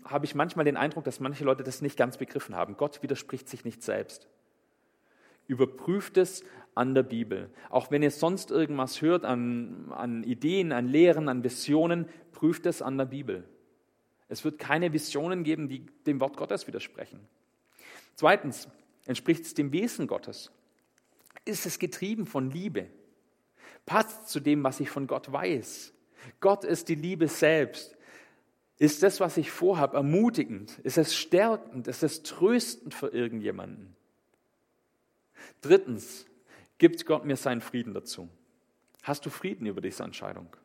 habe 0.05 0.25
ich 0.25 0.35
manchmal 0.35 0.63
den 0.63 0.77
Eindruck, 0.77 1.03
dass 1.03 1.19
manche 1.19 1.43
Leute 1.43 1.63
das 1.63 1.81
nicht 1.81 1.97
ganz 1.97 2.17
begriffen 2.17 2.55
haben. 2.55 2.77
Gott 2.77 3.03
widerspricht 3.03 3.49
sich 3.49 3.65
nicht 3.65 3.83
selbst. 3.83 4.29
Überprüft 5.47 6.17
es 6.17 6.43
an 6.75 6.93
der 6.93 7.03
Bibel. 7.03 7.49
Auch 7.69 7.89
wenn 7.89 8.03
ihr 8.03 8.11
sonst 8.11 8.51
irgendwas 8.51 9.01
hört 9.01 9.25
an, 9.25 9.91
an 9.91 10.23
Ideen, 10.23 10.71
an 10.71 10.87
Lehren, 10.87 11.29
an 11.29 11.43
Visionen, 11.43 12.07
prüft 12.31 12.65
es 12.65 12.81
an 12.81 12.97
der 12.97 13.05
Bibel. 13.05 13.43
Es 14.29 14.45
wird 14.45 14.59
keine 14.59 14.93
Visionen 14.93 15.43
geben, 15.43 15.69
die 15.69 15.85
dem 16.05 16.19
Wort 16.19 16.37
Gottes 16.37 16.67
widersprechen. 16.67 17.19
Zweitens, 18.15 18.67
entspricht 19.05 19.45
es 19.45 19.53
dem 19.53 19.71
Wesen 19.71 20.07
Gottes? 20.07 20.51
Ist 21.45 21.65
es 21.65 21.79
getrieben 21.79 22.25
von 22.25 22.51
Liebe? 22.51 22.87
Passt 23.85 24.27
zu 24.27 24.39
dem, 24.39 24.63
was 24.63 24.79
ich 24.79 24.89
von 24.89 25.07
Gott 25.07 25.31
weiß? 25.31 25.93
Gott 26.41 26.63
ist 26.63 26.89
die 26.89 26.95
Liebe 26.95 27.27
selbst. 27.27 27.97
Ist 28.79 29.01
das, 29.01 29.19
was 29.19 29.37
ich 29.37 29.49
vorhabe, 29.49 29.97
ermutigend? 29.97 30.77
Ist 30.79 30.97
es 30.97 31.15
stärkend? 31.15 31.87
Ist 31.87 32.03
es 32.03 32.21
tröstend 32.21 32.93
für 32.93 33.07
irgendjemanden? 33.07 33.96
Drittens, 35.61 36.25
gibt 36.77 37.05
Gott 37.05 37.25
mir 37.25 37.35
seinen 37.35 37.61
Frieden 37.61 37.93
dazu? 37.93 38.29
Hast 39.03 39.25
du 39.25 39.29
Frieden 39.29 39.65
über 39.65 39.81
diese 39.81 40.03
Entscheidung? 40.03 40.55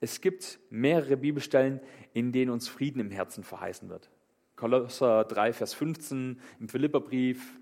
Es 0.00 0.20
gibt 0.20 0.58
mehrere 0.70 1.16
Bibelstellen, 1.16 1.80
in 2.12 2.32
denen 2.32 2.50
uns 2.50 2.68
Frieden 2.68 3.00
im 3.00 3.10
Herzen 3.10 3.44
verheißen 3.44 3.88
wird. 3.88 4.10
Kolosser 4.56 5.24
3, 5.24 5.52
Vers 5.52 5.74
15, 5.74 6.40
im 6.60 6.68
Philipperbrief, 6.68 7.58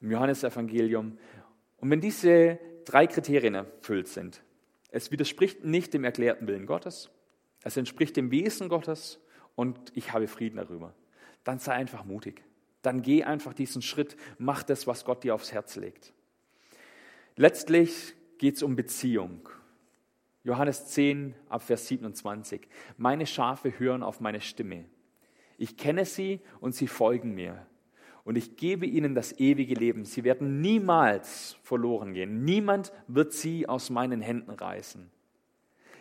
im 0.00 0.10
Johannesevangelium. 0.10 1.18
Und 1.76 1.90
wenn 1.90 2.00
diese 2.00 2.58
drei 2.84 3.06
Kriterien 3.06 3.54
erfüllt 3.54 4.08
sind, 4.08 4.42
es 4.90 5.10
widerspricht 5.10 5.64
nicht 5.64 5.94
dem 5.94 6.04
erklärten 6.04 6.46
Willen 6.46 6.66
Gottes, 6.66 7.10
es 7.62 7.76
entspricht 7.76 8.16
dem 8.16 8.30
Wesen 8.30 8.68
Gottes 8.68 9.20
und 9.54 9.78
ich 9.94 10.12
habe 10.12 10.26
Frieden 10.26 10.56
darüber, 10.56 10.94
dann 11.44 11.58
sei 11.58 11.72
einfach 11.72 12.04
mutig 12.04 12.42
dann 12.82 13.02
geh 13.02 13.24
einfach 13.24 13.54
diesen 13.54 13.82
Schritt, 13.82 14.16
mach 14.38 14.62
das, 14.62 14.86
was 14.86 15.04
Gott 15.04 15.24
dir 15.24 15.34
aufs 15.34 15.52
Herz 15.52 15.76
legt. 15.76 16.12
Letztlich 17.36 18.14
geht 18.38 18.56
es 18.56 18.62
um 18.62 18.76
Beziehung. 18.76 19.48
Johannes 20.42 20.86
10 20.86 21.34
ab 21.48 21.62
Vers 21.62 21.88
27. 21.88 22.66
Meine 22.96 23.26
Schafe 23.26 23.78
hören 23.78 24.02
auf 24.02 24.20
meine 24.20 24.40
Stimme. 24.40 24.86
Ich 25.58 25.76
kenne 25.76 26.06
sie 26.06 26.40
und 26.60 26.74
sie 26.74 26.86
folgen 26.86 27.34
mir. 27.34 27.66
Und 28.24 28.36
ich 28.36 28.56
gebe 28.56 28.86
ihnen 28.86 29.14
das 29.14 29.38
ewige 29.38 29.74
Leben. 29.74 30.04
Sie 30.04 30.24
werden 30.24 30.60
niemals 30.60 31.56
verloren 31.62 32.14
gehen. 32.14 32.44
Niemand 32.44 32.92
wird 33.08 33.32
sie 33.32 33.68
aus 33.68 33.90
meinen 33.90 34.20
Händen 34.20 34.50
reißen. 34.50 35.10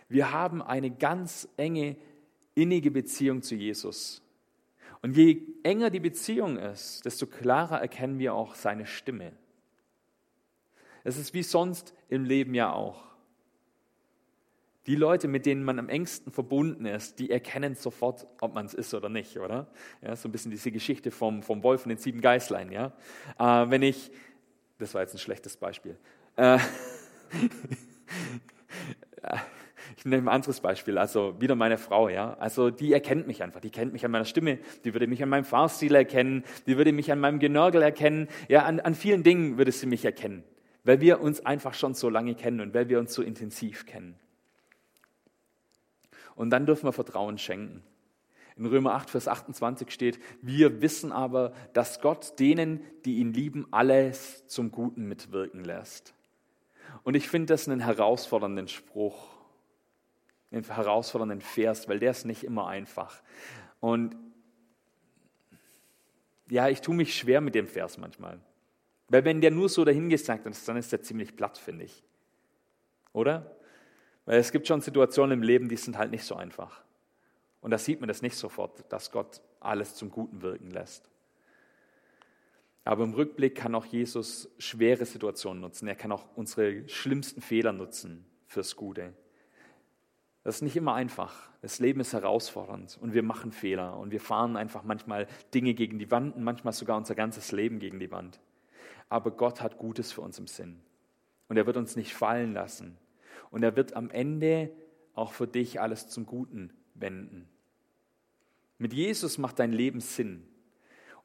Wir 0.08 0.32
haben 0.32 0.62
eine 0.62 0.92
ganz 0.92 1.48
enge, 1.58 1.98
innige 2.56 2.92
Beziehung 2.92 3.42
zu 3.42 3.56
Jesus. 3.56 4.22
Und 5.02 5.16
je 5.16 5.42
enger 5.64 5.90
die 5.90 6.00
Beziehung 6.00 6.58
ist, 6.58 7.06
desto 7.06 7.26
klarer 7.26 7.80
erkennen 7.80 8.20
wir 8.20 8.34
auch 8.34 8.56
seine 8.56 8.86
Stimme. 8.86 9.32
Es 11.04 11.18
ist 11.18 11.34
wie 11.34 11.44
sonst 11.44 11.94
im 12.10 12.26
Leben 12.26 12.54
ja 12.54 12.74
auch. 12.74 13.06
Die 14.86 14.96
Leute, 14.96 15.28
mit 15.28 15.46
denen 15.46 15.64
man 15.64 15.78
am 15.78 15.88
engsten 15.88 16.32
verbunden 16.32 16.86
ist, 16.86 17.20
die 17.20 17.30
erkennen 17.30 17.76
sofort, 17.76 18.26
ob 18.42 18.56
man 18.56 18.66
es 18.66 18.74
ist 18.74 18.94
oder 18.94 19.08
nicht, 19.08 19.38
oder? 19.38 19.68
Ja, 20.02 20.16
so 20.16 20.28
ein 20.28 20.32
bisschen 20.32 20.52
diese 20.52 20.72
Geschichte 20.72 21.12
vom, 21.12 21.44
vom 21.44 21.64
Wolf 21.64 21.86
und 21.86 21.90
den 21.90 21.98
sieben 21.98 22.22
Geißlein. 22.22 22.72
Ja? 22.72 22.94
Äh, 23.38 23.70
wenn 23.70 23.84
ich, 23.84 24.12
das 24.80 24.94
war 24.94 25.02
jetzt 25.02 25.14
ein 25.14 25.20
schlechtes 25.20 25.58
Beispiel. 25.58 25.98
Äh, 26.36 26.60
Ich 29.98 30.06
nehme 30.06 30.30
ein 30.30 30.34
anderes 30.34 30.62
Beispiel, 30.62 30.98
also 30.98 31.40
wieder 31.40 31.56
meine 31.56 31.78
Frau, 31.78 32.10
ja. 32.10 32.36
Also 32.40 32.70
die 32.70 32.94
erkennt 32.94 33.28
mich 33.28 33.44
einfach, 33.44 33.60
die 33.60 33.70
kennt 33.70 33.94
mich 33.94 34.06
an 34.06 34.12
meiner 34.12 34.26
Stimme, 34.26 34.60
die 34.84 34.94
würde 34.94 35.08
mich 35.08 35.22
an 35.24 35.30
meinem 35.30 35.46
Fahrstil 35.46 35.96
erkennen, 35.96 36.44
die 36.68 36.78
würde 36.78 36.92
mich 36.92 37.12
an 37.12 37.20
meinem 37.20 37.40
Genörgel 37.40 37.82
erkennen, 37.82 38.28
ja, 38.48 38.64
an, 38.64 38.80
an 38.80 38.96
vielen 38.96 39.24
Dingen 39.24 39.58
würde 39.58 39.72
sie 39.72 39.88
mich 39.88 40.06
erkennen, 40.06 40.44
weil 40.84 41.02
wir 41.02 41.22
uns 41.22 41.46
einfach 41.46 41.74
schon 41.74 41.94
so 41.94 42.10
lange 42.10 42.36
kennen 42.36 42.62
und 42.62 42.74
weil 42.74 42.90
wir 42.90 43.00
uns 43.00 43.14
so 43.14 43.22
intensiv 43.22 43.86
kennen. 43.86 44.16
Und 46.36 46.52
dann 46.52 46.66
dürfen 46.66 46.86
wir 46.86 46.94
Vertrauen 46.94 47.38
schenken. 47.38 47.84
In 48.56 48.66
Römer 48.66 48.94
8, 48.94 49.10
Vers 49.10 49.28
28 49.28 49.90
steht, 49.90 50.20
wir 50.42 50.82
wissen 50.82 51.12
aber, 51.12 51.54
dass 51.74 52.02
Gott 52.02 52.40
denen, 52.40 52.82
die 53.06 53.20
ihn 53.20 53.34
lieben, 53.34 53.68
alles 53.72 54.46
zum 54.48 54.72
Guten 54.72 55.08
mitwirken 55.08 55.64
lässt. 55.64 56.14
Und 57.04 57.16
ich 57.16 57.30
finde 57.30 57.54
das 57.54 57.68
einen 57.68 57.80
herausfordernden 57.80 58.68
Spruch 58.68 59.39
den 60.52 60.64
herausfordernden 60.64 61.42
Vers, 61.42 61.88
weil 61.88 62.00
der 62.00 62.12
ist 62.12 62.26
nicht 62.26 62.44
immer 62.44 62.68
einfach. 62.68 63.22
Und 63.80 64.16
ja, 66.50 66.68
ich 66.68 66.82
tue 66.82 66.96
mich 66.96 67.16
schwer 67.16 67.42
mit 67.42 67.56
dem 67.56 67.68
Vers 67.68 67.98
manchmal. 67.98 68.40
Weil 69.08 69.26
wenn 69.26 69.42
der 69.42 69.52
nur 69.52 69.70
so 69.70 69.86
dahingesagt 69.86 70.46
ist, 70.46 70.68
dann 70.68 70.78
ist 70.78 70.92
der 70.92 71.02
ziemlich 71.02 71.36
platt, 71.36 71.58
finde 71.58 71.86
ich. 71.86 72.04
Oder? 73.14 73.56
Weil 74.26 74.40
es 74.40 74.52
gibt 74.52 74.68
schon 74.68 74.82
Situationen 74.82 75.40
im 75.40 75.44
Leben, 75.44 75.70
die 75.70 75.78
sind 75.78 75.98
halt 75.98 76.12
nicht 76.12 76.24
so 76.24 76.36
einfach. 76.36 76.84
Und 77.62 77.72
da 77.72 77.78
sieht 77.78 78.00
man 78.00 78.08
das 78.08 78.22
nicht 78.22 78.36
sofort, 78.36 78.92
dass 78.92 79.12
Gott 79.12 79.42
alles 79.60 79.96
zum 79.96 80.12
Guten 80.12 80.42
wirken 80.42 80.72
lässt. 80.72 81.10
Aber 82.86 83.04
im 83.04 83.14
Rückblick 83.14 83.56
kann 83.56 83.76
auch 83.76 83.86
Jesus 83.86 84.50
schwere 84.58 85.06
Situationen 85.06 85.62
nutzen. 85.62 85.88
Er 85.88 85.96
kann 85.96 86.12
auch 86.12 86.26
unsere 86.36 86.88
schlimmsten 86.88 87.42
Fehler 87.42 87.74
nutzen 87.74 88.26
fürs 88.48 88.76
Gute. 88.76 89.14
Das 90.44 90.56
ist 90.56 90.62
nicht 90.62 90.76
immer 90.76 90.94
einfach. 90.94 91.50
Das 91.62 91.80
Leben 91.80 92.00
ist 92.00 92.14
herausfordernd 92.14 92.98
und 93.02 93.14
wir 93.14 93.24
machen 93.24 93.52
Fehler 93.52 93.98
und 93.98 94.12
wir 94.12 94.22
fahren 94.22 94.56
einfach 94.56 94.84
manchmal 94.84 95.28
Dinge 95.54 95.74
gegen 95.74 96.00
die 96.00 96.10
Wand 96.12 96.36
und 96.36 96.44
manchmal 96.44 96.74
sogar 96.74 96.98
unser 96.98 97.16
ganzes 97.16 97.52
Leben 97.52 97.80
gegen 97.80 98.00
die 98.00 98.12
Wand. 98.12 98.40
Aber 99.10 99.32
Gott 99.32 99.62
hat 99.62 99.78
Gutes 99.78 100.12
für 100.12 100.22
uns 100.22 100.40
im 100.40 100.48
Sinn 100.48 100.80
und 101.50 101.58
er 101.58 101.66
wird 101.66 101.78
uns 101.78 101.96
nicht 101.96 102.14
fallen 102.14 102.54
lassen 102.54 102.98
und 103.52 103.64
er 103.64 103.76
wird 103.76 103.94
am 103.94 104.10
Ende 104.10 104.72
auch 105.14 105.34
für 105.34 105.48
dich 105.48 105.82
alles 105.82 106.08
zum 106.08 106.26
Guten 106.26 106.72
wenden. 106.94 107.50
Mit 108.78 108.94
Jesus 108.94 109.38
macht 109.38 109.60
dein 109.60 109.74
Leben 109.74 110.00
Sinn 110.00 110.48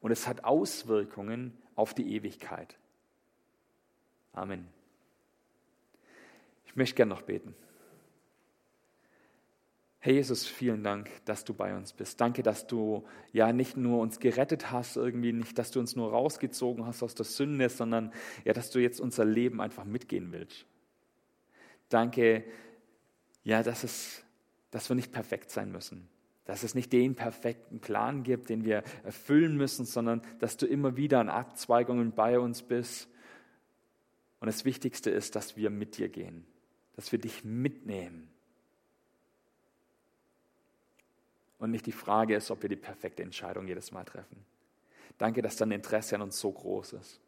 und 0.01 0.11
es 0.11 0.27
hat 0.27 0.43
Auswirkungen 0.43 1.57
auf 1.75 1.93
die 1.93 2.13
Ewigkeit. 2.13 2.77
Amen. 4.33 4.67
Ich 6.65 6.75
möchte 6.75 6.95
gerne 6.95 7.13
noch 7.13 7.21
beten. 7.21 7.55
Herr 10.05 10.13
Jesus, 10.13 10.45
vielen 10.45 10.83
Dank, 10.83 11.09
dass 11.25 11.45
du 11.45 11.55
bei 11.55 11.75
uns 11.75 11.91
bist. 11.91 12.21
Danke, 12.21 12.43
dass 12.43 12.67
du 12.67 13.07
ja 13.33 13.51
nicht 13.51 13.75
nur 13.75 14.01
uns 14.01 14.19
gerettet 14.19 14.69
hast, 14.69 14.97
irgendwie 14.97 15.33
nicht, 15.33 15.57
dass 15.57 15.71
du 15.71 15.79
uns 15.79 15.95
nur 15.95 16.11
rausgezogen 16.11 16.85
hast 16.85 17.01
aus 17.01 17.15
der 17.15 17.25
Sünde, 17.25 17.69
sondern 17.69 18.13
ja, 18.43 18.53
dass 18.53 18.69
du 18.69 18.77
jetzt 18.77 18.99
unser 19.01 19.25
Leben 19.25 19.59
einfach 19.61 19.83
mitgehen 19.83 20.31
willst. 20.31 20.67
Danke, 21.89 22.43
ja, 23.43 23.63
dass 23.63 23.83
es, 23.83 24.23
dass 24.69 24.89
wir 24.89 24.95
nicht 24.95 25.11
perfekt 25.11 25.49
sein 25.49 25.71
müssen, 25.71 26.07
dass 26.43 26.61
es 26.61 26.75
nicht 26.75 26.93
den 26.93 27.15
perfekten 27.15 27.79
Plan 27.79 28.21
gibt, 28.21 28.49
den 28.49 28.63
wir 28.63 28.83
erfüllen 29.03 29.57
müssen, 29.57 29.87
sondern 29.87 30.21
dass 30.37 30.55
du 30.55 30.67
immer 30.67 30.97
wieder 30.97 31.19
an 31.19 31.29
Abzweigungen 31.29 32.11
bei 32.11 32.37
uns 32.37 32.61
bist. 32.61 33.09
Und 34.39 34.45
das 34.45 34.65
Wichtigste 34.65 35.09
ist, 35.09 35.35
dass 35.35 35.57
wir 35.57 35.71
mit 35.71 35.97
dir 35.97 36.09
gehen, 36.09 36.45
dass 36.93 37.11
wir 37.11 37.17
dich 37.17 37.43
mitnehmen 37.43 38.29
und 41.59 41.71
nicht 41.71 41.85
die 41.85 41.91
Frage 41.91 42.35
ist, 42.35 42.51
ob 42.51 42.61
wir 42.61 42.69
die 42.69 42.75
perfekte 42.75 43.23
Entscheidung 43.23 43.67
jedes 43.67 43.91
Mal 43.91 44.03
treffen. 44.03 44.45
Danke, 45.17 45.41
dass 45.41 45.55
dein 45.55 45.71
Interesse 45.71 46.15
an 46.15 46.21
uns 46.21 46.39
so 46.39 46.51
groß 46.51 46.93
ist. 46.93 47.21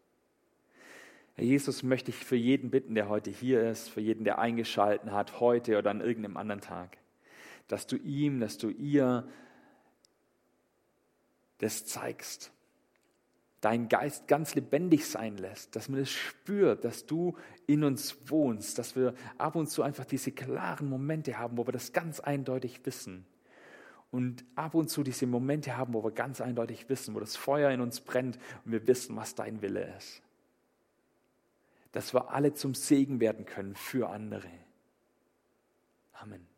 Herr 1.35 1.45
Jesus, 1.45 1.83
möchte 1.83 2.11
ich 2.11 2.17
für 2.17 2.35
jeden 2.35 2.71
bitten, 2.71 2.95
der 2.95 3.09
heute 3.09 3.29
hier 3.29 3.69
ist, 3.69 3.89
für 3.89 4.01
jeden, 4.01 4.23
der 4.23 4.39
eingeschalten 4.39 5.11
hat, 5.11 5.39
heute 5.39 5.77
oder 5.77 5.91
an 5.91 6.01
irgendeinem 6.01 6.35
anderen 6.35 6.61
Tag, 6.61 6.97
dass 7.67 7.87
du 7.87 7.95
ihm, 7.95 8.39
dass 8.39 8.57
du 8.57 8.69
ihr 8.69 9.27
das 11.59 11.85
zeigst, 11.85 12.51
dein 13.61 13.87
Geist 13.87 14.27
ganz 14.27 14.55
lebendig 14.55 15.05
sein 15.07 15.37
lässt, 15.37 15.75
dass 15.75 15.89
man 15.89 15.99
es 15.99 16.11
spürt, 16.11 16.83
dass 16.83 17.05
du 17.05 17.37
in 17.65 17.83
uns 17.83 18.29
wohnst, 18.29 18.77
dass 18.77 18.95
wir 18.95 19.13
ab 19.37 19.55
und 19.55 19.67
zu 19.67 19.83
einfach 19.83 20.05
diese 20.05 20.31
klaren 20.31 20.89
Momente 20.89 21.37
haben, 21.37 21.57
wo 21.57 21.67
wir 21.67 21.71
das 21.71 21.93
ganz 21.93 22.19
eindeutig 22.19 22.85
wissen 22.85 23.25
und 24.11 24.45
ab 24.55 24.73
und 24.73 24.89
zu 24.89 25.03
diese 25.03 25.27
Momente 25.27 25.77
haben, 25.77 25.93
wo 25.93 26.03
wir 26.03 26.11
ganz 26.11 26.41
eindeutig 26.41 26.89
wissen, 26.89 27.13
wo 27.15 27.19
das 27.19 27.35
Feuer 27.35 27.71
in 27.71 27.81
uns 27.81 27.99
brennt 27.99 28.37
und 28.65 28.71
wir 28.71 28.87
wissen, 28.87 29.15
was 29.15 29.35
dein 29.35 29.61
Wille 29.61 29.93
ist. 29.97 30.21
Dass 31.91 32.13
wir 32.13 32.31
alle 32.31 32.53
zum 32.53 32.73
Segen 32.73 33.19
werden 33.19 33.45
können 33.45 33.75
für 33.75 34.09
andere. 34.09 34.49
Amen. 36.13 36.56